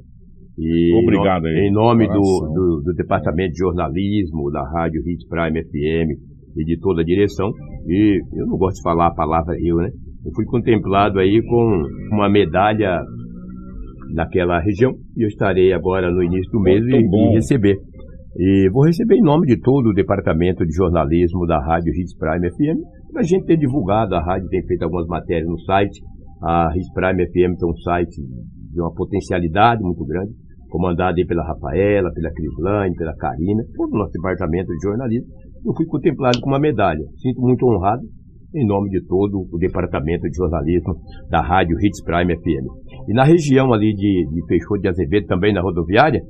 E 0.59 0.93
Obrigado 1.03 1.47
aí. 1.47 1.69
Em 1.69 1.73
nome 1.73 2.09
do, 2.09 2.15
do, 2.15 2.83
do 2.85 2.95
Departamento 2.95 3.53
de 3.53 3.59
Jornalismo, 3.59 4.51
da 4.51 4.63
Rádio 4.69 5.03
Hit 5.05 5.27
Prime 5.29 5.63
FM 5.63 6.19
e 6.57 6.65
de 6.65 6.79
toda 6.81 7.03
a 7.03 7.05
direção. 7.05 7.51
E 7.87 8.21
eu 8.35 8.47
não 8.47 8.57
gosto 8.57 8.77
de 8.77 8.83
falar 8.83 9.09
a 9.09 9.15
palavra 9.15 9.55
eu, 9.61 9.77
né? 9.77 9.91
Eu 10.25 10.33
fui 10.35 10.45
contemplado 10.47 11.19
aí 11.19 11.41
com 11.43 11.83
uma 12.13 12.29
medalha 12.29 13.01
naquela 14.15 14.61
região 14.61 14.93
e 15.17 15.23
eu 15.23 15.29
estarei 15.29 15.73
agora 15.73 16.11
no 16.11 16.23
início 16.23 16.51
do 16.51 16.61
mês 16.61 16.83
e, 16.85 16.93
e 16.93 17.35
receber. 17.35 17.77
E 18.37 18.69
vou 18.71 18.85
receber 18.85 19.17
em 19.17 19.23
nome 19.23 19.47
de 19.47 19.61
todo 19.61 19.91
o 19.91 19.93
departamento 19.93 20.65
de 20.65 20.73
jornalismo 20.73 21.47
da 21.47 21.59
Rádio 21.61 21.93
Hits 21.93 22.17
Prime 22.17 22.51
FM, 22.51 22.81
a 23.19 23.23
gente 23.23 23.47
ter 23.47 23.57
divulgado. 23.57 24.15
A 24.15 24.21
rádio 24.21 24.49
tem 24.49 24.65
feito 24.67 24.83
algumas 24.83 25.07
matérias 25.07 25.49
no 25.49 25.59
site. 25.61 26.01
A 26.43 26.71
Hits 26.75 26.93
Prime 26.93 27.27
FM 27.27 27.59
tem 27.59 27.69
um 27.69 27.77
site 27.77 28.21
de 28.73 28.81
uma 28.81 28.93
potencialidade 28.93 29.83
muito 29.83 30.05
grande, 30.05 30.33
comandado 30.69 31.17
aí 31.17 31.27
pela 31.27 31.47
Rafaela, 31.47 32.13
pela 32.13 32.33
Crislane, 32.33 32.95
pela 32.97 33.15
Karina, 33.17 33.63
todo 33.77 33.95
o 33.95 33.99
nosso 33.99 34.13
departamento 34.13 34.69
de 34.73 34.83
jornalismo. 34.83 35.29
Eu 35.65 35.73
fui 35.75 35.87
contemplado 35.87 36.41
com 36.41 36.49
uma 36.49 36.59
medalha. 36.59 37.05
Sinto 37.17 37.41
muito 37.41 37.65
honrado 37.65 38.03
em 38.55 38.67
nome 38.67 38.89
de 38.89 39.05
todo 39.05 39.49
o 39.51 39.59
departamento 39.59 40.29
de 40.29 40.37
jornalismo 40.37 40.95
da 41.29 41.41
Rádio 41.41 41.77
Hits 41.81 42.03
Prime 42.05 42.37
FM. 42.37 42.67
E 43.09 43.13
na 43.13 43.25
região 43.25 43.73
ali 43.73 43.93
de, 43.95 44.27
de 44.33 44.47
Peixoto 44.47 44.81
de 44.81 44.89
Azevedo, 44.89 45.27
também 45.27 45.53
na 45.53 45.61
rodoviária, 45.61 46.21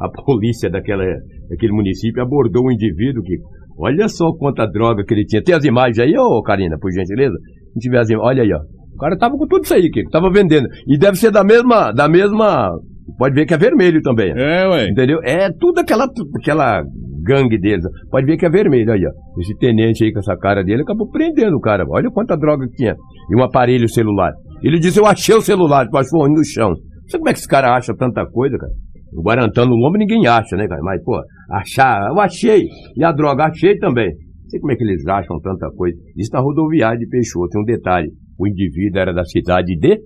a 0.00 0.08
polícia 0.24 0.68
daquela, 0.68 1.04
daquele 1.48 1.72
município 1.72 2.22
abordou 2.22 2.66
um 2.66 2.70
indivíduo 2.70 3.22
que, 3.22 3.36
olha 3.80 4.08
só 4.08 4.32
quanta 4.32 4.66
droga 4.66 5.04
que 5.04 5.14
ele 5.14 5.24
tinha. 5.24 5.42
Tem 5.42 5.54
as 5.54 5.64
imagens 5.64 5.98
aí, 5.98 6.16
ô 6.16 6.42
Karina, 6.42 6.76
por 6.78 6.90
gentileza? 6.92 7.34
Se 7.72 7.80
tiver 7.80 7.98
as 7.98 8.10
imagens, 8.10 8.28
olha 8.28 8.42
aí, 8.42 8.52
ó. 8.52 8.60
O 8.94 8.98
cara 8.98 9.16
tava 9.16 9.36
com 9.36 9.46
tudo 9.46 9.64
isso 9.64 9.74
aí, 9.74 9.90
que 9.90 10.02
tava 10.10 10.30
vendendo. 10.30 10.68
E 10.86 10.98
deve 10.98 11.16
ser 11.16 11.30
da 11.30 11.42
mesma, 11.42 11.90
da 11.92 12.08
mesma, 12.08 12.70
pode 13.18 13.34
ver 13.34 13.46
que 13.46 13.54
é 13.54 13.58
vermelho 13.58 14.02
também. 14.02 14.32
É, 14.36 14.68
ué. 14.68 14.88
Entendeu? 14.88 15.18
É 15.24 15.50
tudo 15.58 15.78
aquela, 15.78 16.06
aquela 16.38 16.82
gangue 17.22 17.58
deles. 17.58 17.84
Pode 18.10 18.26
ver 18.26 18.36
que 18.36 18.46
é 18.46 18.50
vermelho 18.50 18.92
aí, 18.92 19.02
ó. 19.06 19.40
Esse 19.40 19.56
tenente 19.56 20.04
aí 20.04 20.12
com 20.12 20.18
essa 20.18 20.36
cara 20.36 20.62
dele 20.62 20.82
acabou 20.82 21.08
prendendo 21.10 21.56
o 21.56 21.60
cara. 21.60 21.84
Olha 21.88 22.10
quanta 22.10 22.36
droga 22.36 22.66
que 22.68 22.76
tinha. 22.76 22.94
E 23.30 23.40
um 23.40 23.42
aparelho 23.42 23.88
celular. 23.88 24.32
Ele 24.62 24.78
disse, 24.78 24.98
eu 24.98 25.06
achei 25.06 25.34
o 25.34 25.40
celular, 25.40 25.88
passou 25.90 26.28
no 26.28 26.44
chão. 26.44 26.70
Não 26.70 27.08
sei 27.08 27.18
como 27.18 27.30
é 27.30 27.32
que 27.32 27.38
esse 27.38 27.48
cara 27.48 27.74
acha 27.74 27.94
tanta 27.96 28.26
coisa, 28.26 28.58
cara. 28.58 28.72
No 29.12 29.22
Guarantã, 29.22 29.64
no 29.64 29.74
lombo, 29.74 29.98
ninguém 29.98 30.26
acha, 30.26 30.56
né, 30.56 30.66
cara? 30.68 30.80
Mas, 30.82 31.02
pô, 31.02 31.20
achar, 31.50 32.08
eu 32.08 32.20
achei. 32.20 32.66
E 32.96 33.04
a 33.04 33.12
droga, 33.12 33.44
achei 33.44 33.76
também. 33.78 34.08
Não 34.08 34.48
sei 34.48 34.60
como 34.60 34.72
é 34.72 34.76
que 34.76 34.84
eles 34.84 35.06
acham 35.06 35.40
tanta 35.40 35.68
coisa. 35.76 35.96
Isso 36.16 36.32
na 36.32 36.40
rodoviária 36.40 36.98
de 36.98 37.08
Peixoto. 37.08 37.50
Tem 37.50 37.62
um 37.62 37.64
detalhe. 37.64 38.08
O 38.38 38.46
indivíduo 38.46 39.00
era 39.00 39.12
da 39.12 39.24
cidade 39.24 39.74
de 39.76 40.00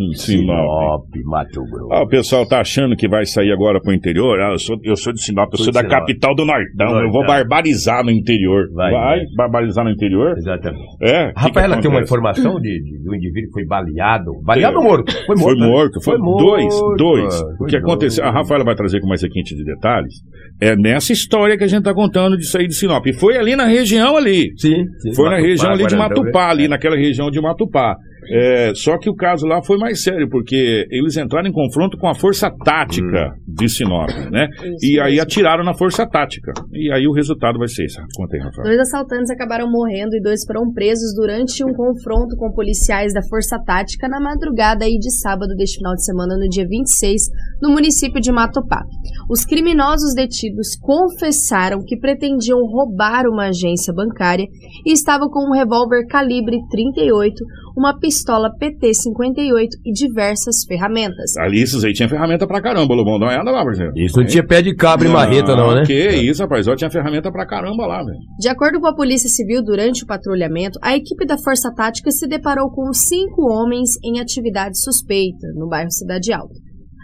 Em 0.00 0.12
Sinop. 0.14 1.06
Mato 1.24 1.62
Grosso. 1.64 1.92
Ah, 1.92 2.02
o 2.02 2.08
pessoal 2.08 2.46
tá 2.46 2.60
achando 2.60 2.94
que 2.96 3.08
vai 3.08 3.26
sair 3.26 3.50
agora 3.52 3.80
pro 3.80 3.92
interior. 3.92 4.40
Ah, 4.40 4.52
eu 4.52 4.58
sou, 4.58 4.76
eu 4.84 4.96
sou 4.96 5.12
de 5.12 5.20
Sinop, 5.22 5.48
eu 5.52 5.56
Sou 5.56 5.64
sou 5.64 5.72
da 5.74 5.80
Sinop. 5.80 5.92
capital 5.98 6.34
do 6.34 6.44
Nortão. 6.44 6.86
Eu 7.00 7.10
vou 7.10 7.22
Nortão. 7.22 7.26
barbarizar 7.26 8.04
no 8.04 8.10
interior. 8.10 8.68
Vai, 8.74 8.92
Vai, 8.92 9.18
vai. 9.18 9.24
barbarizar 9.36 9.84
no 9.84 9.90
interior? 9.90 10.36
Exatamente. 10.36 10.84
É. 11.02 11.32
que 11.32 11.40
Rafaela 11.40 11.80
tem 11.80 11.90
uma 11.90 12.00
informação 12.00 12.54
de, 12.60 12.80
de, 12.82 13.02
de 13.02 13.10
um 13.10 13.14
indivíduo 13.14 13.48
que 13.48 13.52
foi 13.54 13.66
baleado. 13.66 14.30
Baleado 14.44 14.76
ou 14.78 14.84
morto? 14.84 15.12
Foi 15.26 15.36
Foi 15.36 15.36
morto. 15.36 15.58
né? 15.60 15.66
morto, 15.66 16.00
foi, 16.04 16.18
morto, 16.18 16.44
dois, 16.44 16.74
dois. 16.96 17.40
mano. 17.42 17.54
O 17.54 17.58
Foi 17.58 17.68
que 17.68 17.76
aconteceu? 17.76 18.24
A 18.24 18.28
dois. 18.28 18.36
Rafaela 18.42 18.64
vai 18.64 18.74
trazer 18.76 19.00
com 19.00 19.08
mais 19.08 19.22
requinte 19.22 19.54
de 19.56 19.64
detalhes. 19.64 20.14
É 20.60 20.76
nessa 20.76 21.12
história 21.12 21.56
que 21.58 21.64
a 21.64 21.68
gente 21.68 21.82
tá 21.82 21.92
contando 21.94 22.36
de 22.36 22.46
sair 22.46 22.66
de 22.68 22.74
Sinop. 22.74 23.04
E 23.06 23.12
foi 23.12 23.36
ali 23.36 23.56
na 23.56 23.64
região 23.64 24.16
ali. 24.16 24.52
Sim, 24.56 24.84
sim. 25.00 25.14
Foi 25.14 25.24
na 25.26 25.32
Matupá, 25.32 25.48
região 25.48 25.70
ali 25.72 25.86
de 25.86 25.96
Matupá, 25.96 26.44
né? 26.46 26.50
ali 26.52 26.68
naquela 26.68 26.96
região 26.96 27.30
de 27.30 27.40
Matupá. 27.40 27.96
É, 28.30 28.72
só 28.74 28.98
que 28.98 29.08
o 29.10 29.14
caso 29.14 29.46
lá 29.46 29.62
foi 29.62 29.78
mais 29.78 30.02
sério, 30.02 30.28
porque 30.28 30.86
eles 30.90 31.16
entraram 31.16 31.48
em 31.48 31.52
confronto 31.52 31.96
com 31.98 32.08
a 32.08 32.14
força 32.14 32.50
tática 32.64 33.34
Hum. 33.36 33.54
de 33.54 33.68
Sinop, 33.68 34.10
né? 34.30 34.48
Isso 34.62 34.86
E 34.86 35.00
aí 35.00 35.10
mesmo. 35.12 35.22
atiraram 35.22 35.64
na 35.64 35.74
força 35.74 36.06
tática. 36.06 36.52
E 36.72 36.92
aí 36.92 37.06
o 37.06 37.12
resultado 37.12 37.58
vai 37.58 37.68
ser 37.68 37.84
esse. 37.84 37.96
Conta 38.16 38.36
aí, 38.36 38.42
Rafael. 38.42 38.64
Dois 38.64 38.78
assaltantes 38.80 39.30
acabaram 39.30 39.70
morrendo 39.70 40.14
e 40.16 40.20
dois 40.22 40.44
foram 40.46 40.72
presos 40.72 41.14
durante 41.14 41.64
um 41.64 41.72
confronto 41.72 42.36
com 42.36 42.52
policiais 42.52 43.12
da 43.12 43.22
Força 43.28 43.58
Tática 43.64 44.08
na 44.08 44.20
madrugada 44.20 44.84
aí 44.84 44.98
de 44.98 45.10
sábado 45.20 45.54
deste 45.56 45.78
final 45.78 45.94
de 45.94 46.04
semana, 46.04 46.36
no 46.36 46.48
dia 46.48 46.66
26, 46.68 47.22
no 47.62 47.70
município 47.70 48.20
de 48.20 48.30
Matupá. 48.32 48.82
Os 49.30 49.44
criminosos 49.44 50.14
detidos 50.14 50.76
confessaram 50.80 51.78
que 51.84 51.96
pretendiam 51.98 52.58
roubar 52.66 53.24
uma 53.26 53.48
agência 53.48 53.92
bancária 53.94 54.46
e 54.86 54.92
estavam 54.92 55.28
com 55.28 55.48
um 55.48 55.52
revólver 55.54 56.06
calibre 56.08 56.58
38, 56.70 57.34
uma 57.78 57.96
pistola 57.96 58.50
PT-58 58.60 59.68
e 59.86 59.92
diversas 59.92 60.64
ferramentas. 60.66 61.36
Ali, 61.38 61.62
esses 61.62 61.84
aí 61.84 61.92
tinha 61.92 62.08
ferramenta 62.08 62.44
pra 62.44 62.60
caramba, 62.60 62.92
Lobão. 62.92 63.20
Dá 63.20 63.26
uma 63.26 63.32
olhada 63.32 63.50
lá, 63.52 63.64
parceiro. 63.64 63.92
Isso 63.94 64.18
não 64.18 64.26
tinha 64.26 64.44
pé 64.44 64.60
de 64.60 64.74
cabra 64.74 65.06
e 65.06 65.12
marreta, 65.12 65.54
não, 65.54 65.72
né? 65.72 65.84
Que 65.86 66.08
isso, 66.08 66.42
rapaz. 66.42 66.66
Ó, 66.66 66.74
tinha 66.74 66.90
ferramenta 66.90 67.30
pra 67.30 67.46
caramba 67.46 67.86
lá, 67.86 68.02
velho. 68.02 68.18
De 68.40 68.48
acordo 68.48 68.80
com 68.80 68.88
a 68.88 68.94
Polícia 68.94 69.28
Civil, 69.28 69.62
durante 69.62 70.02
o 70.02 70.06
patrulhamento, 70.08 70.76
a 70.82 70.96
equipe 70.96 71.24
da 71.24 71.38
Força 71.38 71.72
Tática 71.72 72.10
se 72.10 72.26
deparou 72.26 72.68
com 72.68 72.92
cinco 72.92 73.42
homens 73.48 73.90
em 74.04 74.18
atividade 74.18 74.76
suspeita 74.82 75.46
no 75.54 75.68
bairro 75.68 75.92
Cidade 75.92 76.32
Alta. 76.32 76.54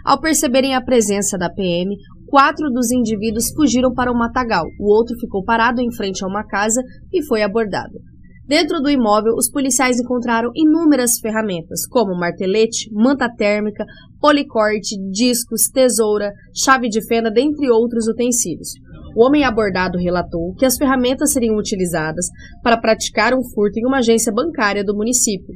Ao 0.03 0.19
perceberem 0.19 0.75
a 0.75 0.81
presença 0.81 1.37
da 1.37 1.49
PM, 1.49 1.95
quatro 2.27 2.69
dos 2.69 2.91
indivíduos 2.91 3.49
fugiram 3.55 3.93
para 3.93 4.11
o 4.11 4.17
matagal, 4.17 4.65
o 4.77 4.93
outro 4.93 5.15
ficou 5.21 5.41
parado 5.41 5.81
em 5.81 5.91
frente 5.95 6.23
a 6.23 6.27
uma 6.27 6.45
casa 6.45 6.81
e 7.13 7.25
foi 7.25 7.43
abordado. 7.43 7.93
Dentro 8.47 8.79
do 8.79 8.91
imóvel, 8.91 9.33
os 9.35 9.49
policiais 9.49 9.99
encontraram 9.99 10.51
inúmeras 10.55 11.19
ferramentas, 11.19 11.87
como 11.87 12.15
martelete, 12.15 12.89
manta 12.93 13.27
térmica, 13.27 13.83
policorte, 14.21 14.95
discos, 15.11 15.63
tesoura, 15.73 16.31
chave 16.53 16.87
de 16.87 17.03
fenda, 17.07 17.31
dentre 17.31 17.71
outros 17.71 18.07
utensílios. 18.07 18.69
O 19.15 19.25
homem 19.25 19.43
abordado 19.43 19.97
relatou 19.97 20.53
que 20.55 20.65
as 20.65 20.77
ferramentas 20.77 21.31
seriam 21.31 21.55
utilizadas 21.55 22.27
para 22.61 22.77
praticar 22.77 23.33
um 23.33 23.43
furto 23.43 23.79
em 23.79 23.87
uma 23.87 23.97
agência 23.97 24.31
bancária 24.31 24.83
do 24.83 24.95
município. 24.95 25.55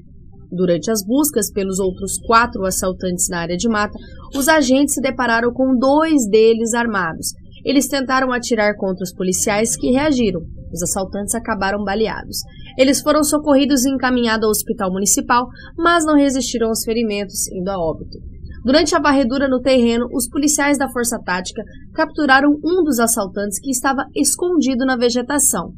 Durante 0.51 0.89
as 0.89 1.05
buscas 1.05 1.51
pelos 1.51 1.77
outros 1.77 2.17
quatro 2.25 2.65
assaltantes 2.65 3.27
na 3.29 3.41
área 3.41 3.55
de 3.55 3.69
mata, 3.69 3.93
os 4.35 4.47
agentes 4.47 4.95
se 4.95 5.01
depararam 5.01 5.53
com 5.53 5.77
dois 5.77 6.27
deles 6.27 6.73
armados. 6.73 7.33
Eles 7.63 7.87
tentaram 7.87 8.31
atirar 8.31 8.75
contra 8.77 9.03
os 9.03 9.13
policiais 9.13 9.75
que 9.75 9.91
reagiram. 9.91 10.41
Os 10.71 10.81
assaltantes 10.81 11.35
acabaram 11.35 11.83
baleados. 11.83 12.37
Eles 12.79 13.01
foram 13.01 13.21
socorridos 13.25 13.83
e 13.83 13.89
encaminhados 13.89 14.45
ao 14.45 14.51
hospital 14.51 14.89
municipal, 14.89 15.47
mas 15.77 16.05
não 16.05 16.15
resistiram 16.15 16.69
aos 16.69 16.85
ferimentos, 16.85 17.51
indo 17.51 17.67
a 17.67 17.77
óbito. 17.77 18.17
Durante 18.63 18.95
a 18.95 19.01
varredura 19.01 19.49
no 19.49 19.59
terreno, 19.59 20.07
os 20.13 20.29
policiais 20.29 20.77
da 20.77 20.89
Força 20.89 21.19
Tática 21.21 21.61
capturaram 21.93 22.49
um 22.63 22.81
dos 22.81 22.97
assaltantes 22.99 23.59
que 23.59 23.69
estava 23.69 24.05
escondido 24.15 24.85
na 24.85 24.95
vegetação. 24.95 25.73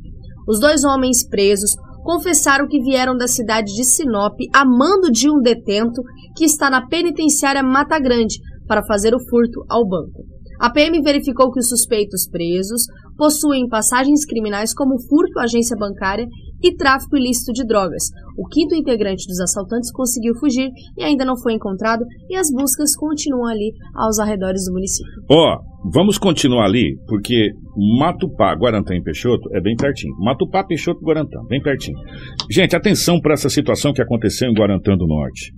Os 0.48 0.60
dois 0.60 0.84
homens 0.84 1.28
presos 1.28 1.72
confessaram 2.04 2.68
que 2.68 2.80
vieram 2.80 3.18
da 3.18 3.28
cidade 3.28 3.74
de 3.74 3.84
Sinop 3.84 4.36
a 4.54 4.64
mando 4.64 5.12
de 5.12 5.28
um 5.28 5.40
detento 5.40 6.04
que 6.38 6.46
está 6.46 6.70
na 6.70 6.88
penitenciária 6.88 7.64
Mata 7.64 8.00
Grande 8.00 8.38
para 8.68 8.86
fazer 8.86 9.16
o 9.16 9.20
furto 9.28 9.64
ao 9.68 9.88
banco. 9.88 10.24
A 10.60 10.70
PM 10.70 11.02
verificou 11.02 11.52
que 11.52 11.60
os 11.60 11.70
suspeitos 11.70 12.28
presos 12.30 12.84
possuem 13.18 13.68
passagens 13.68 14.24
criminais 14.24 14.74
como 14.74 15.02
furto 15.10 15.40
à 15.40 15.44
agência 15.44 15.76
bancária 15.76 16.28
e 16.64 16.76
tráfico 16.76 17.18
ilícito 17.18 17.52
de 17.54 17.66
drogas. 17.66 18.04
O 18.38 18.48
quinto 18.48 18.76
integrante 18.76 19.28
dos 19.28 19.40
assaltantes 19.40 19.92
conseguiu 19.92 20.34
fugir 20.36 20.70
e 20.98 21.04
ainda 21.04 21.26
não 21.26 21.38
foi 21.38 21.54
encontrado 21.54 22.06
e 22.30 22.36
as 22.36 22.48
buscas 22.52 22.96
continuam 22.96 23.48
ali 23.48 23.74
aos 23.96 24.20
arredores 24.20 24.66
do 24.66 24.74
município. 24.74 25.12
Ó, 25.30 25.60
vamos 25.94 26.18
continuar 26.18 26.66
ali, 26.66 26.96
porque 27.08 27.52
Matupá, 28.00 28.54
Guarantã 28.54 28.96
e 28.96 29.02
Peixoto 29.02 29.50
é 29.56 29.62
bem 29.62 29.76
pertinho. 29.76 30.16
Matupá, 30.20 30.64
Peixoto, 30.64 31.02
Guarantã, 31.02 31.40
bem 31.48 31.62
pertinho. 31.62 31.98
Gente, 32.50 32.76
atenção 32.76 33.20
para 33.20 33.34
essa 33.34 33.50
situação 33.50 33.94
que 33.94 34.02
aconteceu 34.02 34.50
em 34.50 34.54
Guarantã 34.54 34.96
do 34.96 35.08
Norte. 35.08 35.54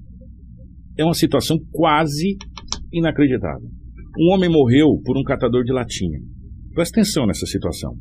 É 0.98 1.04
uma 1.04 1.14
situação 1.14 1.58
quase 1.72 2.38
inacreditável. 2.92 3.68
Um 4.20 4.34
homem 4.34 4.50
morreu 4.50 4.90
por 5.04 5.18
um 5.18 5.24
catador 5.24 5.64
de 5.64 5.74
latinha. 5.74 6.20
Presta 6.74 7.00
atenção 7.00 7.26
nessa 7.26 7.46
situação. 7.46 7.94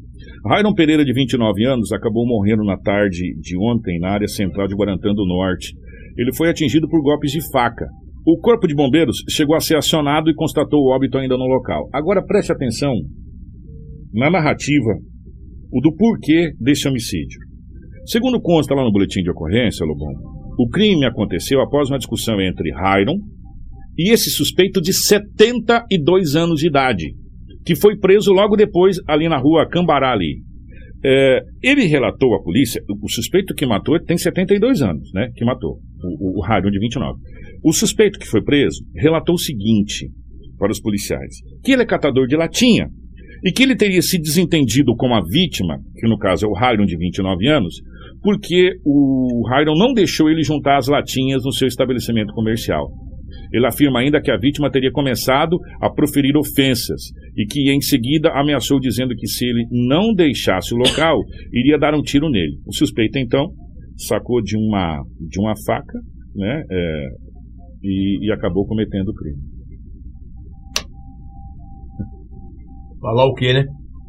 Rairon 0.45 0.74
Pereira, 0.74 1.05
de 1.05 1.12
29 1.12 1.64
anos, 1.64 1.93
acabou 1.93 2.26
morrendo 2.26 2.64
na 2.64 2.76
tarde 2.76 3.34
de 3.40 3.57
ontem 3.57 4.01
na 4.01 4.11
área 4.11 4.26
central 4.26 4.66
de 4.66 4.74
Guarantã 4.74 5.14
do 5.14 5.24
Norte. 5.24 5.72
Ele 6.16 6.34
foi 6.34 6.51
atingido 6.51 6.88
por 6.88 7.01
golpes 7.01 7.30
de 7.30 7.40
faca. 7.53 7.86
O 8.26 8.38
corpo 8.38 8.66
de 8.66 8.74
bombeiros 8.74 9.18
chegou 9.30 9.55
a 9.55 9.61
ser 9.61 9.76
acionado 9.76 10.28
e 10.30 10.34
constatou 10.34 10.80
o 10.80 10.95
óbito 10.95 11.16
ainda 11.16 11.36
no 11.36 11.47
local. 11.47 11.88
Agora 11.93 12.24
preste 12.24 12.51
atenção 12.51 12.93
na 14.12 14.30
narrativa 14.30 14.93
o 15.72 15.80
do 15.80 15.95
porquê 15.95 16.53
desse 16.61 16.88
homicídio. 16.88 17.40
Segundo 18.05 18.40
consta 18.40 18.74
lá 18.74 18.84
no 18.84 18.93
boletim 18.93 19.22
de 19.22 19.30
ocorrência, 19.30 19.86
Lobão, 19.86 20.12
o 20.59 20.68
crime 20.68 21.07
aconteceu 21.07 21.61
após 21.61 21.88
uma 21.88 21.99
discussão 21.99 22.40
entre 22.40 22.72
Rairon 22.72 23.16
e 23.97 24.12
esse 24.12 24.28
suspeito 24.28 24.80
de 24.80 24.93
72 24.93 26.34
anos 26.34 26.61
de 26.61 26.66
idade, 26.66 27.14
que 27.64 27.76
foi 27.76 27.96
preso 27.96 28.32
logo 28.32 28.56
depois 28.56 28.96
ali 29.06 29.28
na 29.28 29.38
rua 29.38 29.68
Cambará 29.68 30.12
ali. 30.12 30.42
É, 31.04 31.40
ele 31.62 31.84
relatou 31.84 32.34
à 32.34 32.42
polícia, 32.42 32.80
o 32.88 33.08
suspeito 33.08 33.54
que 33.54 33.66
matou 33.66 33.98
tem 34.00 34.16
72 34.16 34.82
anos, 34.82 35.10
né? 35.12 35.30
Que 35.34 35.44
matou, 35.44 35.78
o, 36.02 36.36
o, 36.36 36.38
o 36.38 36.40
Rairon 36.42 36.70
de 36.70 36.78
29. 36.78 37.18
O 37.64 37.72
suspeito 37.72 38.18
que 38.18 38.26
foi 38.26 38.42
preso 38.42 38.84
relatou 38.94 39.34
o 39.34 39.38
seguinte 39.38 40.08
para 40.58 40.70
os 40.70 40.80
policiais: 40.80 41.34
que 41.64 41.72
ele 41.72 41.82
é 41.82 41.86
catador 41.86 42.26
de 42.26 42.36
latinha 42.36 42.88
e 43.44 43.50
que 43.50 43.64
ele 43.64 43.74
teria 43.74 44.00
se 44.00 44.18
desentendido 44.18 44.94
com 44.94 45.12
a 45.12 45.20
vítima, 45.20 45.78
que 45.96 46.08
no 46.08 46.16
caso 46.16 46.46
é 46.46 46.48
o 46.48 46.52
Rairon 46.52 46.84
de 46.84 46.96
29 46.96 47.48
anos, 47.48 47.74
porque 48.22 48.70
o 48.84 49.44
Rairon 49.48 49.76
não 49.76 49.92
deixou 49.92 50.30
ele 50.30 50.44
juntar 50.44 50.76
as 50.76 50.86
latinhas 50.86 51.44
no 51.44 51.52
seu 51.52 51.66
estabelecimento 51.66 52.32
comercial. 52.32 52.88
Ele 53.53 53.66
afirma 53.66 54.01
ainda 54.01 54.20
que 54.20 54.30
a 54.30 54.37
vítima 54.37 54.70
teria 54.70 54.91
começado 54.91 55.59
a 55.80 55.91
proferir 55.91 56.37
ofensas 56.37 57.01
e 57.37 57.45
que 57.47 57.70
em 57.70 57.80
seguida 57.80 58.30
ameaçou 58.35 58.78
dizendo 58.80 59.14
que 59.14 59.26
se 59.26 59.45
ele 59.45 59.64
não 59.70 60.14
deixasse 60.14 60.74
o 60.74 60.78
local, 60.78 61.18
iria 61.53 61.78
dar 61.78 61.95
um 61.95 62.03
tiro 62.03 62.30
nele. 62.30 62.59
O 62.66 62.74
suspeito 62.74 63.18
então 63.18 63.49
sacou 63.97 64.43
de 64.43 64.57
uma, 64.57 65.03
de 65.20 65.41
uma 65.41 65.55
faca 65.66 65.99
né, 66.35 66.62
é, 66.70 67.07
e, 67.83 68.26
e 68.26 68.33
acabou 68.33 68.66
cometendo 68.66 69.09
o 69.09 69.14
crime. 69.14 69.39
Falar 73.01 73.26
o 73.26 73.35
quê, 73.35 73.53
né? 73.53 73.64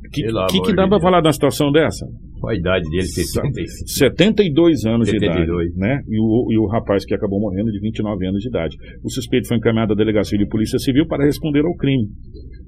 O 0.06 0.10
que, 0.10 0.22
que, 0.22 0.62
que 0.62 0.76
dá 0.76 0.86
Deus. 0.86 1.02
falar 1.02 1.22
de 1.22 1.28
uma 1.28 1.34
situação 1.34 1.72
dessa? 1.72 2.06
Qual 2.44 2.52
a 2.52 2.58
idade 2.58 2.84
dele? 2.90 3.06
65. 3.08 3.88
72 3.88 4.84
anos 4.84 5.06
de 5.08 5.18
72. 5.18 5.48
idade, 5.48 5.80
né? 5.80 6.02
E 6.10 6.20
o, 6.20 6.52
e 6.52 6.58
o 6.58 6.68
rapaz 6.68 7.06
que 7.06 7.16
acabou 7.16 7.40
morrendo 7.40 7.72
de 7.72 7.80
29 7.80 8.28
anos 8.28 8.42
de 8.42 8.50
idade. 8.50 8.76
O 9.02 9.10
suspeito 9.10 9.48
foi 9.48 9.56
encaminhado 9.56 9.94
à 9.94 9.96
delegacia 9.96 10.38
de 10.38 10.46
polícia 10.46 10.78
civil 10.78 11.08
para 11.08 11.24
responder 11.24 11.64
ao 11.64 11.74
crime. 11.78 12.10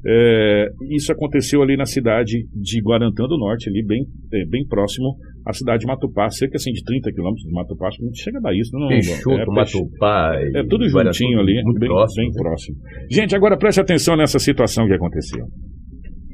É, 0.07 0.67
isso 0.91 1.11
aconteceu 1.11 1.61
ali 1.61 1.75
na 1.75 1.85
cidade 1.85 2.47
de 2.53 2.81
Guarantã 2.81 3.27
do 3.27 3.37
Norte, 3.37 3.67
ali 3.69 3.85
bem, 3.85 4.05
é, 4.31 4.45
bem 4.45 4.65
próximo 4.65 5.17
à 5.45 5.51
cidade 5.51 5.81
de 5.81 5.87
Matupá, 5.87 6.29
cerca 6.29 6.55
assim 6.55 6.71
de 6.71 6.81
30 6.81 7.11
quilômetros 7.11 7.43
de 7.43 7.51
Matupá, 7.51 7.89
não 7.99 8.13
chega 8.13 8.37
a 8.37 8.41
dar 8.43 8.55
isso, 8.55 8.71
não. 8.79 8.87
Peixoto, 8.87 9.31
é, 9.31 9.45
Matupá. 9.45 10.39
é 10.55 10.63
tudo 10.69 10.87
juntinho 10.87 11.37
ali, 11.37 11.61
Muito 11.61 11.79
bem, 11.79 11.89
próximo. 11.89 12.23
bem 12.23 12.31
próximo. 12.31 12.77
Gente, 13.11 13.35
agora 13.35 13.57
preste 13.57 13.81
atenção 13.81 14.15
nessa 14.15 14.39
situação 14.39 14.87
que 14.87 14.93
aconteceu. 14.93 15.45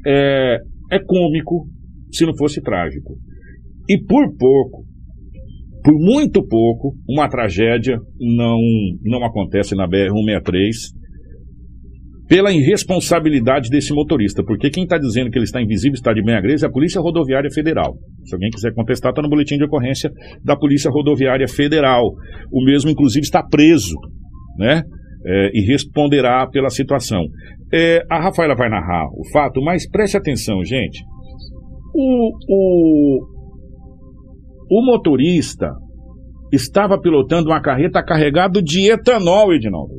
É, 0.06 0.58
é 0.92 0.98
cômico 1.00 1.66
se 2.12 2.24
não 2.24 2.36
fosse 2.36 2.62
trágico. 2.62 3.16
E 3.88 3.98
por 3.98 4.36
pouco, 4.36 4.84
por 5.84 5.94
muito 5.94 6.46
pouco, 6.46 6.94
uma 7.08 7.28
tragédia 7.28 7.98
não, 8.20 8.58
não 9.02 9.24
acontece 9.24 9.74
na 9.74 9.88
BR-163 9.88 11.00
pela 12.28 12.52
irresponsabilidade 12.52 13.68
desse 13.68 13.92
motorista. 13.92 14.42
Porque 14.44 14.70
quem 14.70 14.84
está 14.84 14.96
dizendo 14.96 15.30
que 15.30 15.38
ele 15.38 15.44
está 15.44 15.60
invisível, 15.60 15.94
está 15.94 16.12
de 16.12 16.22
bem 16.22 16.34
agresa, 16.34 16.66
é 16.66 16.68
a 16.68 16.72
Polícia 16.72 17.00
Rodoviária 17.00 17.50
Federal. 17.50 17.94
Se 18.24 18.34
alguém 18.34 18.48
quiser 18.50 18.72
contestar, 18.72 19.10
está 19.10 19.20
no 19.20 19.28
boletim 19.28 19.56
de 19.56 19.64
ocorrência 19.64 20.10
da 20.44 20.56
Polícia 20.56 20.90
Rodoviária 20.90 21.48
Federal. 21.48 22.04
O 22.50 22.64
mesmo, 22.64 22.90
inclusive, 22.90 23.24
está 23.24 23.42
preso 23.42 23.96
né? 24.58 24.82
É, 25.24 25.50
e 25.54 25.64
responderá 25.66 26.46
pela 26.48 26.68
situação. 26.68 27.24
É, 27.72 28.02
a 28.10 28.20
Rafaela 28.20 28.54
vai 28.56 28.68
narrar 28.68 29.06
o 29.12 29.22
fato, 29.32 29.62
mas 29.62 29.88
preste 29.88 30.16
atenção, 30.16 30.64
gente. 30.64 31.02
O, 31.94 32.32
o, 32.48 33.20
o 34.72 34.82
motorista 34.82 35.70
estava 36.50 36.98
pilotando 36.98 37.50
uma 37.50 37.60
carreta 37.60 38.02
carregada 38.02 38.62
de 38.62 38.90
etanol, 38.90 39.52
Edinaldo, 39.52 39.92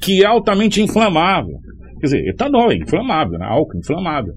que 0.00 0.22
é 0.22 0.26
altamente 0.26 0.80
inflamável. 0.80 1.56
Quer 2.00 2.06
dizer, 2.06 2.28
etanol 2.28 2.70
é 2.70 2.76
inflamável, 2.76 3.38
né? 3.38 3.46
álcool 3.46 3.78
inflamável. 3.78 4.32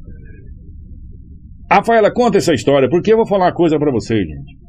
Rafaela, 1.72 2.12
conta 2.12 2.40
essa 2.40 2.54
história, 2.54 2.90
porque 2.90 3.14
eu 3.14 3.18
vou 3.18 3.28
falar 3.28 3.46
uma 3.46 3.54
coisa 3.54 3.78
para 3.78 3.92
vocês, 3.92 4.20
gente 4.20 4.65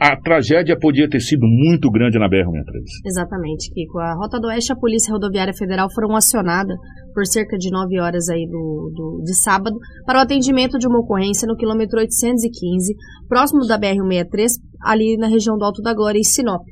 a 0.00 0.16
tragédia 0.16 0.78
podia 0.78 1.06
ter 1.06 1.20
sido 1.20 1.46
muito 1.46 1.90
grande 1.90 2.18
na 2.18 2.26
BR-63. 2.26 2.82
Exatamente, 3.04 3.70
Kiko. 3.70 3.98
A 3.98 4.14
Rota 4.14 4.40
do 4.40 4.46
Oeste 4.46 4.72
e 4.72 4.74
a 4.74 4.76
Polícia 4.76 5.12
Rodoviária 5.12 5.52
Federal 5.52 5.92
foram 5.92 6.16
acionadas 6.16 6.74
por 7.12 7.26
cerca 7.26 7.58
de 7.58 7.70
9 7.70 8.00
horas 8.00 8.30
aí 8.30 8.46
do, 8.46 8.90
do, 8.94 9.22
de 9.22 9.34
sábado 9.34 9.76
para 10.06 10.18
o 10.18 10.22
atendimento 10.22 10.78
de 10.78 10.88
uma 10.88 11.00
ocorrência 11.00 11.46
no 11.46 11.54
quilômetro 11.54 11.98
815, 11.98 12.94
próximo 13.28 13.66
da 13.66 13.78
BR-163, 13.78 14.48
ali 14.80 15.18
na 15.18 15.26
região 15.26 15.58
do 15.58 15.64
Alto 15.66 15.82
da 15.82 15.92
Glória, 15.92 16.18
em 16.18 16.24
Sinop, 16.24 16.62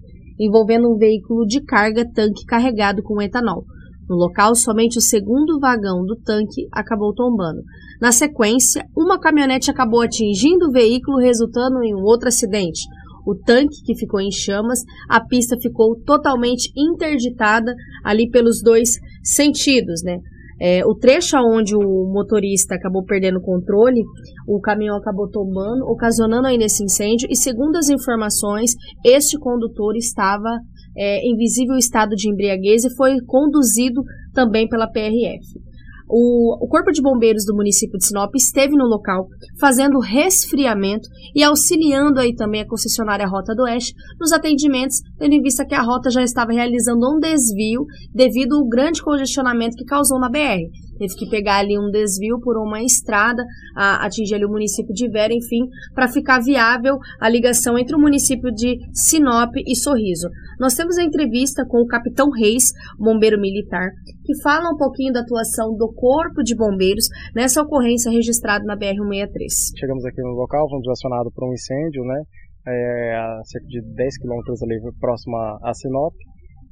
envolvendo 0.40 0.90
um 0.90 0.96
veículo 0.96 1.44
de 1.44 1.62
carga 1.62 2.10
tanque 2.10 2.46
carregado 2.46 3.02
com 3.02 3.20
etanol. 3.20 3.62
No 4.08 4.16
local, 4.16 4.54
somente 4.54 4.96
o 4.96 5.02
segundo 5.02 5.60
vagão 5.60 6.02
do 6.02 6.16
tanque 6.16 6.66
acabou 6.72 7.12
tombando. 7.12 7.60
Na 8.00 8.10
sequência, 8.10 8.86
uma 8.96 9.20
caminhonete 9.20 9.70
acabou 9.70 10.00
atingindo 10.00 10.68
o 10.68 10.72
veículo, 10.72 11.18
resultando 11.18 11.82
em 11.84 11.94
um 11.94 12.02
outro 12.04 12.28
acidente 12.28 12.88
o 13.28 13.34
tanque 13.34 13.82
que 13.84 13.94
ficou 13.94 14.20
em 14.20 14.30
chamas, 14.30 14.80
a 15.06 15.20
pista 15.22 15.54
ficou 15.60 16.00
totalmente 16.02 16.72
interditada 16.74 17.74
ali 18.02 18.30
pelos 18.30 18.62
dois 18.62 18.88
sentidos, 19.22 20.02
né? 20.02 20.18
É, 20.60 20.84
o 20.84 20.94
trecho 20.94 21.36
onde 21.36 21.76
o 21.76 22.10
motorista 22.12 22.74
acabou 22.74 23.04
perdendo 23.04 23.38
o 23.38 23.42
controle, 23.42 24.02
o 24.46 24.58
caminhão 24.60 24.96
acabou 24.96 25.28
tomando, 25.30 25.84
ocasionando 25.84 26.48
ainda 26.48 26.64
esse 26.64 26.82
incêndio, 26.82 27.28
e 27.30 27.36
segundo 27.36 27.76
as 27.76 27.88
informações, 27.88 28.72
este 29.04 29.38
condutor 29.38 29.94
estava 29.94 30.58
é, 30.96 31.20
em 31.20 31.36
visível 31.36 31.76
estado 31.76 32.16
de 32.16 32.28
embriaguez 32.28 32.84
e 32.84 32.96
foi 32.96 33.18
conduzido 33.24 34.02
também 34.32 34.66
pela 34.66 34.90
PRF. 34.90 35.67
O, 36.08 36.64
o 36.64 36.68
Corpo 36.68 36.90
de 36.90 37.02
Bombeiros 37.02 37.44
do 37.44 37.54
município 37.54 37.98
de 37.98 38.06
Sinop 38.06 38.34
esteve 38.34 38.74
no 38.74 38.86
local 38.86 39.26
fazendo 39.60 39.98
resfriamento 39.98 41.08
e 41.34 41.42
auxiliando 41.42 42.18
aí 42.18 42.34
também 42.34 42.62
a 42.62 42.66
concessionária 42.66 43.26
Rota 43.26 43.54
do 43.54 43.64
Oeste 43.64 43.92
nos 44.18 44.32
atendimentos, 44.32 45.00
tendo 45.18 45.34
em 45.34 45.42
vista 45.42 45.66
que 45.66 45.74
a 45.74 45.82
rota 45.82 46.10
já 46.10 46.22
estava 46.22 46.52
realizando 46.52 47.06
um 47.10 47.18
desvio 47.18 47.84
devido 48.14 48.56
ao 48.56 48.68
grande 48.68 49.02
congestionamento 49.02 49.76
que 49.76 49.84
causou 49.84 50.18
na 50.18 50.28
BR 50.28 50.68
teve 50.98 51.14
que 51.14 51.28
pegar 51.30 51.58
ali 51.58 51.78
um 51.78 51.90
desvio 51.90 52.40
por 52.40 52.58
uma 52.58 52.82
estrada, 52.82 53.42
a, 53.76 54.04
atingir 54.04 54.34
ali 54.34 54.44
o 54.44 54.50
município 54.50 54.92
de 54.92 55.08
Vera, 55.08 55.32
enfim, 55.32 55.68
para 55.94 56.08
ficar 56.08 56.40
viável 56.40 56.98
a 57.20 57.28
ligação 57.28 57.78
entre 57.78 57.94
o 57.96 58.00
município 58.00 58.52
de 58.52 58.78
Sinop 58.92 59.52
e 59.56 59.76
Sorriso. 59.76 60.28
Nós 60.58 60.74
temos 60.74 60.98
a 60.98 61.04
entrevista 61.04 61.64
com 61.66 61.78
o 61.78 61.86
capitão 61.86 62.28
Reis, 62.30 62.64
bombeiro 62.98 63.40
militar, 63.40 63.90
que 64.24 64.42
fala 64.42 64.70
um 64.70 64.76
pouquinho 64.76 65.12
da 65.12 65.20
atuação 65.20 65.74
do 65.76 65.92
Corpo 65.94 66.42
de 66.42 66.56
Bombeiros 66.56 67.06
nessa 67.34 67.62
ocorrência 67.62 68.10
registrada 68.10 68.64
na 68.64 68.76
BR-163. 68.76 69.78
Chegamos 69.78 70.04
aqui 70.04 70.20
no 70.20 70.34
local, 70.34 70.68
fomos 70.68 70.88
acionados 70.88 71.32
por 71.32 71.48
um 71.48 71.52
incêndio, 71.52 72.02
né? 72.02 72.22
É, 72.68 73.14
a 73.14 73.40
cerca 73.44 73.66
de 73.66 73.80
10 73.94 74.18
quilômetros 74.18 74.62
ali 74.62 74.78
próximo 75.00 75.36
a, 75.36 75.58
a 75.62 75.74
Sinop. 75.74 76.14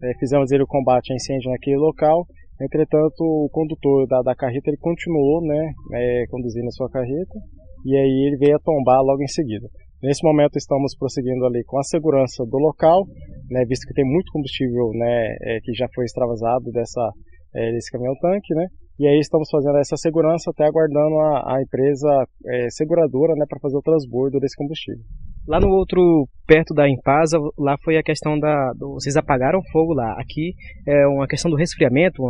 É, 0.02 0.12
fizemos 0.18 0.50
ele 0.52 0.62
o 0.62 0.66
combate 0.66 1.12
a 1.12 1.16
incêndio 1.16 1.50
naquele 1.50 1.78
local 1.78 2.26
Entretanto, 2.60 3.20
o 3.20 3.50
condutor 3.52 4.06
da, 4.06 4.22
da 4.22 4.34
carreta 4.34 4.70
ele 4.70 4.78
continuou 4.78 5.42
né, 5.42 5.72
é, 5.92 6.24
conduzindo 6.30 6.66
a 6.66 6.70
sua 6.70 6.88
carreta 6.88 7.38
e 7.84 7.94
aí 7.94 8.26
ele 8.26 8.38
veio 8.38 8.56
a 8.56 8.60
tombar 8.60 9.02
logo 9.02 9.22
em 9.22 9.28
seguida. 9.28 9.68
Nesse 10.02 10.24
momento 10.24 10.56
estamos 10.56 10.96
prosseguindo 10.96 11.44
ali 11.44 11.62
com 11.64 11.78
a 11.78 11.82
segurança 11.82 12.44
do 12.46 12.56
local, 12.56 13.04
né, 13.50 13.64
visto 13.66 13.86
que 13.86 13.92
tem 13.92 14.04
muito 14.04 14.32
combustível 14.32 14.90
né, 14.94 15.36
é, 15.42 15.58
que 15.62 15.72
já 15.74 15.86
foi 15.94 16.04
extravasado 16.06 16.70
dessa, 16.72 17.10
é, 17.54 17.72
desse 17.72 17.90
caminhão-tanque, 17.90 18.54
né, 18.54 18.66
e 18.98 19.06
aí 19.06 19.18
estamos 19.18 19.48
fazendo 19.50 19.76
essa 19.78 19.96
segurança 19.96 20.50
até 20.50 20.64
aguardando 20.64 21.18
a, 21.18 21.56
a 21.56 21.62
empresa 21.62 22.08
é, 22.46 22.70
seguradora 22.70 23.34
né, 23.34 23.44
para 23.48 23.60
fazer 23.60 23.76
o 23.76 23.82
transbordo 23.82 24.40
desse 24.40 24.56
combustível. 24.56 25.04
Lá 25.46 25.60
no 25.60 25.68
outro, 25.68 26.28
perto 26.46 26.74
da 26.74 26.88
Impasa, 26.88 27.38
lá 27.56 27.76
foi 27.84 27.96
a 27.96 28.02
questão 28.02 28.38
da. 28.38 28.72
Do, 28.72 28.94
vocês 28.94 29.16
apagaram 29.16 29.60
fogo 29.70 29.94
lá. 29.94 30.12
Aqui 30.20 30.54
é 30.86 31.06
uma 31.06 31.28
questão 31.28 31.48
do 31.48 31.56
resfriamento, 31.56 32.20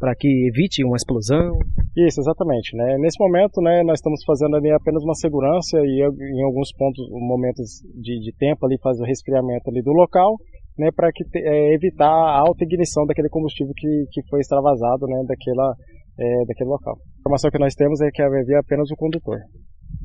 para 0.00 0.16
que 0.16 0.48
evite 0.48 0.82
uma 0.82 0.96
explosão. 0.96 1.52
Isso, 1.94 2.20
exatamente. 2.20 2.74
Né? 2.74 2.96
Nesse 2.98 3.20
momento, 3.20 3.60
né, 3.60 3.82
nós 3.84 3.98
estamos 3.98 4.24
fazendo 4.24 4.56
ali 4.56 4.72
apenas 4.72 5.04
uma 5.04 5.14
segurança 5.14 5.78
e 5.78 6.00
em 6.00 6.42
alguns 6.42 6.72
pontos, 6.72 7.06
momentos 7.10 7.82
de, 7.94 8.18
de 8.18 8.32
tempo 8.36 8.64
ali, 8.64 8.78
faz 8.82 8.98
o 8.98 9.04
resfriamento 9.04 9.68
ali 9.68 9.82
do 9.82 9.92
local, 9.92 10.36
né, 10.78 10.88
para 10.94 11.10
que 11.12 11.24
é, 11.36 11.74
evitar 11.74 12.10
a 12.10 12.40
alta 12.40 12.64
ignição 12.64 13.06
daquele 13.06 13.28
combustível 13.28 13.72
que, 13.76 14.06
que 14.10 14.22
foi 14.28 14.40
extravasado, 14.40 15.06
né, 15.06 15.22
daquela, 15.26 15.74
é, 16.18 16.44
daquele 16.46 16.70
local. 16.70 16.94
A 16.94 17.20
informação 17.20 17.50
que 17.50 17.58
nós 17.58 17.74
temos 17.74 18.00
é 18.00 18.08
que 18.12 18.22
havia 18.22 18.58
apenas 18.60 18.90
o 18.90 18.96
condutor. 18.96 19.38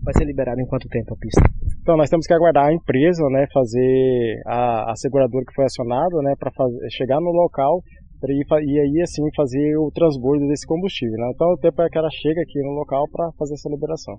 Vai 0.03 0.13
ser 0.17 0.25
liberado 0.25 0.59
em 0.59 0.65
quanto 0.65 0.87
tempo 0.89 1.13
a 1.13 1.17
pista? 1.17 1.41
Então, 1.81 1.97
nós 1.97 2.09
temos 2.09 2.25
que 2.27 2.33
aguardar 2.33 2.65
a 2.67 2.73
empresa, 2.73 3.23
né, 3.29 3.45
fazer 3.53 4.41
a, 4.45 4.91
a 4.91 4.95
seguradora 4.95 5.45
que 5.45 5.53
foi 5.53 5.65
acionada, 5.65 6.21
né, 6.21 6.33
para 6.37 6.51
chegar 6.89 7.19
no 7.19 7.31
local 7.31 7.81
e, 8.23 8.41
e 8.41 8.79
aí 8.79 9.01
assim 9.01 9.21
fazer 9.35 9.77
o 9.77 9.91
transbordo 9.91 10.47
desse 10.47 10.65
combustível. 10.65 11.17
Né? 11.17 11.31
Então, 11.33 11.47
o 11.47 11.57
tempo 11.57 11.81
é 11.81 11.89
que 11.89 11.97
ela 11.97 12.09
chega 12.09 12.41
aqui 12.41 12.59
no 12.61 12.71
local 12.71 13.05
para 13.11 13.31
fazer 13.37 13.53
essa 13.53 13.69
liberação. 13.69 14.15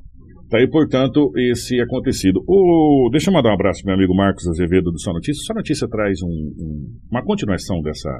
Tá 0.49 0.59
aí, 0.59 0.69
portanto, 0.69 1.33
esse 1.37 1.81
acontecido. 1.81 2.41
O, 2.47 3.09
deixa 3.11 3.31
eu 3.31 3.35
mandar 3.35 3.51
um 3.51 3.55
abraço 3.55 3.83
para 3.83 3.93
meu 3.93 3.99
amigo 3.99 4.15
Marcos 4.15 4.47
Azevedo 4.47 4.93
do 4.93 5.01
Só 5.01 5.13
Notícia. 5.13 5.43
Só 5.45 5.55
Notícia 5.55 5.89
traz 5.89 6.23
um, 6.23 6.29
um, 6.29 6.99
uma 7.11 7.25
continuação 7.25 7.81
dessa, 7.83 8.11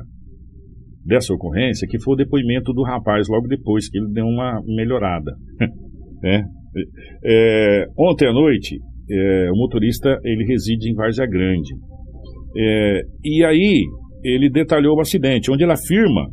dessa 1.05 1.33
ocorrência, 1.33 1.87
que 1.89 2.01
foi 2.01 2.15
o 2.15 2.17
depoimento 2.17 2.73
do 2.73 2.83
rapaz 2.83 3.29
logo 3.29 3.47
depois 3.47 3.89
que 3.89 3.99
ele 3.99 4.13
deu 4.13 4.27
uma 4.27 4.61
melhorada. 4.67 5.33
é, 6.25 6.43
é, 7.25 7.87
ontem 7.97 8.29
à 8.29 8.33
noite, 8.33 8.77
é, 9.09 9.51
o 9.53 9.57
motorista 9.57 10.19
ele 10.25 10.45
reside 10.45 10.91
em 10.91 10.95
Várzea 10.95 11.27
Grande. 11.27 11.75
É, 12.59 13.03
e 13.25 13.45
aí 13.45 13.85
ele 14.27 14.51
detalhou 14.51 14.97
o 14.97 15.01
acidente, 15.01 15.51
onde 15.51 15.65
ele 15.65 15.73
afirma 15.73 16.27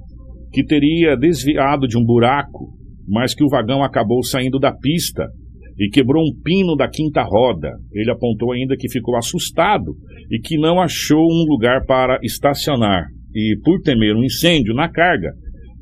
que 0.52 0.64
teria 0.64 1.16
desviado 1.18 1.88
de 1.88 1.98
um 1.98 2.04
buraco, 2.04 2.74
mas 3.08 3.34
que 3.34 3.44
o 3.44 3.50
vagão 3.50 3.84
acabou 3.84 4.24
saindo 4.24 4.60
da 4.60 4.72
pista 4.72 5.28
e 5.78 5.90
quebrou 5.90 6.24
um 6.24 6.42
pino 6.44 6.76
da 6.76 6.88
quinta 6.88 7.24
roda. 7.24 7.72
Ele 7.92 8.12
apontou 8.12 8.52
ainda 8.52 8.76
que 8.78 8.90
ficou 8.90 9.18
assustado 9.18 9.96
e 10.30 10.40
que 10.40 10.58
não 10.58 10.80
achou 10.80 11.24
um 11.24 11.46
lugar 11.48 11.86
para 11.86 12.20
estacionar. 12.22 13.06
E 13.36 13.58
por 13.64 13.82
temer 13.82 14.16
um 14.16 14.24
incêndio 14.24 14.74
na 14.74 14.90
carga, 14.90 15.32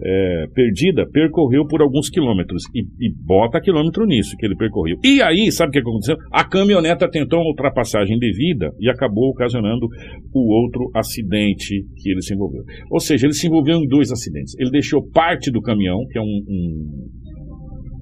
é, 0.03 0.45
perdida, 0.53 1.07
percorreu 1.11 1.65
por 1.67 1.81
alguns 1.81 2.09
quilômetros. 2.09 2.63
E, 2.73 2.81
e, 2.99 3.13
bota 3.25 3.61
quilômetro 3.61 4.05
nisso 4.05 4.35
que 4.37 4.45
ele 4.45 4.55
percorreu. 4.55 4.97
E 5.03 5.21
aí, 5.21 5.51
sabe 5.51 5.69
o 5.69 5.71
que 5.73 5.79
aconteceu? 5.79 6.15
A 6.31 6.43
caminhoneta 6.43 7.09
tentou 7.09 7.39
uma 7.39 7.49
ultrapassagem 7.49 8.17
devida 8.17 8.71
e 8.79 8.89
acabou 8.89 9.29
ocasionando 9.29 9.87
o 10.33 10.53
outro 10.53 10.89
acidente 10.95 11.85
que 11.97 12.11
ele 12.11 12.21
se 12.21 12.33
envolveu. 12.33 12.63
Ou 12.89 12.99
seja, 12.99 13.27
ele 13.27 13.33
se 13.33 13.47
envolveu 13.47 13.77
em 13.77 13.87
dois 13.87 14.11
acidentes. 14.11 14.55
Ele 14.59 14.71
deixou 14.71 15.07
parte 15.11 15.51
do 15.51 15.61
caminhão, 15.61 15.99
que 16.09 16.17
é 16.17 16.21
um, 16.21 16.25
um 16.25 17.21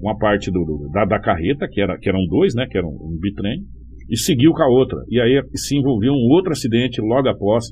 uma 0.00 0.16
parte 0.16 0.50
do, 0.50 0.88
da, 0.94 1.04
da, 1.04 1.20
carreta, 1.20 1.68
que, 1.70 1.78
era, 1.78 1.98
que 1.98 2.08
eram 2.08 2.24
dois, 2.26 2.54
né? 2.54 2.66
Que 2.70 2.78
era 2.78 2.86
um, 2.86 2.90
um 2.90 3.18
bitrem, 3.20 3.60
e 4.08 4.16
seguiu 4.16 4.52
com 4.52 4.62
a 4.62 4.68
outra. 4.68 4.98
E 5.10 5.20
aí 5.20 5.42
se 5.54 5.76
envolveu 5.76 6.12
um 6.12 6.32
outro 6.32 6.52
acidente 6.52 7.02
logo 7.02 7.28
após, 7.28 7.66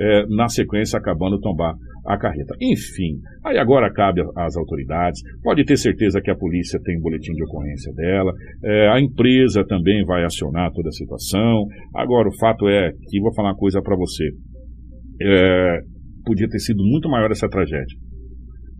é, 0.00 0.26
na 0.28 0.48
sequência, 0.48 0.98
acabando 0.98 1.38
tombar 1.38 1.74
a 2.06 2.18
carreta. 2.18 2.54
Enfim, 2.60 3.18
aí 3.44 3.58
agora 3.58 3.92
cabe 3.92 4.20
às 4.36 4.56
autoridades. 4.56 5.22
Pode 5.42 5.64
ter 5.64 5.76
certeza 5.76 6.20
que 6.20 6.30
a 6.30 6.36
polícia 6.36 6.80
tem 6.82 6.98
um 6.98 7.00
boletim 7.00 7.32
de 7.32 7.44
ocorrência 7.44 7.92
dela, 7.94 8.32
é, 8.62 8.88
a 8.88 9.00
empresa 9.00 9.64
também 9.66 10.04
vai 10.04 10.24
acionar 10.24 10.70
toda 10.72 10.88
a 10.88 10.92
situação. 10.92 11.66
Agora, 11.94 12.28
o 12.28 12.38
fato 12.38 12.68
é 12.68 12.92
que 13.08 13.20
vou 13.20 13.34
falar 13.34 13.50
uma 13.50 13.56
coisa 13.56 13.80
para 13.82 13.96
você. 13.96 14.24
É, 15.22 15.80
podia 16.24 16.48
ter 16.48 16.58
sido 16.58 16.82
muito 16.82 17.08
maior 17.08 17.30
essa 17.30 17.48
tragédia. 17.48 17.98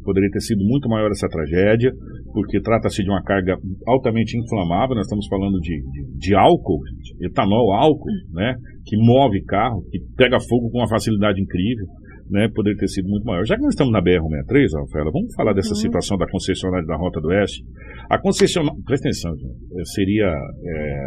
Poderia 0.04 0.28
ter 0.30 0.40
sido 0.40 0.62
muito 0.62 0.86
maior 0.86 1.10
essa 1.10 1.26
tragédia, 1.28 1.90
porque 2.34 2.60
trata-se 2.60 3.02
de 3.02 3.08
uma 3.08 3.22
carga 3.22 3.56
altamente 3.86 4.36
inflamável. 4.36 4.96
Nós 4.96 5.06
estamos 5.06 5.26
falando 5.28 5.58
de, 5.60 5.80
de, 5.80 6.18
de 6.18 6.34
álcool, 6.34 6.80
etanol, 7.22 7.72
álcool, 7.72 8.12
né? 8.34 8.54
Que 8.84 8.98
move 8.98 9.42
carro, 9.44 9.82
que 9.90 9.98
pega 10.14 10.38
fogo 10.40 10.70
com 10.70 10.80
uma 10.80 10.88
facilidade 10.88 11.40
incrível 11.40 11.86
né, 12.30 12.48
poderia 12.54 12.78
ter 12.78 12.88
sido 12.88 13.08
muito 13.08 13.24
maior. 13.24 13.44
Já 13.44 13.56
que 13.56 13.62
nós 13.62 13.74
estamos 13.74 13.92
na 13.92 14.00
BR-163, 14.00 14.80
Rafaela, 14.80 15.10
vamos 15.12 15.34
falar 15.34 15.52
dessa 15.52 15.70
uhum. 15.70 15.76
situação 15.76 16.16
da 16.16 16.26
concessionária 16.26 16.86
da 16.86 16.96
Rota 16.96 17.20
do 17.20 17.28
Oeste. 17.28 17.62
A 18.10 18.18
concessionária, 18.18 18.78
presta 18.84 19.08
atenção, 19.08 19.32
gente, 19.36 19.80
é, 19.80 19.84
seria 19.94 20.26
é, 20.26 21.06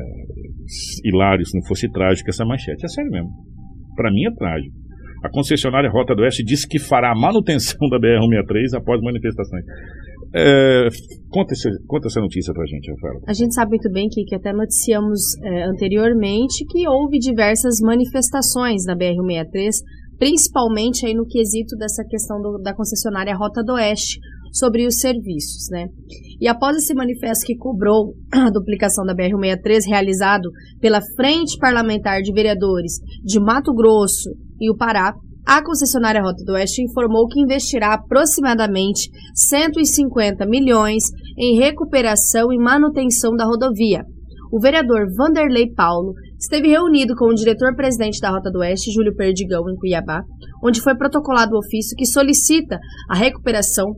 hilário 1.06 1.46
se 1.46 1.58
não 1.58 1.66
fosse 1.68 1.90
trágico 1.92 2.30
essa 2.30 2.46
manchete. 2.46 2.86
É 2.86 2.88
sério 2.88 3.12
mesmo. 3.12 3.30
Para 3.96 4.12
mim 4.12 4.26
é 4.26 4.32
trágico. 4.36 4.76
A 5.24 5.30
concessionária 5.30 5.90
Rota 5.90 6.14
do 6.16 6.22
Oeste 6.22 6.44
disse 6.44 6.68
que 6.68 6.78
fará 6.78 7.12
a 7.12 7.16
manutenção 7.16 7.80
da 7.90 7.98
BR-163 7.98 8.78
após 8.78 9.02
manifestações. 9.02 9.66
É, 10.36 10.88
conta, 11.30 11.54
esse, 11.54 11.70
conta 11.88 12.08
essa 12.08 12.20
notícia 12.20 12.54
pra 12.54 12.66
gente, 12.66 12.92
Rafael. 12.92 13.22
A 13.28 13.34
gente 13.34 13.54
sabe 13.54 13.70
muito 13.70 13.90
bem 13.92 14.08
que, 14.10 14.24
que 14.26 14.36
até 14.36 14.52
noticiamos 14.52 15.20
é, 15.44 15.64
anteriormente 15.64 16.66
que 16.70 16.88
houve 16.88 17.18
diversas 17.18 17.80
manifestações 17.82 18.84
na 18.86 18.96
BR-163, 18.96 19.72
principalmente 20.18 21.06
aí 21.06 21.14
no 21.14 21.26
quesito 21.26 21.76
dessa 21.76 22.04
questão 22.04 22.42
do, 22.42 22.58
da 22.60 22.74
concessionária 22.74 23.36
Rota 23.36 23.64
do 23.64 23.74
Oeste 23.74 24.20
sobre 24.52 24.86
os 24.86 25.00
serviços, 25.00 25.70
né? 25.70 25.88
E 26.40 26.48
após 26.48 26.78
esse 26.78 26.94
manifesto 26.94 27.46
que 27.46 27.56
cobrou 27.56 28.14
a 28.32 28.50
duplicação 28.52 29.06
da 29.06 29.16
BR-163 29.16 29.88
realizado 29.88 30.50
pela 30.80 31.02
Frente 31.16 31.58
Parlamentar 31.58 32.22
de 32.22 32.34
Vereadores 32.34 32.94
de 33.24 33.40
Mato 33.40 33.74
Grosso 33.74 34.32
e 34.60 34.72
o 34.72 34.76
Pará, 34.76 35.14
a 35.46 35.64
concessionária 35.64 36.22
Rota 36.22 36.44
do 36.44 36.54
Oeste 36.54 36.84
informou 36.84 37.26
que 37.28 37.40
investirá 37.40 37.94
aproximadamente 37.94 39.10
150 39.34 40.46
milhões 40.46 41.04
em 41.38 41.58
recuperação 41.58 42.52
e 42.52 42.58
manutenção 42.58 43.34
da 43.34 43.46
rodovia. 43.46 44.04
O 44.52 44.60
vereador 44.60 45.08
Vanderlei 45.16 45.72
Paulo 45.74 46.14
esteve 46.40 46.70
reunido 46.70 47.16
com 47.16 47.26
o 47.26 47.34
diretor-presidente 47.34 48.20
da 48.22 48.30
Rota 48.30 48.50
do 48.50 48.60
Oeste, 48.60 48.92
Júlio 48.92 49.16
Perdigão, 49.16 49.70
em 49.70 49.76
Cuiabá, 49.76 50.22
onde 50.64 50.82
foi 50.82 50.96
protocolado 50.96 51.56
o 51.56 51.60
ofício 51.60 51.96
que 51.98 52.06
solicita 52.06 52.80
a 53.10 53.16
recuperação 53.16 53.94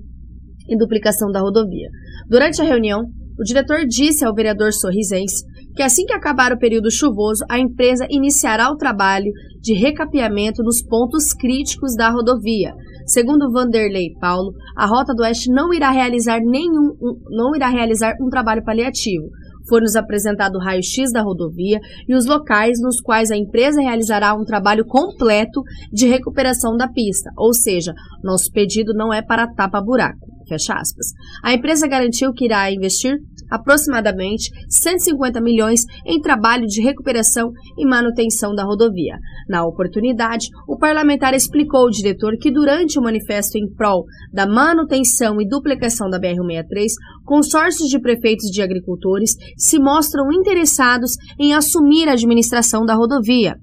e 0.67 0.77
duplicação 0.77 1.31
da 1.31 1.39
rodovia. 1.39 1.89
Durante 2.27 2.61
a 2.61 2.65
reunião, 2.65 3.01
o 3.39 3.43
diretor 3.43 3.85
disse 3.87 4.25
ao 4.25 4.33
vereador 4.33 4.73
sorrisense 4.73 5.45
que 5.75 5.83
assim 5.83 6.05
que 6.05 6.13
acabar 6.13 6.51
o 6.51 6.57
período 6.57 6.91
chuvoso, 6.91 7.45
a 7.49 7.57
empresa 7.57 8.05
iniciará 8.09 8.69
o 8.69 8.75
trabalho 8.75 9.31
de 9.61 9.73
recapeamento 9.73 10.61
nos 10.63 10.83
pontos 10.83 11.33
críticos 11.33 11.95
da 11.95 12.09
rodovia. 12.09 12.73
Segundo 13.05 13.51
Vanderlei 13.51 14.13
Paulo, 14.19 14.51
a 14.75 14.85
Rota 14.85 15.13
do 15.13 15.23
Oeste 15.23 15.49
não 15.51 15.73
irá 15.73 15.89
realizar 15.89 16.39
nenhum 16.41 16.95
um, 17.01 17.15
não 17.29 17.55
irá 17.55 17.69
realizar 17.69 18.13
um 18.21 18.29
trabalho 18.29 18.63
paliativo. 18.63 19.29
Foi-nos 19.69 19.95
apresentado 19.95 20.55
o 20.55 20.59
raio-x 20.59 21.13
da 21.13 21.21
rodovia 21.21 21.79
e 22.07 22.15
os 22.15 22.25
locais 22.25 22.81
nos 22.81 22.99
quais 22.99 23.31
a 23.31 23.37
empresa 23.37 23.81
realizará 23.81 24.33
um 24.33 24.43
trabalho 24.43 24.83
completo 24.85 25.61
de 25.93 26.07
recuperação 26.07 26.75
da 26.75 26.87
pista, 26.87 27.29
ou 27.37 27.53
seja, 27.53 27.93
nosso 28.23 28.51
pedido 28.51 28.93
não 28.93 29.13
é 29.13 29.21
para 29.21 29.47
tapa-buraco. 29.47 30.27
Fecha 30.47 30.73
aspas. 30.73 31.07
A 31.43 31.53
empresa 31.53 31.87
garantiu 31.87 32.33
que 32.33 32.45
irá 32.45 32.71
investir 32.71 33.15
aproximadamente 33.49 34.51
150 34.69 35.41
milhões 35.41 35.81
em 36.05 36.21
trabalho 36.21 36.65
de 36.65 36.81
recuperação 36.81 37.51
e 37.77 37.85
manutenção 37.85 38.53
da 38.53 38.63
rodovia. 38.63 39.17
Na 39.47 39.65
oportunidade, 39.65 40.47
o 40.67 40.77
parlamentar 40.77 41.33
explicou 41.33 41.81
ao 41.81 41.89
diretor 41.89 42.37
que 42.39 42.51
durante 42.51 42.99
o 42.99 43.01
manifesto 43.01 43.57
em 43.57 43.67
prol 43.73 44.05
da 44.31 44.45
manutenção 44.45 45.41
e 45.41 45.47
duplicação 45.47 46.09
da 46.09 46.19
BR-163, 46.19 46.87
consórcios 47.25 47.89
de 47.89 47.99
prefeitos 47.99 48.49
de 48.49 48.61
agricultores 48.61 49.31
se 49.57 49.79
mostram 49.79 50.31
interessados 50.31 51.11
em 51.39 51.53
assumir 51.53 52.07
a 52.07 52.13
administração 52.13 52.85
da 52.85 52.93
rodovia. 52.93 53.55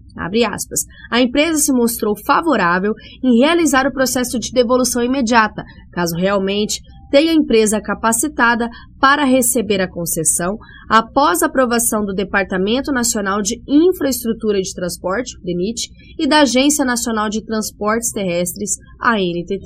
A 1.10 1.20
empresa 1.20 1.58
se 1.58 1.72
mostrou 1.72 2.14
favorável 2.26 2.94
em 3.22 3.38
realizar 3.38 3.86
o 3.86 3.92
processo 3.92 4.38
de 4.38 4.50
devolução 4.50 5.02
imediata, 5.02 5.62
caso 5.92 6.16
realmente 6.16 6.80
tenha 7.16 7.32
a 7.32 7.34
empresa 7.34 7.80
capacitada 7.80 8.68
para 9.00 9.24
receber 9.24 9.80
a 9.80 9.88
concessão 9.88 10.58
após 10.86 11.42
aprovação 11.42 12.04
do 12.04 12.12
Departamento 12.12 12.92
Nacional 12.92 13.40
de 13.40 13.56
Infraestrutura 13.66 14.60
de 14.60 14.70
Transporte, 14.74 15.32
DENIT, 15.42 15.88
e 16.18 16.28
da 16.28 16.40
Agência 16.40 16.84
Nacional 16.84 17.30
de 17.30 17.42
Transportes 17.42 18.12
Terrestres, 18.12 18.76
ANTT. 19.00 19.64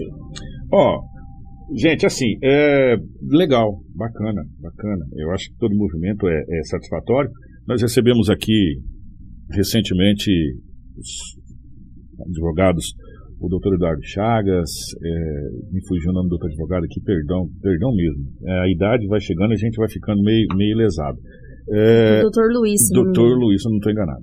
Ó, 0.73 0.95
oh, 0.95 1.77
gente, 1.77 2.07
assim, 2.07 2.39
é 2.41 2.95
legal, 3.21 3.81
bacana, 3.97 4.45
bacana. 4.61 5.05
Eu 5.17 5.33
acho 5.33 5.51
que 5.51 5.59
todo 5.59 5.75
movimento 5.75 6.29
é, 6.29 6.39
é 6.39 6.63
satisfatório. 6.63 7.33
Nós 7.67 7.83
recebemos 7.83 8.31
aqui 8.31 8.79
recentemente 9.51 10.31
os 10.97 11.37
advogados 12.29 12.95
o 13.41 13.49
doutor 13.49 13.75
Eduardo 13.75 14.03
Chagas, 14.05 14.71
é, 15.03 15.73
me 15.73 15.81
fugiu 15.89 16.11
o 16.11 16.15
nome 16.15 16.29
do 16.29 16.35
outro 16.35 16.49
advogado 16.49 16.85
aqui, 16.85 17.01
perdão, 17.01 17.49
perdão 17.63 17.91
mesmo. 17.95 18.25
É, 18.45 18.61
a 18.61 18.71
idade 18.71 19.07
vai 19.09 19.21
chegando 19.21 19.53
e 19.53 19.55
a 19.55 19.59
gente 19.59 19.77
vai 19.77 19.89
ficando 19.89 20.23
meio, 20.23 20.47
meio 20.55 20.77
lesado. 20.77 21.19
É, 21.73 22.19
o 22.19 22.23
doutor 22.23 22.53
Luiz. 22.53 22.81
Doutor 22.93 23.39
Luiz, 23.39 23.65
eu 23.65 23.71
não 23.71 23.79
estou 23.79 23.93
enganado. 23.93 24.23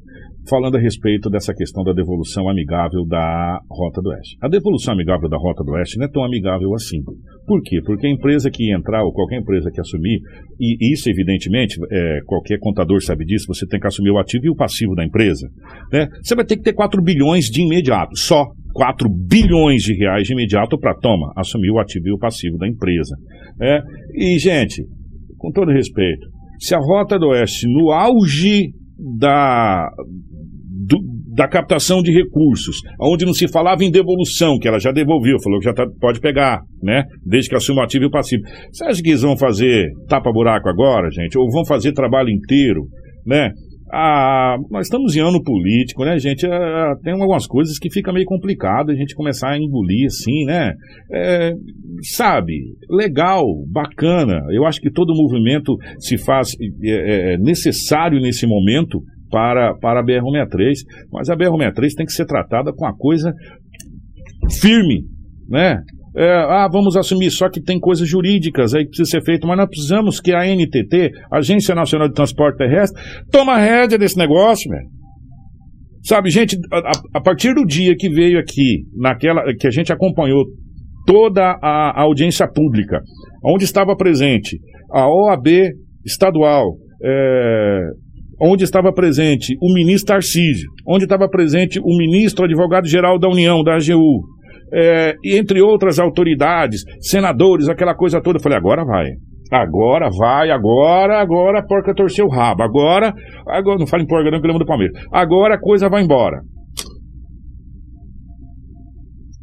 Falando 0.50 0.78
a 0.78 0.80
respeito 0.80 1.30
dessa 1.30 1.54
questão 1.54 1.84
da 1.84 1.92
devolução 1.92 2.50
amigável 2.50 3.06
da 3.06 3.60
Rota 3.70 4.02
do 4.02 4.10
Oeste. 4.10 4.38
A 4.42 4.48
devolução 4.48 4.94
amigável 4.94 5.28
da 5.28 5.38
Rota 5.38 5.62
do 5.62 5.74
Oeste 5.74 5.98
não 5.98 6.06
é 6.06 6.10
tão 6.10 6.24
amigável 6.24 6.74
assim. 6.74 7.00
Por 7.46 7.62
quê? 7.62 7.82
Porque 7.86 8.08
a 8.08 8.10
empresa 8.10 8.50
que 8.50 8.74
entrar, 8.74 9.04
ou 9.04 9.12
qualquer 9.12 9.40
empresa 9.40 9.70
que 9.70 9.82
assumir, 9.82 10.20
e 10.58 10.94
isso 10.94 11.10
evidentemente, 11.10 11.78
é, 11.92 12.20
qualquer 12.26 12.60
contador 12.60 13.02
sabe 13.02 13.26
disso, 13.26 13.46
você 13.48 13.68
tem 13.68 13.78
que 13.78 13.88
assumir 13.88 14.12
o 14.12 14.18
ativo 14.18 14.46
e 14.46 14.50
o 14.50 14.56
passivo 14.56 14.96
da 14.96 15.04
empresa. 15.04 15.50
Né? 15.92 16.08
Você 16.24 16.34
vai 16.34 16.46
ter 16.46 16.56
que 16.56 16.64
ter 16.64 16.74
4 16.74 17.02
bilhões 17.02 17.46
de 17.46 17.62
imediato, 17.62 18.18
só 18.18 18.46
4 18.74 19.10
bilhões 19.10 19.82
de 19.82 19.98
reais 19.98 20.28
de 20.28 20.34
imediato 20.34 20.80
para, 20.80 20.96
toma, 20.96 21.34
assumir 21.36 21.72
o 21.72 21.80
ativo 21.80 22.08
e 22.08 22.14
o 22.14 22.18
passivo 22.18 22.58
da 22.58 22.68
empresa. 22.68 23.16
É, 23.62 23.80
e, 24.14 24.40
gente, 24.40 24.82
com 25.38 25.52
todo 25.52 25.72
respeito, 25.72 26.26
se 26.60 26.74
a 26.74 26.80
Rota 26.80 27.20
do 27.20 27.28
Oeste, 27.28 27.68
no 27.68 27.92
auge 27.92 28.72
da, 28.98 29.90
do, 30.88 30.98
da 31.36 31.48
captação 31.48 32.02
de 32.02 32.12
recursos, 32.12 32.78
onde 33.00 33.26
não 33.26 33.34
se 33.34 33.48
falava 33.48 33.84
em 33.84 33.92
devolução, 33.92 34.58
que 34.58 34.68
ela 34.68 34.80
já 34.80 34.92
devolveu, 34.92 35.38
falou 35.42 35.60
que 35.60 35.66
já 35.66 35.74
tá, 35.74 35.86
pode 36.00 36.20
pegar, 36.20 36.62
né? 36.82 37.04
Desde 37.26 37.50
que 37.50 37.56
assuma 37.56 37.82
o 37.82 37.84
ativo 37.84 38.06
e 38.06 38.08
o 38.08 38.12
passivo. 38.12 38.44
Você 38.72 38.86
acha 38.86 39.02
que 39.02 39.10
eles 39.10 39.22
vão 39.22 39.38
fazer 39.38 39.88
tapa-buraco 40.08 40.68
agora, 40.70 41.10
gente? 41.12 41.38
Ou 41.38 41.50
vão 41.52 41.66
fazer 41.66 41.94
trabalho 41.94 42.30
inteiro, 42.30 42.88
né? 43.26 43.52
Ah, 43.92 44.58
nós 44.70 44.88
estamos 44.88 45.16
em 45.16 45.22
ano 45.22 45.42
político, 45.42 46.04
né, 46.04 46.20
gente? 46.20 46.46
Ah, 46.46 46.94
tem 47.04 47.14
algumas 47.14 47.48
coisas 47.48 47.80
que 47.80 47.92
fica 47.92 48.12
meio 48.12 48.26
complicado 48.26 48.92
a 48.92 48.96
gente 48.96 49.16
começar 49.16 49.52
a 49.52 49.58
engolir 49.58 50.08
assim, 50.08 50.46
né? 50.46 50.74
É, 51.12 51.54
sabe, 52.16 52.54
legal, 52.90 53.46
bacana. 53.72 54.42
Eu 54.52 54.66
acho 54.66 54.82
que 54.82 54.92
todo 54.92 55.16
movimento 55.16 55.76
se 56.00 56.18
faz 56.18 56.52
é, 56.84 56.90
é, 56.90 57.34
é 57.34 57.38
necessário 57.38 58.20
nesse 58.20 58.46
momento 58.46 59.02
para, 59.30 59.74
para 59.76 60.02
a 60.02 60.04
BR-163, 60.04 60.74
mas 61.12 61.30
a 61.30 61.36
BR-163 61.36 61.94
tem 61.96 62.06
que 62.06 62.14
ser 62.14 62.26
tratada 62.26 62.74
com 62.74 62.86
a 62.86 62.96
coisa 62.96 63.34
firme, 64.62 65.04
né? 65.50 65.82
É, 66.18 66.32
ah, 66.32 66.68
vamos 66.72 66.98
assumir, 66.98 67.30
só 67.30 67.48
que 67.48 67.62
tem 67.62 67.80
coisas 67.80 68.10
jurídicas 68.10 68.74
aí 68.74 68.84
que 68.86 68.90
precisa 68.90 69.20
ser 69.20 69.24
feito, 69.24 69.46
mas 69.46 69.56
nós 69.56 69.70
precisamos 69.70 70.20
que 70.20 70.34
a 70.34 70.44
NTT, 70.44 71.12
Agência 71.32 71.76
Nacional 71.76 72.08
de 72.08 72.16
Transporte 72.16 72.58
Terrestre, 72.58 73.00
toma 73.32 73.58
rédea 73.58 74.00
desse 74.00 74.18
negócio, 74.18 74.68
velho. 74.70 74.88
Sabe, 76.04 76.30
gente, 76.32 76.58
a, 76.72 77.20
a, 77.20 77.22
partir 77.22 77.54
do 77.54 77.64
dia 77.64 77.94
que 77.96 78.10
veio 78.10 78.40
aqui, 78.40 78.86
naquela 78.96 79.44
que 79.60 79.68
a 79.68 79.70
gente 79.70 79.94
acompanhou 79.94 80.44
toda 81.06 81.58
a, 81.62 82.00
a 82.00 82.02
audiência 82.02 82.48
pública, 82.48 83.00
onde 83.46 83.66
estava 83.66 83.96
presente 83.96 84.58
a 84.92 85.08
OAB 85.08 85.48
estadual, 86.04 86.78
é, 87.04 87.80
onde 88.42 88.64
estava 88.64 88.92
presente 88.92 89.56
o 89.62 89.72
ministro 89.72 90.14
Tarcísio, 90.14 90.68
onde 90.88 91.04
estava 91.04 91.30
presente 91.30 91.80
o 91.80 91.96
ministro 91.96 92.46
advogado-geral 92.46 93.20
da 93.20 93.30
União, 93.30 93.62
da 93.64 93.76
AGU, 93.76 94.37
é, 94.74 95.14
entre 95.26 95.62
outras 95.62 96.00
autoridades, 96.00 96.82
senadores, 97.02 97.70
aquela 97.70 97.96
coisa 97.96 98.22
toda. 98.22 98.38
Eu 98.38 98.44
falei, 98.44 98.58
agora 98.58 98.84
vai. 98.86 99.08
Agora 99.52 100.10
vai, 100.10 100.52
agora, 100.52 101.22
agora 101.22 101.60
a 101.60 101.66
porca 101.66 101.94
torceu 101.94 102.26
o 102.26 102.30
rabo. 102.30 102.64
Agora, 102.64 103.14
agora 103.48 103.80
não 103.80 103.88
fala 103.88 104.04
em 104.04 104.08
porca 104.08 104.30
não, 104.30 104.42
que 104.42 104.48
do 104.48 104.66
Palmeiras. 104.66 105.02
Agora 105.12 105.56
a 105.56 105.60
coisa 105.60 105.90
vai 105.90 106.04
embora. 106.04 106.42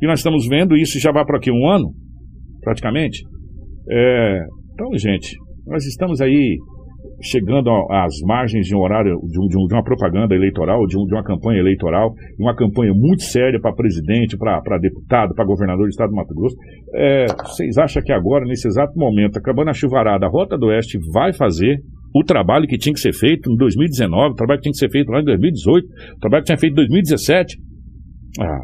E 0.03 0.07
nós 0.07 0.21
estamos 0.21 0.47
vendo 0.47 0.77
isso 0.77 1.01
já 1.01 1.11
vai 1.11 1.25
para 1.25 1.39
aqui 1.39 1.51
um 1.51 1.67
ano, 1.71 1.95
praticamente. 2.61 3.23
É, 3.91 4.41
então, 4.75 4.91
gente, 4.99 5.35
nós 5.67 5.87
estamos 5.87 6.21
aí 6.21 6.59
chegando 7.23 7.71
às 7.91 8.15
margens 8.27 8.67
de 8.67 8.75
um 8.75 8.81
horário, 8.81 9.19
de, 9.29 9.39
um, 9.39 9.67
de 9.67 9.75
uma 9.75 9.83
propaganda 9.83 10.35
eleitoral, 10.35 10.87
de, 10.87 10.99
um, 10.99 11.05
de, 11.05 11.15
uma 11.15 11.23
campanha 11.23 11.61
eleitoral, 11.61 12.13
uma 12.39 12.55
campanha 12.55 12.93
muito 12.95 13.23
séria 13.23 13.61
para 13.61 13.75
presidente, 13.75 14.37
para 14.37 14.79
deputado, 14.79 15.35
para 15.35 15.45
governador 15.45 15.85
do 15.85 15.91
estado 15.91 16.11
do 16.11 16.17
Mato 16.17 16.35
Grosso. 16.35 16.57
É, 16.95 17.27
vocês 17.27 17.79
acham 17.79 18.03
que 18.03 18.13
agora, 18.13 18.45
nesse 18.45 18.69
exato 18.69 18.93
momento, 18.97 19.39
acabando 19.39 19.71
a 19.71 19.75
chuvarada, 19.75 20.27
a 20.27 20.29
Rota 20.29 20.57
do 20.57 20.67
Oeste 20.67 20.99
vai 21.13 21.33
fazer 21.33 21.79
o 22.15 22.23
trabalho 22.23 22.67
que 22.67 22.79
tinha 22.79 22.93
que 22.93 23.01
ser 23.01 23.13
feito 23.13 23.51
em 23.53 23.57
2019, 23.57 24.33
o 24.33 24.35
trabalho 24.35 24.61
que 24.61 24.65
tinha 24.65 24.73
que 24.73 24.79
ser 24.79 24.91
feito 24.91 25.11
lá 25.11 25.21
em 25.21 25.25
2018, 25.25 25.85
o 25.85 26.21
trabalho 26.21 26.43
que 26.43 26.47
tinha 26.47 26.59
feito 26.59 26.73
em 26.73 26.77
2017? 26.77 27.57
Ah, 28.41 28.59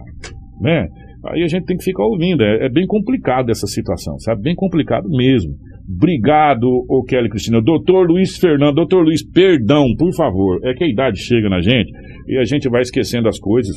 né? 0.61 0.87
Aí 1.27 1.43
a 1.43 1.47
gente 1.47 1.67
tem 1.67 1.77
que 1.77 1.85
ficar 1.85 2.05
ouvindo. 2.05 2.43
É, 2.43 2.67
é 2.67 2.69
bem 2.69 2.87
complicado 2.87 3.51
essa 3.51 3.67
situação, 3.67 4.19
sabe? 4.19 4.43
Bem 4.43 4.55
complicado 4.55 5.09
mesmo. 5.09 5.53
Obrigado, 5.89 6.67
ô 6.89 7.03
Kelly 7.03 7.29
Cristina. 7.29 7.61
Doutor 7.61 8.07
Luiz 8.07 8.39
Fernando, 8.39 8.77
doutor 8.77 9.05
Luiz, 9.05 9.23
perdão, 9.27 9.85
por 9.99 10.15
favor. 10.15 10.61
É 10.65 10.73
que 10.73 10.85
a 10.85 10.89
idade 10.89 11.19
chega 11.19 11.49
na 11.49 11.61
gente 11.61 11.91
e 12.29 12.39
a 12.39 12.45
gente 12.45 12.69
vai 12.69 12.83
esquecendo 12.83 13.29
as 13.29 13.39
coisas. 13.39 13.77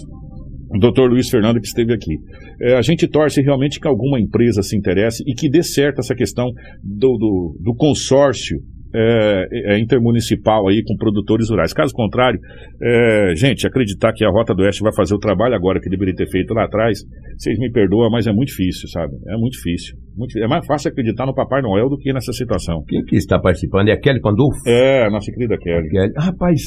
o 0.69 0.79
doutor 0.79 1.09
Luiz 1.09 1.29
Fernando 1.29 1.59
que 1.59 1.67
esteve 1.67 1.93
aqui. 1.93 2.15
É, 2.61 2.75
a 2.75 2.81
gente 2.81 3.07
torce 3.07 3.41
realmente 3.41 3.79
que 3.79 3.87
alguma 3.87 4.19
empresa 4.19 4.61
se 4.61 4.77
interesse 4.77 5.23
e 5.27 5.33
que 5.33 5.49
dê 5.49 5.63
certo 5.63 5.99
essa 5.99 6.15
questão 6.15 6.45
do, 6.83 7.17
do, 7.17 7.57
do 7.59 7.75
consórcio 7.75 8.59
é, 8.95 9.73
é, 9.73 9.79
intermunicipal 9.79 10.67
aí 10.67 10.83
com 10.83 10.95
produtores 10.95 11.49
rurais. 11.49 11.73
Caso 11.73 11.93
contrário, 11.93 12.39
é, 12.81 13.33
gente, 13.35 13.65
acreditar 13.65 14.13
que 14.13 14.23
a 14.23 14.29
Rota 14.29 14.53
do 14.53 14.63
Oeste 14.63 14.81
vai 14.81 14.93
fazer 14.93 15.15
o 15.15 15.19
trabalho 15.19 15.55
agora 15.55 15.79
que 15.79 15.89
deveria 15.89 16.13
ter 16.15 16.29
feito 16.29 16.53
lá 16.53 16.65
atrás, 16.65 16.99
vocês 17.37 17.57
me 17.57 17.71
perdoam, 17.71 18.09
mas 18.11 18.27
é 18.27 18.31
muito 18.31 18.49
difícil, 18.49 18.87
sabe? 18.89 19.13
É 19.27 19.37
muito 19.37 19.53
difícil. 19.53 19.95
Muito, 20.15 20.37
é 20.37 20.47
mais 20.47 20.65
fácil 20.65 20.91
acreditar 20.91 21.25
no 21.25 21.33
Papai 21.33 21.61
Noel 21.61 21.89
do 21.89 21.97
que 21.97 22.13
nessa 22.13 22.31
situação. 22.31 22.83
Quem 22.87 23.03
que 23.03 23.15
está 23.15 23.39
participando? 23.39 23.89
É 23.89 23.93
a 23.93 23.99
Kelly 23.99 24.21
Pandolfo? 24.21 24.59
É, 24.67 25.05
a 25.05 25.09
nossa 25.09 25.31
querida 25.31 25.57
Kelly. 25.57 25.89
Kelly. 25.89 26.13
Rapaz, 26.17 26.61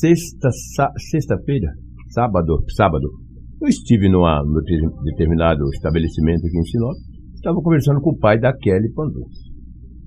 sexta, 0.00 0.48
sexta-feira, 1.10 1.68
sábado, 2.08 2.64
sábado, 2.74 3.08
eu 3.60 3.68
estive 3.68 4.08
numa, 4.08 4.40
num 4.44 4.62
determinado 5.04 5.64
estabelecimento 5.74 6.46
aqui 6.46 6.58
em 6.58 6.62
Sinop, 6.62 6.96
estava 7.34 7.56
conversando 7.60 8.00
com 8.00 8.10
o 8.10 8.18
pai 8.18 8.38
da 8.38 8.56
Kelly 8.56 8.92
Pandolfo. 8.94 9.48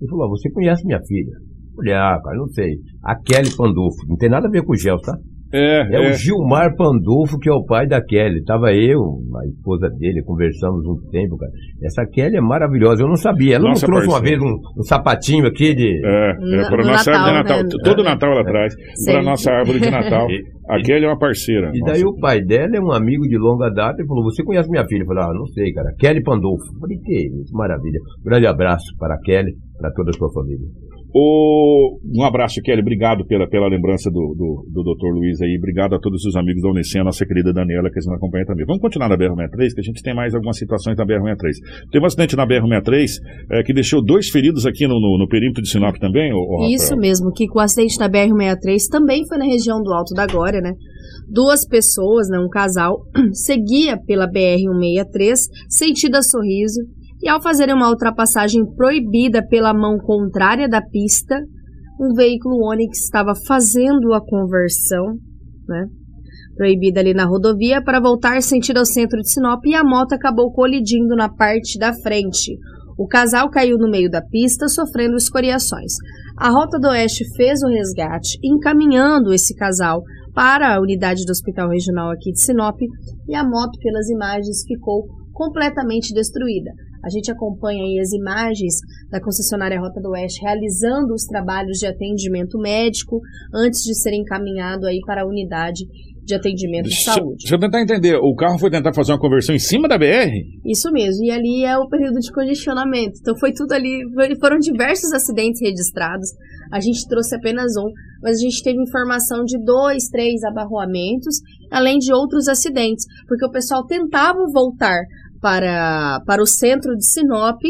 Ele 0.01 0.09
falou, 0.09 0.29
você 0.29 0.49
conhece 0.51 0.85
minha 0.85 0.99
filha? 1.05 1.50
Falei, 1.75 1.93
ah, 1.93 2.17
cara, 2.23 2.37
não 2.37 2.47
sei. 2.47 2.73
A 3.03 3.15
Kelly 3.15 3.55
Pandolfo. 3.55 3.97
Não 4.07 4.15
tem 4.17 4.29
nada 4.29 4.47
a 4.47 4.51
ver 4.51 4.63
com 4.63 4.73
o 4.73 4.77
Gel, 4.77 4.97
tá? 4.99 5.13
É, 5.53 5.81
é, 5.81 6.07
é, 6.07 6.09
o 6.09 6.13
Gilmar 6.13 6.73
Pandolfo, 6.77 7.37
que 7.37 7.49
é 7.49 7.53
o 7.53 7.65
pai 7.65 7.85
da 7.85 8.01
Kelly. 8.01 8.41
Tava 8.45 8.71
eu, 8.71 9.01
a 9.35 9.45
esposa 9.47 9.89
dele, 9.99 10.23
conversamos 10.23 10.85
um 10.87 10.95
tempo, 11.11 11.35
cara. 11.35 11.51
Essa 11.83 12.05
Kelly 12.05 12.37
é 12.37 12.41
maravilhosa, 12.41 13.03
eu 13.03 13.07
não 13.09 13.17
sabia. 13.17 13.55
Ela 13.55 13.67
Nossa, 13.67 13.85
não 13.85 13.93
trouxe 13.99 14.07
parceiro. 14.09 14.41
uma 14.45 14.47
vez 14.47 14.63
um, 14.63 14.79
um 14.79 14.83
sapatinho 14.83 15.45
aqui 15.47 15.75
de. 15.75 15.89
É, 16.05 16.29
é 16.61 16.69
para 16.69 16.83
no 16.83 16.89
nossa 16.91 17.11
Natal, 17.11 17.25
árvore 17.35 17.43
de 17.43 17.49
Natal. 17.49 17.63
né? 17.63 17.69
Todo 17.83 18.03
Natal 18.03 18.31
ela 18.31 18.43
traz. 18.45 18.73
Para 19.05 19.23
nossa 19.23 19.51
árvore 19.51 19.79
de 19.81 19.91
Natal. 19.91 20.27
E- 20.31 20.43
A 20.69 20.81
Kelly 20.81 21.03
é 21.03 21.07
uma 21.09 21.19
parceira. 21.19 21.69
E 21.73 21.79
daí 21.81 22.01
Nossa. 22.01 22.15
o 22.15 22.19
pai 22.21 22.39
dela 22.41 22.77
é 22.77 22.79
um 22.79 22.93
amigo 22.93 23.23
de 23.27 23.37
longa 23.37 23.69
data 23.69 24.01
e 24.01 24.07
falou: 24.07 24.23
Você 24.23 24.41
conhece 24.45 24.69
minha 24.69 24.85
filha? 24.87 25.01
Eu 25.01 25.07
falei: 25.07 25.23
Ah, 25.25 25.33
não 25.33 25.45
sei, 25.47 25.73
cara. 25.73 25.89
Kelly 25.99 26.23
Pandolfo. 26.23 26.63
Eu 26.75 26.79
falei: 26.79 26.97
Que 27.03 27.27
isso, 27.27 27.51
maravilha. 27.53 27.99
Grande 28.23 28.47
abraço 28.47 28.85
para 28.97 29.15
a 29.15 29.19
Kelly, 29.19 29.51
para 29.77 29.91
toda 29.91 30.11
a 30.11 30.13
sua 30.13 30.31
família. 30.31 30.65
O- 31.13 31.99
Um 32.17 32.23
abraço, 32.23 32.61
Kelly. 32.61 32.81
Obrigado 32.81 33.25
pela, 33.25 33.47
pela 33.47 33.67
lembrança 33.67 34.09
do, 34.09 34.33
do, 34.37 34.65
do 34.71 34.83
Dr. 34.83 35.13
Luiz 35.13 35.41
aí. 35.41 35.55
Obrigado 35.57 35.93
a 35.95 35.99
todos 35.99 36.23
os 36.25 36.35
amigos 36.35 36.61
da 36.61 36.69
Unicem, 36.69 37.01
a 37.01 37.03
nossa 37.03 37.25
querida 37.25 37.53
Daniela, 37.53 37.89
que 37.89 37.95
nos 37.97 38.07
acompanha 38.09 38.45
também. 38.45 38.65
Vamos 38.65 38.81
continuar 38.81 39.09
na 39.09 39.17
BR-63, 39.17 39.73
que 39.73 39.79
a 39.81 39.83
gente 39.83 40.01
tem 40.03 40.15
mais 40.15 40.33
algumas 40.33 40.57
situações 40.57 40.97
na 40.97 41.05
BR-63. 41.05 41.89
Teve 41.91 42.03
um 42.03 42.07
acidente 42.07 42.35
na 42.35 42.47
BR-63 42.47 43.07
é, 43.51 43.63
que 43.63 43.73
deixou 43.73 44.03
dois 44.03 44.29
feridos 44.29 44.65
aqui 44.65 44.87
no, 44.87 44.99
no, 44.99 45.17
no 45.19 45.27
perímetro 45.27 45.61
de 45.61 45.69
Sinop 45.69 45.95
também, 45.97 46.31
ô? 46.33 46.67
Isso 46.73 46.95
mesmo, 46.97 47.31
que 47.31 47.45
o 47.53 47.59
acidente 47.59 47.99
na 47.99 48.09
BR-63 48.09 48.77
também 48.89 49.25
foi 49.27 49.37
na 49.37 49.45
região 49.45 49.81
do 49.81 49.91
Alto 49.93 50.13
da 50.13 50.25
Glória, 50.25 50.61
né? 50.61 50.73
Duas 51.29 51.65
pessoas, 51.67 52.27
né, 52.29 52.37
um 52.39 52.49
casal, 52.49 53.05
seguia 53.33 53.97
pela 54.05 54.27
BR-163, 54.29 55.35
sentido 55.69 56.15
a 56.15 56.21
sorriso, 56.21 56.81
e 57.21 57.29
ao 57.29 57.41
fazerem 57.41 57.75
uma 57.75 57.89
ultrapassagem 57.89 58.65
proibida 58.75 59.45
pela 59.45 59.73
mão 59.73 59.97
contrária 59.97 60.67
da 60.67 60.81
pista, 60.81 61.39
um 61.99 62.13
veículo 62.15 62.67
Onix 62.67 63.03
estava 63.03 63.33
fazendo 63.47 64.13
a 64.13 64.25
conversão, 64.25 65.15
né? 65.67 65.85
Proibida 66.55 66.99
ali 66.99 67.13
na 67.13 67.25
rodovia 67.25 67.81
para 67.81 67.99
voltar 67.99 68.41
sentido 68.41 68.77
ao 68.77 68.85
centro 68.85 69.19
de 69.19 69.31
Sinop 69.31 69.63
e 69.65 69.75
a 69.75 69.83
moto 69.83 70.13
acabou 70.13 70.51
colidindo 70.51 71.15
na 71.15 71.29
parte 71.29 71.77
da 71.77 71.93
frente. 71.93 72.57
O 72.97 73.07
casal 73.07 73.49
caiu 73.49 73.77
no 73.77 73.89
meio 73.89 74.09
da 74.09 74.21
pista, 74.21 74.67
sofrendo 74.67 75.15
escoriações. 75.15 75.93
A 76.37 76.49
Rota 76.49 76.79
do 76.79 76.87
Oeste 76.87 77.23
fez 77.35 77.61
o 77.61 77.67
resgate, 77.67 78.37
encaminhando 78.43 79.31
esse 79.33 79.55
casal 79.55 80.01
para 80.33 80.75
a 80.75 80.81
unidade 80.81 81.25
do 81.25 81.31
Hospital 81.31 81.69
Regional 81.69 82.11
aqui 82.11 82.31
de 82.31 82.41
Sinop 82.41 82.77
e 83.27 83.35
a 83.35 83.43
moto, 83.43 83.77
pelas 83.79 84.09
imagens, 84.09 84.63
ficou 84.67 85.07
completamente 85.31 86.13
destruída. 86.13 86.71
A 87.03 87.09
gente 87.09 87.31
acompanha 87.31 87.83
aí 87.83 87.99
as 87.99 88.11
imagens 88.11 88.75
da 89.09 89.21
concessionária 89.21 89.79
Rota 89.79 89.99
do 90.01 90.09
Oeste 90.09 90.41
realizando 90.41 91.13
os 91.13 91.25
trabalhos 91.25 91.77
de 91.77 91.87
atendimento 91.87 92.59
médico 92.59 93.19
antes 93.53 93.81
de 93.81 93.95
ser 93.95 94.13
encaminhado 94.13 94.85
aí 94.85 94.99
para 95.05 95.23
a 95.23 95.27
unidade 95.27 95.85
de 96.23 96.35
atendimento 96.35 96.87
de 96.87 97.03
saúde. 97.03 97.43
deixa 97.43 97.55
eu 97.55 97.59
tentar 97.59 97.81
entender. 97.81 98.15
O 98.15 98.35
carro 98.35 98.59
foi 98.59 98.69
tentar 98.69 98.93
fazer 98.93 99.11
uma 99.11 99.19
conversão 99.19 99.55
em 99.55 99.59
cima 99.59 99.87
da 99.87 99.97
BR? 99.97 100.31
Isso 100.63 100.91
mesmo, 100.91 101.25
e 101.25 101.31
ali 101.31 101.65
é 101.65 101.77
o 101.77 101.87
período 101.89 102.19
de 102.19 102.31
congestionamento. 102.31 103.19
Então 103.19 103.35
foi 103.37 103.51
tudo 103.51 103.73
ali, 103.73 104.03
foram 104.39 104.57
diversos 104.57 105.11
acidentes 105.13 105.59
registrados. 105.61 106.29
A 106.71 106.79
gente 106.79 107.07
trouxe 107.07 107.35
apenas 107.35 107.75
um, 107.75 107.91
mas 108.21 108.37
a 108.37 108.41
gente 108.41 108.63
teve 108.63 108.81
informação 108.81 109.43
de 109.43 109.57
dois, 109.63 110.07
três 110.09 110.43
abarroamentos, 110.43 111.41
além 111.71 111.97
de 111.97 112.13
outros 112.13 112.47
acidentes, 112.47 113.05
porque 113.27 113.45
o 113.45 113.51
pessoal 113.51 113.85
tentava 113.85 114.39
voltar 114.53 115.01
para, 115.41 116.21
para 116.25 116.41
o 116.41 116.47
centro 116.47 116.95
de 116.95 117.05
Sinop, 117.05 117.61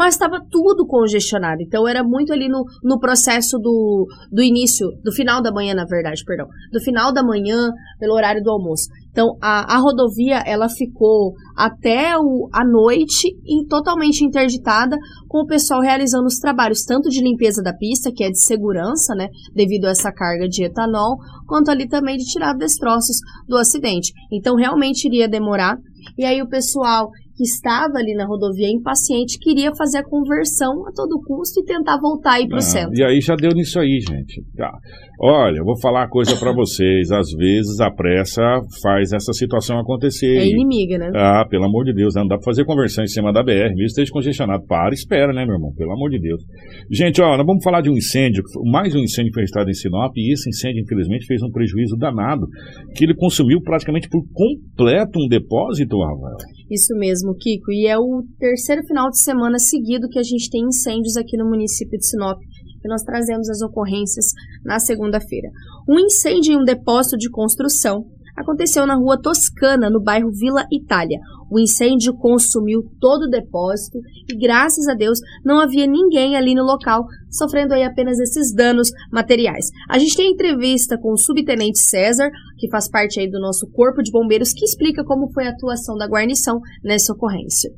mas 0.00 0.14
estava 0.14 0.40
tudo 0.50 0.86
congestionado. 0.86 1.60
Então 1.60 1.86
era 1.86 2.02
muito 2.02 2.32
ali 2.32 2.48
no, 2.48 2.64
no 2.82 2.98
processo 2.98 3.58
do, 3.58 4.06
do 4.32 4.42
início, 4.42 4.86
do 5.04 5.12
final 5.12 5.42
da 5.42 5.52
manhã, 5.52 5.74
na 5.74 5.84
verdade, 5.84 6.24
perdão, 6.24 6.46
do 6.72 6.80
final 6.80 7.12
da 7.12 7.22
manhã, 7.22 7.70
pelo 7.98 8.14
horário 8.14 8.42
do 8.42 8.50
almoço. 8.50 8.88
Então 9.10 9.36
a, 9.42 9.76
a 9.76 9.78
rodovia 9.78 10.42
ela 10.46 10.70
ficou 10.70 11.34
até 11.54 12.16
o, 12.16 12.48
a 12.50 12.64
noite 12.64 13.28
e 13.44 13.66
totalmente 13.66 14.24
interditada, 14.24 14.96
com 15.28 15.42
o 15.42 15.46
pessoal 15.46 15.82
realizando 15.82 16.24
os 16.24 16.38
trabalhos 16.38 16.82
tanto 16.82 17.10
de 17.10 17.22
limpeza 17.22 17.62
da 17.62 17.74
pista, 17.74 18.10
que 18.10 18.24
é 18.24 18.30
de 18.30 18.42
segurança, 18.42 19.14
né, 19.14 19.28
devido 19.54 19.84
a 19.84 19.90
essa 19.90 20.10
carga 20.10 20.48
de 20.48 20.64
etanol, 20.64 21.18
quanto 21.46 21.70
ali 21.70 21.86
também 21.86 22.16
de 22.16 22.24
tirar 22.24 22.54
destroços 22.54 23.18
do 23.46 23.58
acidente. 23.58 24.14
Então 24.32 24.56
realmente 24.56 25.04
iria 25.04 25.28
demorar. 25.28 25.76
E 26.16 26.24
aí 26.24 26.40
o 26.40 26.48
pessoal 26.48 27.10
que 27.40 27.44
estava 27.44 27.96
ali 27.96 28.12
na 28.12 28.26
rodovia 28.26 28.68
impaciente 28.68 29.38
queria 29.40 29.74
fazer 29.74 29.98
a 29.98 30.04
conversão 30.04 30.86
a 30.86 30.92
todo 30.92 31.22
custo 31.24 31.60
e 31.60 31.64
tentar 31.64 31.98
voltar 31.98 32.34
aí 32.34 32.46
para 32.46 32.56
o 32.56 32.58
Ah, 32.58 32.60
centro. 32.60 32.94
E 32.94 33.02
aí 33.02 33.18
já 33.22 33.34
deu 33.34 33.52
nisso 33.52 33.80
aí, 33.80 33.98
gente. 33.98 34.44
Tá. 34.54 34.70
Olha, 35.18 35.56
eu 35.56 35.64
vou 35.64 35.80
falar 35.80 36.02
uma 36.02 36.08
coisa 36.10 36.36
pra 36.38 36.52
vocês. 36.52 37.10
Às 37.10 37.30
vezes 37.32 37.80
a 37.80 37.90
pressa 37.90 38.42
faz 38.82 39.12
essa 39.12 39.32
situação 39.32 39.78
acontecer. 39.78 40.36
É 40.36 40.46
inimiga, 40.46 40.98
né? 40.98 41.10
Ah, 41.14 41.46
pelo 41.48 41.64
amor 41.64 41.86
de 41.86 41.94
Deus, 41.94 42.14
né? 42.14 42.20
não 42.20 42.28
dá 42.28 42.36
pra 42.36 42.44
fazer 42.44 42.66
conversão 42.66 43.04
em 43.04 43.06
cima 43.06 43.32
da 43.32 43.42
BR, 43.42 43.70
mesmo 43.70 43.84
esteja 43.84 44.12
congestionado. 44.12 44.66
Para, 44.66 44.92
espera, 44.92 45.32
né, 45.32 45.46
meu 45.46 45.54
irmão? 45.54 45.72
Pelo 45.74 45.92
amor 45.92 46.10
de 46.10 46.20
Deus. 46.20 46.42
Gente, 46.90 47.22
ó, 47.22 47.38
nós 47.38 47.46
vamos 47.46 47.64
falar 47.64 47.80
de 47.80 47.88
um 47.88 47.96
incêndio, 47.96 48.42
mais 48.70 48.94
um 48.94 48.98
incêndio 48.98 49.30
que 49.30 49.34
foi 49.34 49.42
registrado 49.44 49.70
em 49.70 49.74
Sinop, 49.74 50.12
e 50.14 50.32
esse 50.34 50.50
incêndio, 50.50 50.82
infelizmente, 50.82 51.24
fez 51.24 51.42
um 51.42 51.50
prejuízo 51.50 51.96
danado, 51.96 52.46
que 52.94 53.04
ele 53.04 53.14
consumiu 53.14 53.62
praticamente 53.62 54.10
por 54.10 54.22
completo 54.34 55.18
um 55.18 55.26
depósito, 55.26 55.98
Rafael. 55.98 56.36
Isso 56.70 56.94
mesmo, 56.94 57.34
Kiko. 57.34 57.72
E 57.72 57.86
é 57.86 57.98
o 57.98 58.22
terceiro 58.38 58.82
final 58.86 59.10
de 59.10 59.20
semana 59.20 59.58
seguido 59.58 60.08
que 60.08 60.18
a 60.18 60.22
gente 60.22 60.48
tem 60.48 60.62
incêndios 60.64 61.16
aqui 61.16 61.36
no 61.36 61.48
município 61.48 61.98
de 61.98 62.06
Sinop. 62.06 62.38
E 62.82 62.88
nós 62.88 63.02
trazemos 63.02 63.50
as 63.50 63.60
ocorrências 63.60 64.26
na 64.64 64.78
segunda-feira. 64.78 65.50
Um 65.88 65.98
incêndio 65.98 66.54
em 66.54 66.60
um 66.60 66.64
depósito 66.64 67.16
de 67.16 67.28
construção 67.28 68.06
aconteceu 68.40 68.86
na 68.86 68.94
rua 68.94 69.20
Toscana, 69.20 69.90
no 69.90 70.02
bairro 70.02 70.30
Vila 70.30 70.64
Itália. 70.72 71.18
O 71.50 71.58
incêndio 71.58 72.14
consumiu 72.14 72.82
todo 73.00 73.22
o 73.22 73.28
depósito 73.28 73.98
e, 74.28 74.36
graças 74.38 74.86
a 74.86 74.94
Deus, 74.94 75.18
não 75.44 75.58
havia 75.58 75.86
ninguém 75.86 76.36
ali 76.36 76.54
no 76.54 76.62
local, 76.62 77.04
sofrendo 77.28 77.74
aí 77.74 77.82
apenas 77.82 78.18
esses 78.20 78.54
danos 78.54 78.88
materiais. 79.12 79.66
A 79.88 79.98
gente 79.98 80.16
tem 80.16 80.30
entrevista 80.30 80.96
com 80.96 81.12
o 81.12 81.18
subtenente 81.18 81.80
César, 81.80 82.30
que 82.56 82.70
faz 82.70 82.88
parte 82.88 83.18
aí 83.18 83.28
do 83.28 83.40
nosso 83.40 83.68
corpo 83.72 84.00
de 84.02 84.12
bombeiros, 84.12 84.52
que 84.52 84.64
explica 84.64 85.04
como 85.04 85.32
foi 85.32 85.46
a 85.46 85.50
atuação 85.50 85.96
da 85.96 86.06
guarnição 86.06 86.60
nessa 86.84 87.12
ocorrência. 87.12 87.70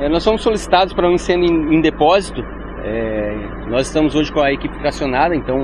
É, 0.00 0.08
nós 0.08 0.24
fomos 0.24 0.42
solicitados 0.42 0.92
para 0.92 1.08
um 1.08 1.14
incêndio 1.14 1.48
em, 1.48 1.76
em 1.76 1.80
depósito. 1.80 2.40
É, 2.82 3.68
nós 3.68 3.86
estamos 3.86 4.14
hoje 4.14 4.32
com 4.32 4.40
a 4.40 4.52
equipe 4.52 4.74
fracionada, 4.80 5.36
então 5.36 5.56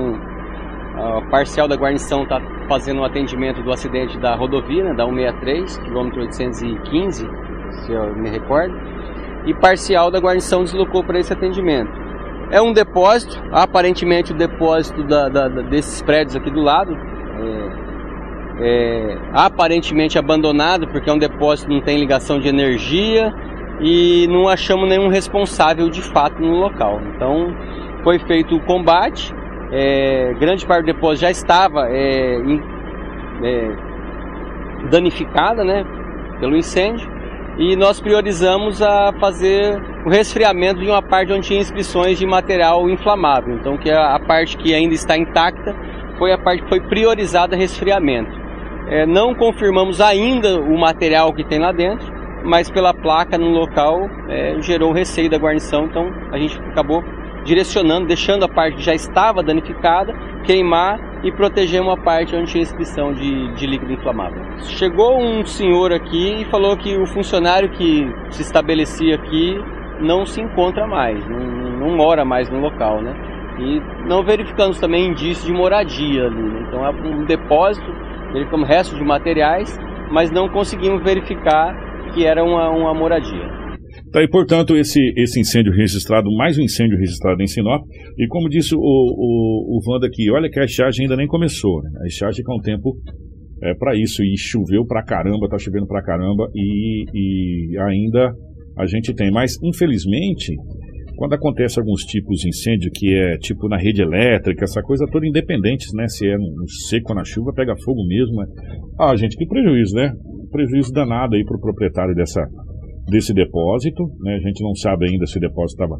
a 0.97 1.21
parcial 1.29 1.67
da 1.67 1.75
guarnição 1.75 2.23
está 2.23 2.41
fazendo 2.67 3.01
o 3.01 3.05
atendimento 3.05 3.61
do 3.61 3.71
acidente 3.71 4.17
da 4.17 4.35
rodovia, 4.35 4.83
né, 4.83 4.93
da 4.93 5.05
163, 5.05 5.77
quilômetro 5.77 6.21
815, 6.21 7.29
se 7.71 7.91
eu 7.91 8.15
me 8.15 8.29
recordo, 8.29 8.75
e 9.45 9.53
parcial 9.53 10.09
da 10.09 10.19
guarnição 10.19 10.63
deslocou 10.63 11.03
para 11.03 11.19
esse 11.19 11.31
atendimento. 11.31 11.91
É 12.49 12.61
um 12.61 12.73
depósito, 12.73 13.41
aparentemente 13.51 14.31
o 14.31 14.35
depósito 14.35 15.03
da- 15.03 15.29
da- 15.29 15.47
desses 15.47 16.01
prédios 16.01 16.35
aqui 16.35 16.49
do 16.49 16.61
lado, 16.61 16.97
é, 16.99 17.87
é, 18.59 19.17
aparentemente 19.33 20.17
abandonado, 20.17 20.87
porque 20.87 21.09
é 21.09 21.13
um 21.13 21.19
depósito 21.19 21.67
que 21.69 21.75
não 21.75 21.81
tem 21.81 21.99
ligação 21.99 22.39
de 22.39 22.47
energia, 22.47 23.33
e 23.79 24.27
não 24.27 24.47
achamos 24.47 24.89
nenhum 24.89 25.07
responsável 25.07 25.89
de 25.89 26.01
fato 26.01 26.41
no 26.41 26.55
local. 26.55 26.99
Então 27.15 27.53
foi 28.03 28.19
feito 28.19 28.55
o 28.55 28.59
combate, 28.61 29.33
é, 29.71 30.33
grande 30.39 30.65
parte 30.65 30.85
do 30.85 30.93
depósito 30.93 31.21
já 31.21 31.31
estava 31.31 31.87
é, 31.89 32.37
é, 33.43 33.75
danificada 34.89 35.63
né, 35.63 35.85
pelo 36.39 36.55
incêndio 36.55 37.09
e 37.57 37.75
nós 37.75 37.99
priorizamos 37.99 38.81
a 38.81 39.11
fazer 39.19 39.81
o 40.05 40.09
resfriamento 40.09 40.79
de 40.79 40.89
uma 40.89 41.01
parte 41.01 41.33
onde 41.33 41.47
tinha 41.47 41.59
inscrições 41.59 42.17
de 42.17 42.25
material 42.25 42.89
inflamável. 42.89 43.55
Então 43.55 43.77
que 43.77 43.89
a, 43.89 44.15
a 44.15 44.19
parte 44.19 44.57
que 44.57 44.73
ainda 44.73 44.93
está 44.93 45.17
intacta 45.17 45.75
foi 46.17 46.31
a 46.31 46.37
parte 46.37 46.63
que 46.63 46.69
foi 46.69 46.81
priorizada 46.81 47.55
resfriamento. 47.55 48.31
É, 48.89 49.05
não 49.05 49.35
confirmamos 49.35 49.99
ainda 49.99 50.61
o 50.61 50.77
material 50.79 51.33
que 51.33 51.43
tem 51.43 51.59
lá 51.59 51.73
dentro, 51.73 52.07
mas 52.45 52.69
pela 52.71 52.93
placa 52.93 53.37
no 53.37 53.49
local 53.49 54.07
é, 54.29 54.55
gerou 54.61 54.93
receio 54.93 55.29
da 55.29 55.37
guarnição, 55.37 55.85
então 55.85 56.09
a 56.31 56.37
gente 56.37 56.57
acabou 56.59 57.03
direcionando, 57.47 58.05
deixando 58.05 58.43
a 58.43 58.49
parte 58.49 58.75
que 58.75 58.83
já 58.83 58.93
estava 58.93 59.41
danificada, 59.41 60.13
queimar 60.43 60.99
e 61.23 61.31
proteger 61.31 61.81
uma 61.81 61.95
parte 61.97 62.35
onde 62.35 62.51
tinha 62.51 62.61
inscrição 62.61 63.13
de, 63.13 63.53
de 63.53 63.65
líquido 63.65 63.93
inflamável. 63.93 64.43
Chegou 64.63 65.17
um 65.17 65.45
senhor 65.45 65.93
aqui 65.93 66.41
e 66.41 66.45
falou 66.45 66.75
que 66.75 66.95
o 66.97 67.07
funcionário 67.07 67.69
que 67.71 68.05
se 68.29 68.41
estabelecia 68.41 69.15
aqui 69.15 69.57
não 70.01 70.25
se 70.25 70.41
encontra 70.41 70.85
mais, 70.85 71.25
não, 71.27 71.39
não 71.39 71.95
mora 71.95 72.25
mais 72.25 72.49
no 72.49 72.59
local, 72.59 73.01
né? 73.01 73.15
E 73.59 73.81
não 74.07 74.23
verificamos 74.23 74.79
também 74.79 75.07
indícios 75.07 75.45
de 75.45 75.53
moradia 75.53 76.25
ali, 76.25 76.43
né? 76.43 76.65
Então 76.67 76.85
é 76.85 76.89
um 76.91 77.23
depósito, 77.23 77.89
verificamos 78.33 78.67
restos 78.67 78.99
de 78.99 79.05
materiais, 79.05 79.79
mas 80.11 80.29
não 80.29 80.49
conseguimos 80.49 81.01
verificar 81.01 81.73
que 82.13 82.25
era 82.25 82.43
uma, 82.43 82.69
uma 82.69 82.93
moradia. 82.93 83.56
Tá 84.17 84.21
aí, 84.21 84.27
portanto, 84.27 84.75
esse, 84.75 85.13
esse 85.15 85.39
incêndio 85.39 85.71
registrado, 85.71 86.27
mais 86.35 86.57
um 86.57 86.63
incêndio 86.63 86.97
registrado 86.97 87.39
em 87.39 87.45
Sinop. 87.45 87.83
E 88.17 88.25
como 88.25 88.49
disse 88.49 88.73
o, 88.73 88.79
o, 88.79 89.77
o 89.77 89.79
Wanda 89.87 90.07
aqui, 90.07 90.31
olha 90.31 90.49
que 90.49 90.59
a 90.59 90.65
estiagem 90.65 91.03
ainda 91.03 91.15
nem 91.15 91.27
começou. 91.27 91.83
Né? 91.83 91.91
A 92.01 92.07
estiagem 92.07 92.37
fica 92.37 92.51
um 92.51 92.59
tempo 92.59 92.97
é, 93.61 93.75
para 93.75 93.95
isso. 93.95 94.23
E 94.23 94.35
choveu 94.35 94.83
pra 94.87 95.03
caramba, 95.03 95.47
tá 95.47 95.59
chovendo 95.59 95.85
pra 95.85 96.01
caramba. 96.01 96.49
E, 96.55 97.05
e 97.13 97.77
ainda 97.77 98.33
a 98.75 98.87
gente 98.87 99.13
tem. 99.13 99.29
Mas, 99.29 99.53
infelizmente, 99.61 100.51
quando 101.15 101.33
acontece 101.33 101.79
alguns 101.79 102.01
tipos 102.01 102.39
de 102.39 102.49
incêndio 102.49 102.89
que 102.91 103.13
é 103.13 103.37
tipo 103.37 103.69
na 103.69 103.77
rede 103.77 104.01
elétrica, 104.01 104.63
essa 104.63 104.81
coisa 104.81 105.05
toda 105.11 105.27
independente, 105.27 105.95
né? 105.95 106.07
Se 106.07 106.27
é 106.27 106.35
no 106.35 106.67
seco 106.89 107.13
na 107.13 107.23
chuva, 107.23 107.53
pega 107.53 107.75
fogo 107.85 108.03
mesmo. 108.07 108.37
Né? 108.37 108.47
Ah, 108.99 109.15
gente, 109.15 109.37
que 109.37 109.45
prejuízo, 109.45 109.93
né? 109.93 110.11
Prejuízo 110.51 110.91
danado 110.91 111.35
aí 111.35 111.45
pro 111.45 111.59
proprietário 111.59 112.15
dessa, 112.15 112.41
desse 113.07 113.33
depósito. 113.33 114.03
Né? 114.21 114.35
A 114.35 114.39
gente 114.39 114.63
não 114.63 114.75
sabe 114.75 115.09
ainda 115.09 115.25
se 115.25 115.37
o 115.37 115.41
depósito 115.41 115.83
estava 115.83 115.99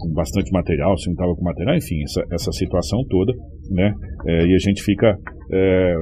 com 0.00 0.12
bastante 0.12 0.50
material, 0.50 0.96
se 0.96 1.06
não 1.08 1.14
estava 1.14 1.34
com 1.34 1.44
material, 1.44 1.76
enfim, 1.76 2.02
essa, 2.02 2.24
essa 2.32 2.52
situação 2.52 3.04
toda, 3.08 3.32
né? 3.70 3.92
É, 4.26 4.46
e 4.46 4.54
a 4.54 4.58
gente 4.58 4.82
fica, 4.82 5.14
é, 5.52 5.94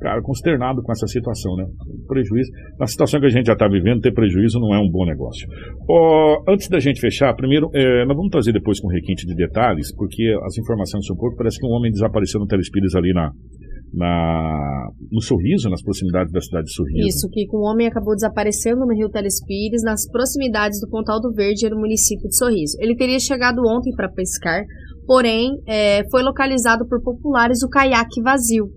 cara, 0.00 0.20
consternado 0.20 0.82
com 0.82 0.92
essa 0.92 1.06
situação, 1.06 1.56
né? 1.56 1.64
Prejuízo. 2.06 2.50
Na 2.78 2.86
situação 2.86 3.18
que 3.18 3.26
a 3.26 3.30
gente 3.30 3.46
já 3.46 3.54
está 3.54 3.66
vivendo, 3.66 4.02
ter 4.02 4.12
prejuízo 4.12 4.60
não 4.60 4.74
é 4.74 4.78
um 4.78 4.90
bom 4.90 5.06
negócio. 5.06 5.48
Oh, 5.88 6.44
antes 6.52 6.68
da 6.68 6.78
gente 6.78 7.00
fechar, 7.00 7.34
primeiro, 7.34 7.70
é, 7.74 8.04
nós 8.04 8.14
vamos 8.14 8.30
trazer 8.30 8.52
depois 8.52 8.78
com 8.78 8.88
requinte 8.88 9.26
de 9.26 9.34
detalhes, 9.34 9.94
porque 9.96 10.36
as 10.44 10.58
informações 10.58 11.06
são 11.06 11.16
pouco. 11.16 11.36
Parece 11.36 11.58
que 11.58 11.66
um 11.66 11.70
homem 11.70 11.90
desapareceu 11.90 12.40
no 12.40 12.46
Telespires 12.46 12.94
ali 12.94 13.14
na, 13.14 13.30
na, 13.92 14.88
no 15.10 15.20
Sorriso, 15.20 15.68
nas 15.68 15.82
proximidades 15.82 16.32
da 16.32 16.40
cidade 16.40 16.66
de 16.66 16.74
Sorriso. 16.74 17.08
Isso, 17.08 17.28
que 17.28 17.46
um 17.52 17.62
homem 17.62 17.86
acabou 17.86 18.14
desaparecendo 18.14 18.86
no 18.86 18.94
Rio 18.94 19.10
Telespires, 19.10 19.82
nas 19.82 20.08
proximidades 20.08 20.80
do 20.80 20.88
Pontal 20.88 21.20
do 21.20 21.32
Verde, 21.32 21.68
no 21.68 21.78
município 21.78 22.28
de 22.28 22.36
Sorriso. 22.36 22.76
Ele 22.80 22.96
teria 22.96 23.18
chegado 23.18 23.60
ontem 23.66 23.92
para 23.94 24.08
pescar, 24.08 24.62
porém 25.06 25.50
é, 25.66 26.08
foi 26.10 26.22
localizado 26.22 26.86
por 26.86 27.02
populares 27.02 27.62
o 27.62 27.68
caiaque 27.68 28.22
vazio. 28.22 28.70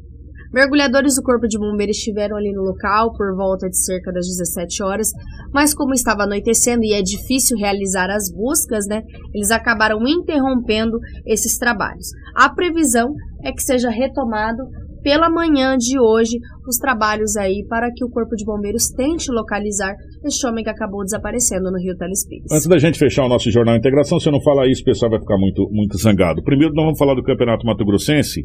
Mergulhadores 0.53 1.15
do 1.15 1.23
Corpo 1.23 1.47
de 1.47 1.57
Bombeiros 1.57 1.97
estiveram 1.97 2.37
ali 2.37 2.51
no 2.53 2.61
local 2.61 3.11
por 3.13 3.35
volta 3.35 3.67
de 3.67 3.75
cerca 3.75 4.11
das 4.11 4.27
17 4.27 4.83
horas, 4.83 5.07
mas 5.51 5.73
como 5.73 5.95
estava 5.95 6.23
anoitecendo 6.23 6.83
e 6.83 6.93
é 6.93 7.01
difícil 7.01 7.57
realizar 7.57 8.07
as 8.11 8.31
buscas, 8.31 8.85
né, 8.87 9.01
eles 9.33 9.49
acabaram 9.49 9.97
interrompendo 10.07 10.99
esses 11.25 11.57
trabalhos. 11.57 12.05
A 12.35 12.53
previsão 12.53 13.15
é 13.43 13.51
que 13.51 13.63
seja 13.63 13.89
retomado 13.89 14.61
pela 15.03 15.29
manhã 15.29 15.75
de 15.77 15.99
hoje 15.99 16.39
os 16.67 16.77
trabalhos 16.77 17.35
aí 17.35 17.65
para 17.67 17.91
que 17.93 18.03
o 18.03 18.09
Corpo 18.09 18.35
de 18.35 18.45
Bombeiros 18.45 18.89
tente 18.95 19.29
localizar 19.29 19.93
este 20.25 20.47
homem 20.47 20.63
que 20.63 20.69
acabou 20.69 21.03
desaparecendo 21.03 21.69
no 21.69 21.77
Rio 21.77 21.95
Telespires. 21.97 22.51
Antes 22.51 22.67
da 22.67 22.77
gente 22.77 22.97
fechar 22.97 23.25
o 23.25 23.29
nosso 23.29 23.51
Jornal 23.51 23.75
Integração, 23.75 24.19
se 24.19 24.29
eu 24.29 24.31
não 24.31 24.41
falar 24.41 24.67
isso, 24.67 24.81
o 24.81 24.85
pessoal 24.85 25.11
vai 25.11 25.19
ficar 25.19 25.37
muito, 25.37 25.67
muito 25.71 25.97
zangado. 25.97 26.41
Primeiro, 26.41 26.73
nós 26.73 26.85
vamos 26.85 26.99
falar 26.99 27.13
do 27.15 27.23
Campeonato 27.23 27.65
Mato 27.65 27.85
Grossense. 27.85 28.41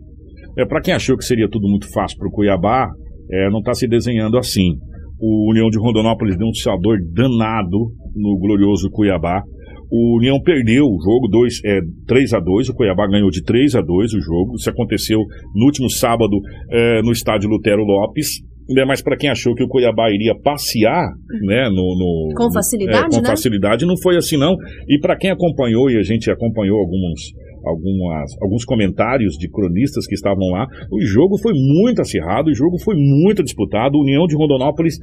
É, 0.59 0.67
para 0.67 0.81
quem 0.81 0.93
achou 0.93 1.17
que 1.17 1.25
seria 1.25 1.49
tudo 1.49 1.69
muito 1.69 1.91
fácil 1.93 2.19
para 2.19 2.29
o 2.29 2.33
Cuiabá, 2.33 2.89
é, 3.31 3.49
não 3.51 3.61
está 3.61 3.73
se 3.75 3.87
desenhando 3.87 4.37
assim. 4.37 4.77
O 5.21 5.51
União 5.51 5.69
de 5.69 5.79
Rondonópolis 5.79 6.37
deu 6.37 6.49
um 6.49 6.55
salvador 6.55 6.99
danado 7.13 7.93
no 8.15 8.39
glorioso 8.39 8.91
Cuiabá. 8.91 9.43
O 9.91 10.19
União 10.19 10.41
perdeu 10.43 10.85
o 10.85 11.01
jogo 11.03 11.29
2, 11.29 11.61
é, 11.65 11.81
3 12.07 12.35
a 12.35 12.41
2 12.41 12.69
o 12.69 12.75
Cuiabá 12.75 13.07
ganhou 13.07 13.31
de 13.31 13.43
3 13.43 13.75
a 13.75 13.81
2 13.81 14.15
o 14.15 14.21
jogo. 14.21 14.55
Isso 14.57 14.69
aconteceu 14.69 15.19
no 15.55 15.65
último 15.65 15.89
sábado 15.91 16.39
é, 16.71 17.03
no 17.03 17.13
estádio 17.13 17.49
Lutero 17.49 17.83
Lopes. 17.83 18.47
Né, 18.71 18.85
mas 18.85 19.01
para 19.01 19.17
quem 19.17 19.31
achou 19.31 19.55
que 19.55 19.65
o 19.65 19.69
Cuiabá 19.69 20.11
iria 20.11 20.35
passear, 20.39 21.09
né, 21.41 21.71
no, 21.71 21.75
no 21.75 22.35
com 22.37 22.53
facilidade, 22.53 23.17
é, 23.17 23.19
com 23.19 23.23
né? 23.23 23.29
facilidade, 23.31 23.87
não 23.87 23.97
foi 23.97 24.19
assim 24.19 24.37
não. 24.37 24.57
E 24.87 25.01
para 25.01 25.17
quem 25.17 25.31
acompanhou 25.31 25.91
e 25.91 25.97
a 25.97 26.03
gente 26.03 26.31
acompanhou 26.31 26.79
alguns 26.79 27.33
algumas, 27.65 28.31
alguns 28.41 28.65
comentários 28.65 29.37
de 29.37 29.49
cronistas 29.49 30.07
que 30.07 30.15
estavam 30.15 30.51
lá, 30.51 30.67
o 30.91 31.01
jogo 31.01 31.39
foi 31.39 31.53
muito 31.55 32.01
acirrado, 32.01 32.51
o 32.51 32.55
jogo 32.55 32.79
foi 32.79 32.95
muito 32.97 33.43
disputado. 33.43 33.97
A 33.97 34.01
União 34.01 34.27
de 34.27 34.37
Rondonópolis 34.37 34.99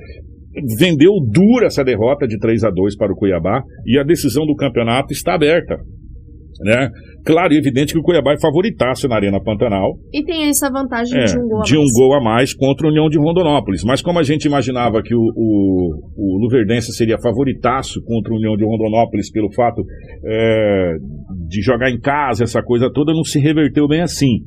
vendeu 0.78 1.12
dura 1.32 1.68
essa 1.68 1.84
derrota 1.84 2.28
de 2.28 2.38
3 2.38 2.64
a 2.64 2.70
2 2.70 2.96
para 2.98 3.12
o 3.12 3.16
Cuiabá 3.16 3.62
e 3.86 3.98
a 4.00 4.04
decisão 4.04 4.46
do 4.46 4.56
campeonato 4.56 5.14
está 5.14 5.36
aberta. 5.36 5.78
Né? 6.62 6.90
Claro 7.26 7.54
e 7.54 7.58
evidente 7.58 7.92
que 7.92 8.00
o 8.00 8.02
Cuiabá 8.02 8.34
é 8.34 8.40
favoritaço 8.40 9.08
na 9.10 9.16
Arena 9.16 9.42
Pantanal. 9.44 9.98
E 10.14 10.24
tem 10.24 10.48
essa 10.48 10.70
vantagem 10.72 11.20
é, 11.20 11.26
de 11.26 11.38
um 11.38 11.48
gol 11.48 11.60
a 11.60 11.64
de 11.64 11.76
um 11.76 11.80
mais. 11.80 11.94
gol 11.94 12.14
a 12.14 12.24
mais 12.24 12.54
contra 12.54 12.88
a 12.88 12.92
União 12.92 13.10
de 13.10 13.18
Rondonópolis. 13.18 13.84
Mas 13.84 14.02
como 14.02 14.20
a 14.20 14.24
gente 14.24 14.46
imaginava 14.46 15.02
que 15.04 15.14
o, 15.14 15.20
o, 15.20 16.12
o 16.16 16.40
Luverdense 16.42 16.94
seria 16.94 17.18
favoritaço 17.18 18.02
contra 18.06 18.32
a 18.34 18.38
União 18.38 18.56
de 18.56 18.64
Rondonópolis 18.64 19.30
pelo 19.32 19.52
fato 19.52 19.82
é, 20.26 20.94
de 21.48 21.62
jogar 21.62 21.90
em 21.90 22.00
casa, 22.00 22.44
essa 22.44 22.64
coisa 22.64 22.90
toda, 22.94 23.12
não 23.12 23.24
se 23.24 23.40
reverteu 23.40 23.88
bem 23.88 24.02
assim. 24.02 24.38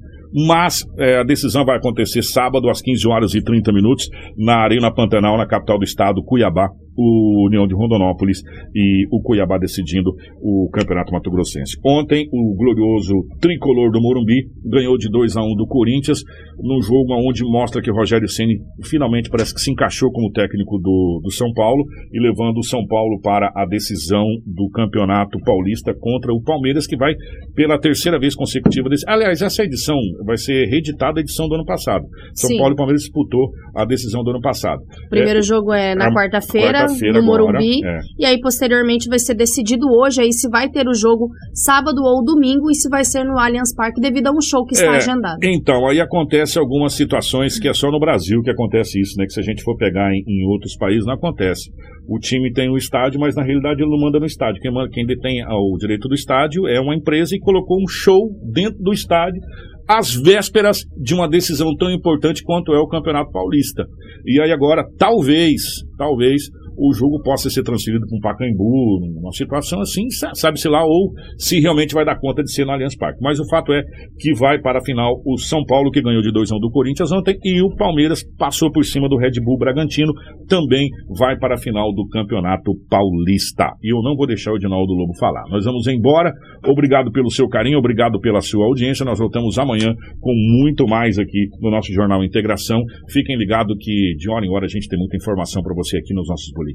Mas 0.47 0.83
é, 0.99 1.21
a 1.21 1.23
decisão 1.23 1.65
vai 1.65 1.77
acontecer 1.77 2.23
sábado 2.23 2.69
às 2.69 2.81
15 2.83 3.09
horas 3.09 3.35
e 3.35 3.43
30 3.43 3.73
minutos 3.73 4.07
na 4.37 4.57
Arena 4.57 4.93
Pantanal, 4.93 5.37
na 5.37 5.47
capital 5.47 5.79
do 5.79 5.85
estado, 5.85 6.23
Cuiabá, 6.25 6.69
o 6.99 7.47
União 7.47 7.67
de 7.67 7.75
Rondonópolis 7.75 8.43
e 8.75 9.07
o 9.13 9.23
Cuiabá 9.23 9.57
decidindo 9.57 10.11
o 10.43 10.69
Campeonato 10.73 11.13
Mato 11.13 11.31
Grossense. 11.31 11.79
Ontem, 11.87 12.29
o 12.33 12.57
glorioso 12.57 13.15
tricolor 13.41 13.93
do 13.93 14.01
Morumbi 14.01 14.49
ganhou 14.65 14.99
de 14.99 15.09
2 15.09 15.37
a 15.37 15.43
1 15.43 15.55
do 15.55 15.67
Corinthians, 15.69 16.25
num 16.59 16.83
jogo 16.83 17.15
onde 17.15 17.45
mostra 17.45 17.81
que 17.81 17.91
Rogério 17.91 18.29
Ceni 18.29 18.59
finalmente 18.85 19.31
parece 19.31 19.55
que 19.55 19.61
se 19.61 19.71
encaixou 19.71 20.11
como 20.11 20.33
técnico 20.33 20.79
do, 20.79 21.21
do 21.23 21.31
São 21.31 21.53
Paulo 21.53 21.85
e 22.13 22.21
levando 22.21 22.59
o 22.59 22.65
São 22.65 22.85
Paulo 22.87 23.21
para 23.23 23.53
a 23.55 23.65
decisão 23.65 24.25
do 24.45 24.69
Campeonato 24.71 25.39
Paulista 25.45 25.95
contra 25.99 26.33
o 26.33 26.43
Palmeiras, 26.43 26.87
que 26.87 26.97
vai 26.97 27.15
pela 27.55 27.79
terceira 27.79 28.19
vez 28.19 28.35
consecutiva. 28.35 28.89
Desse... 28.89 29.05
Aliás, 29.09 29.41
essa 29.41 29.63
edição 29.63 29.97
vai 30.27 30.37
ser 30.37 30.67
reeditada 30.67 31.21
a 31.21 31.23
edição 31.23 31.47
do 31.47 31.55
ano 31.55 31.65
passado. 31.65 32.05
São 32.35 32.49
Sim. 32.49 32.59
Paulo 32.59 32.75
e 32.75 32.77
Palmeiras 32.77 33.03
disputou 33.03 33.51
a 33.77 33.85
decisão 33.85 34.25
do 34.25 34.31
ano 34.31 34.41
passado. 34.41 34.81
O 35.07 35.11
primeiro 35.11 35.43
jogo 35.43 35.73
é 35.73 35.95
na 35.95 36.13
quarta-feira 36.13 36.88
no 36.89 37.19
agora, 37.19 37.43
Morumbi. 37.45 37.85
é. 37.85 37.99
E 38.19 38.25
aí, 38.27 38.41
posteriormente, 38.41 39.09
vai 39.09 39.19
ser 39.19 39.35
decidido 39.35 39.87
hoje 39.91 40.21
aí 40.23 40.33
se 40.33 40.49
vai 40.49 40.69
ter 40.71 40.87
o 40.89 40.95
jogo 40.95 41.29
sábado 41.55 42.01
ou 42.03 42.25
domingo 42.25 42.71
e 42.71 42.75
se 42.75 42.89
vai 42.89 43.05
ser 43.05 43.25
no 43.25 43.39
Allianz 43.39 43.75
Parque 43.75 44.01
devido 44.01 44.27
a 44.29 44.33
um 44.33 44.41
show 44.41 44.65
que 44.65 44.75
está 44.75 44.93
É, 44.95 44.97
agendado. 44.97 45.39
Então, 45.43 45.87
aí 45.87 46.01
acontece 46.01 46.59
algumas 46.59 46.95
situações 46.95 47.59
que 47.59 47.69
é 47.69 47.75
só 47.75 47.91
no 47.91 47.99
Brasil 48.01 48.41
que 48.43 48.51
acontece 48.51 49.01
isso, 49.01 49.15
né? 49.19 49.25
Que 49.27 49.33
se 49.33 49.41
a 49.41 49.43
gente 49.43 49.63
for 49.63 49.77
pegar 49.77 50.13
em, 50.13 50.23
em 50.27 50.47
outros 50.47 50.77
países, 50.77 51.05
não 51.07 51.15
acontece. 51.15 51.71
O 52.09 52.19
time 52.19 52.53
tem 52.53 52.71
o 52.71 52.77
estádio, 52.77 53.21
mas 53.21 53.35
na 53.35 53.43
realidade 53.43 53.83
ele 53.83 53.91
não 53.91 53.99
manda 54.01 54.19
no 54.19 54.25
estádio. 54.27 54.61
Quem, 54.63 54.73
manda- 54.73 54.89
quem 54.91 55.05
detém 55.05 55.43
o 55.47 55.77
direito 55.79 56.09
do 56.09 56.15
estádio 56.15 56.67
é 56.67 56.81
uma 56.81 56.95
empresa 56.95 57.37
e 57.37 57.39
colocou 57.39 57.77
um 57.83 57.87
show 57.89 58.31
dentro 58.53 58.79
do 58.83 58.93
estádio 58.93 59.41
às 59.87 60.15
vésperas 60.15 60.81
de 61.03 61.15
uma 61.15 61.29
decisão 61.29 61.75
tão 61.77 61.91
importante 61.91 62.43
quanto 62.43 62.73
é 62.75 62.79
o 62.79 62.87
Campeonato 62.89 63.31
Paulista. 63.33 63.85
E 64.27 64.41
aí 64.41 64.53
agora, 64.53 64.85
talvez, 64.99 65.63
talvez, 65.97 66.43
o 66.79 66.93
jogo 66.95 67.21
possa 67.23 67.51
ser 67.51 67.63
transferido 67.63 68.07
para 68.07 68.17
um 68.17 68.21
Pacaembu, 68.21 69.01
uma 69.21 69.33
situação 69.33 69.81
assim, 69.81 70.09
sa- 70.11 70.33
sabe-se 70.35 70.69
lá, 70.69 70.85
ou 70.85 71.13
se 71.37 71.61
realmente 71.61 71.95
vai 71.95 72.05
dar 72.05 72.19
conta 72.19 72.43
de 72.43 72.53
ser 72.53 72.65
no 72.65 72.73
Allianz 72.73 72.97
Parque. 72.97 73.19
Mas 73.23 73.41
o 73.41 73.49
fato 73.49 73.73
é 73.73 73.83
que 74.19 74.33
vai 74.39 74.61
para 74.61 74.79
a 74.79 74.85
final 74.85 75.21
o 75.27 75.37
São 75.39 75.65
Paulo, 75.65 75.91
que 75.91 76.01
ganhou 76.03 76.23
de 76.23 76.33
2 76.33 76.53
a 76.53 76.57
1 76.57 76.61
do 76.61 76.71
Corinthians 76.71 77.11
ontem, 77.13 77.37
e 77.45 77.61
o 77.63 77.75
Palmeiras 77.77 78.23
passou 78.39 78.71
por 78.71 78.85
cima 78.85 79.09
do 79.09 79.17
Red 79.17 79.41
Bull 79.43 79.59
Bragantino, 79.59 80.13
também 80.49 80.89
vai 81.19 81.37
para 81.39 81.55
a 81.55 81.59
final 81.59 81.93
do 81.93 82.07
Campeonato 82.09 82.73
Paulista. 82.89 83.73
E 83.83 83.93
eu 83.93 84.03
não 84.03 84.15
vou 84.17 84.27
deixar 84.27 84.53
o 84.53 84.57
Edinaldo 84.57 84.93
Lobo 84.93 85.15
falar. 85.19 85.45
Nós 85.51 85.65
vamos 85.65 85.87
embora. 85.87 86.33
Obrigado 86.67 87.11
pelo 87.11 87.31
seu 87.31 87.49
carinho, 87.49 87.79
obrigado 87.79 88.21
pela 88.21 88.41
sua 88.41 88.65
audiência. 88.67 89.05
Nós 89.05 89.19
voltamos 89.19 89.59
amanhã 89.59 89.95
com 90.21 90.33
muito 90.35 90.87
mais 90.87 91.19
aqui 91.19 91.49
no 91.61 91.71
nosso 91.71 91.93
Jornal 91.93 92.23
Integração. 92.25 92.83
Fiquem 93.11 93.37
ligados 93.37 93.77
que 93.81 94.15
de 94.17 94.31
hora 94.31 94.45
em 94.45 94.51
hora 94.51 94.65
a 94.67 94.69
gente 94.69 94.89
tem 94.89 94.99
muita 94.99 95.17
informação 95.17 95.63
para 95.63 95.75
você 95.75 95.99
aqui 95.99 96.13
nos 96.15 96.29
nossos 96.29 96.51
boletins, 96.55 96.68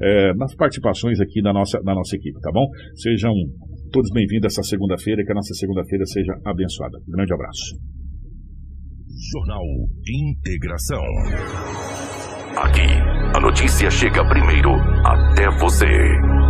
eh, 0.00 0.32
nas 0.34 0.54
participações 0.54 1.20
aqui 1.20 1.42
da 1.42 1.52
nossa, 1.52 1.80
da 1.82 1.94
nossa 1.94 2.16
equipe, 2.16 2.38
tá 2.40 2.50
bom? 2.52 2.66
Sejam 2.94 3.32
todos 3.92 4.10
bem-vindos 4.12 4.52
essa 4.52 4.62
segunda-feira 4.62 5.22
e 5.22 5.24
que 5.24 5.32
a 5.32 5.34
nossa 5.34 5.54
segunda-feira 5.54 6.04
seja 6.06 6.32
abençoada. 6.44 6.98
Grande 7.08 7.32
abraço. 7.32 7.76
Jornal 9.32 9.64
Integração. 10.08 11.02
Aqui, 12.56 12.88
a 13.34 13.40
notícia 13.40 13.90
chega 13.90 14.26
primeiro 14.28 14.70
até 15.04 15.48
você. 15.58 16.45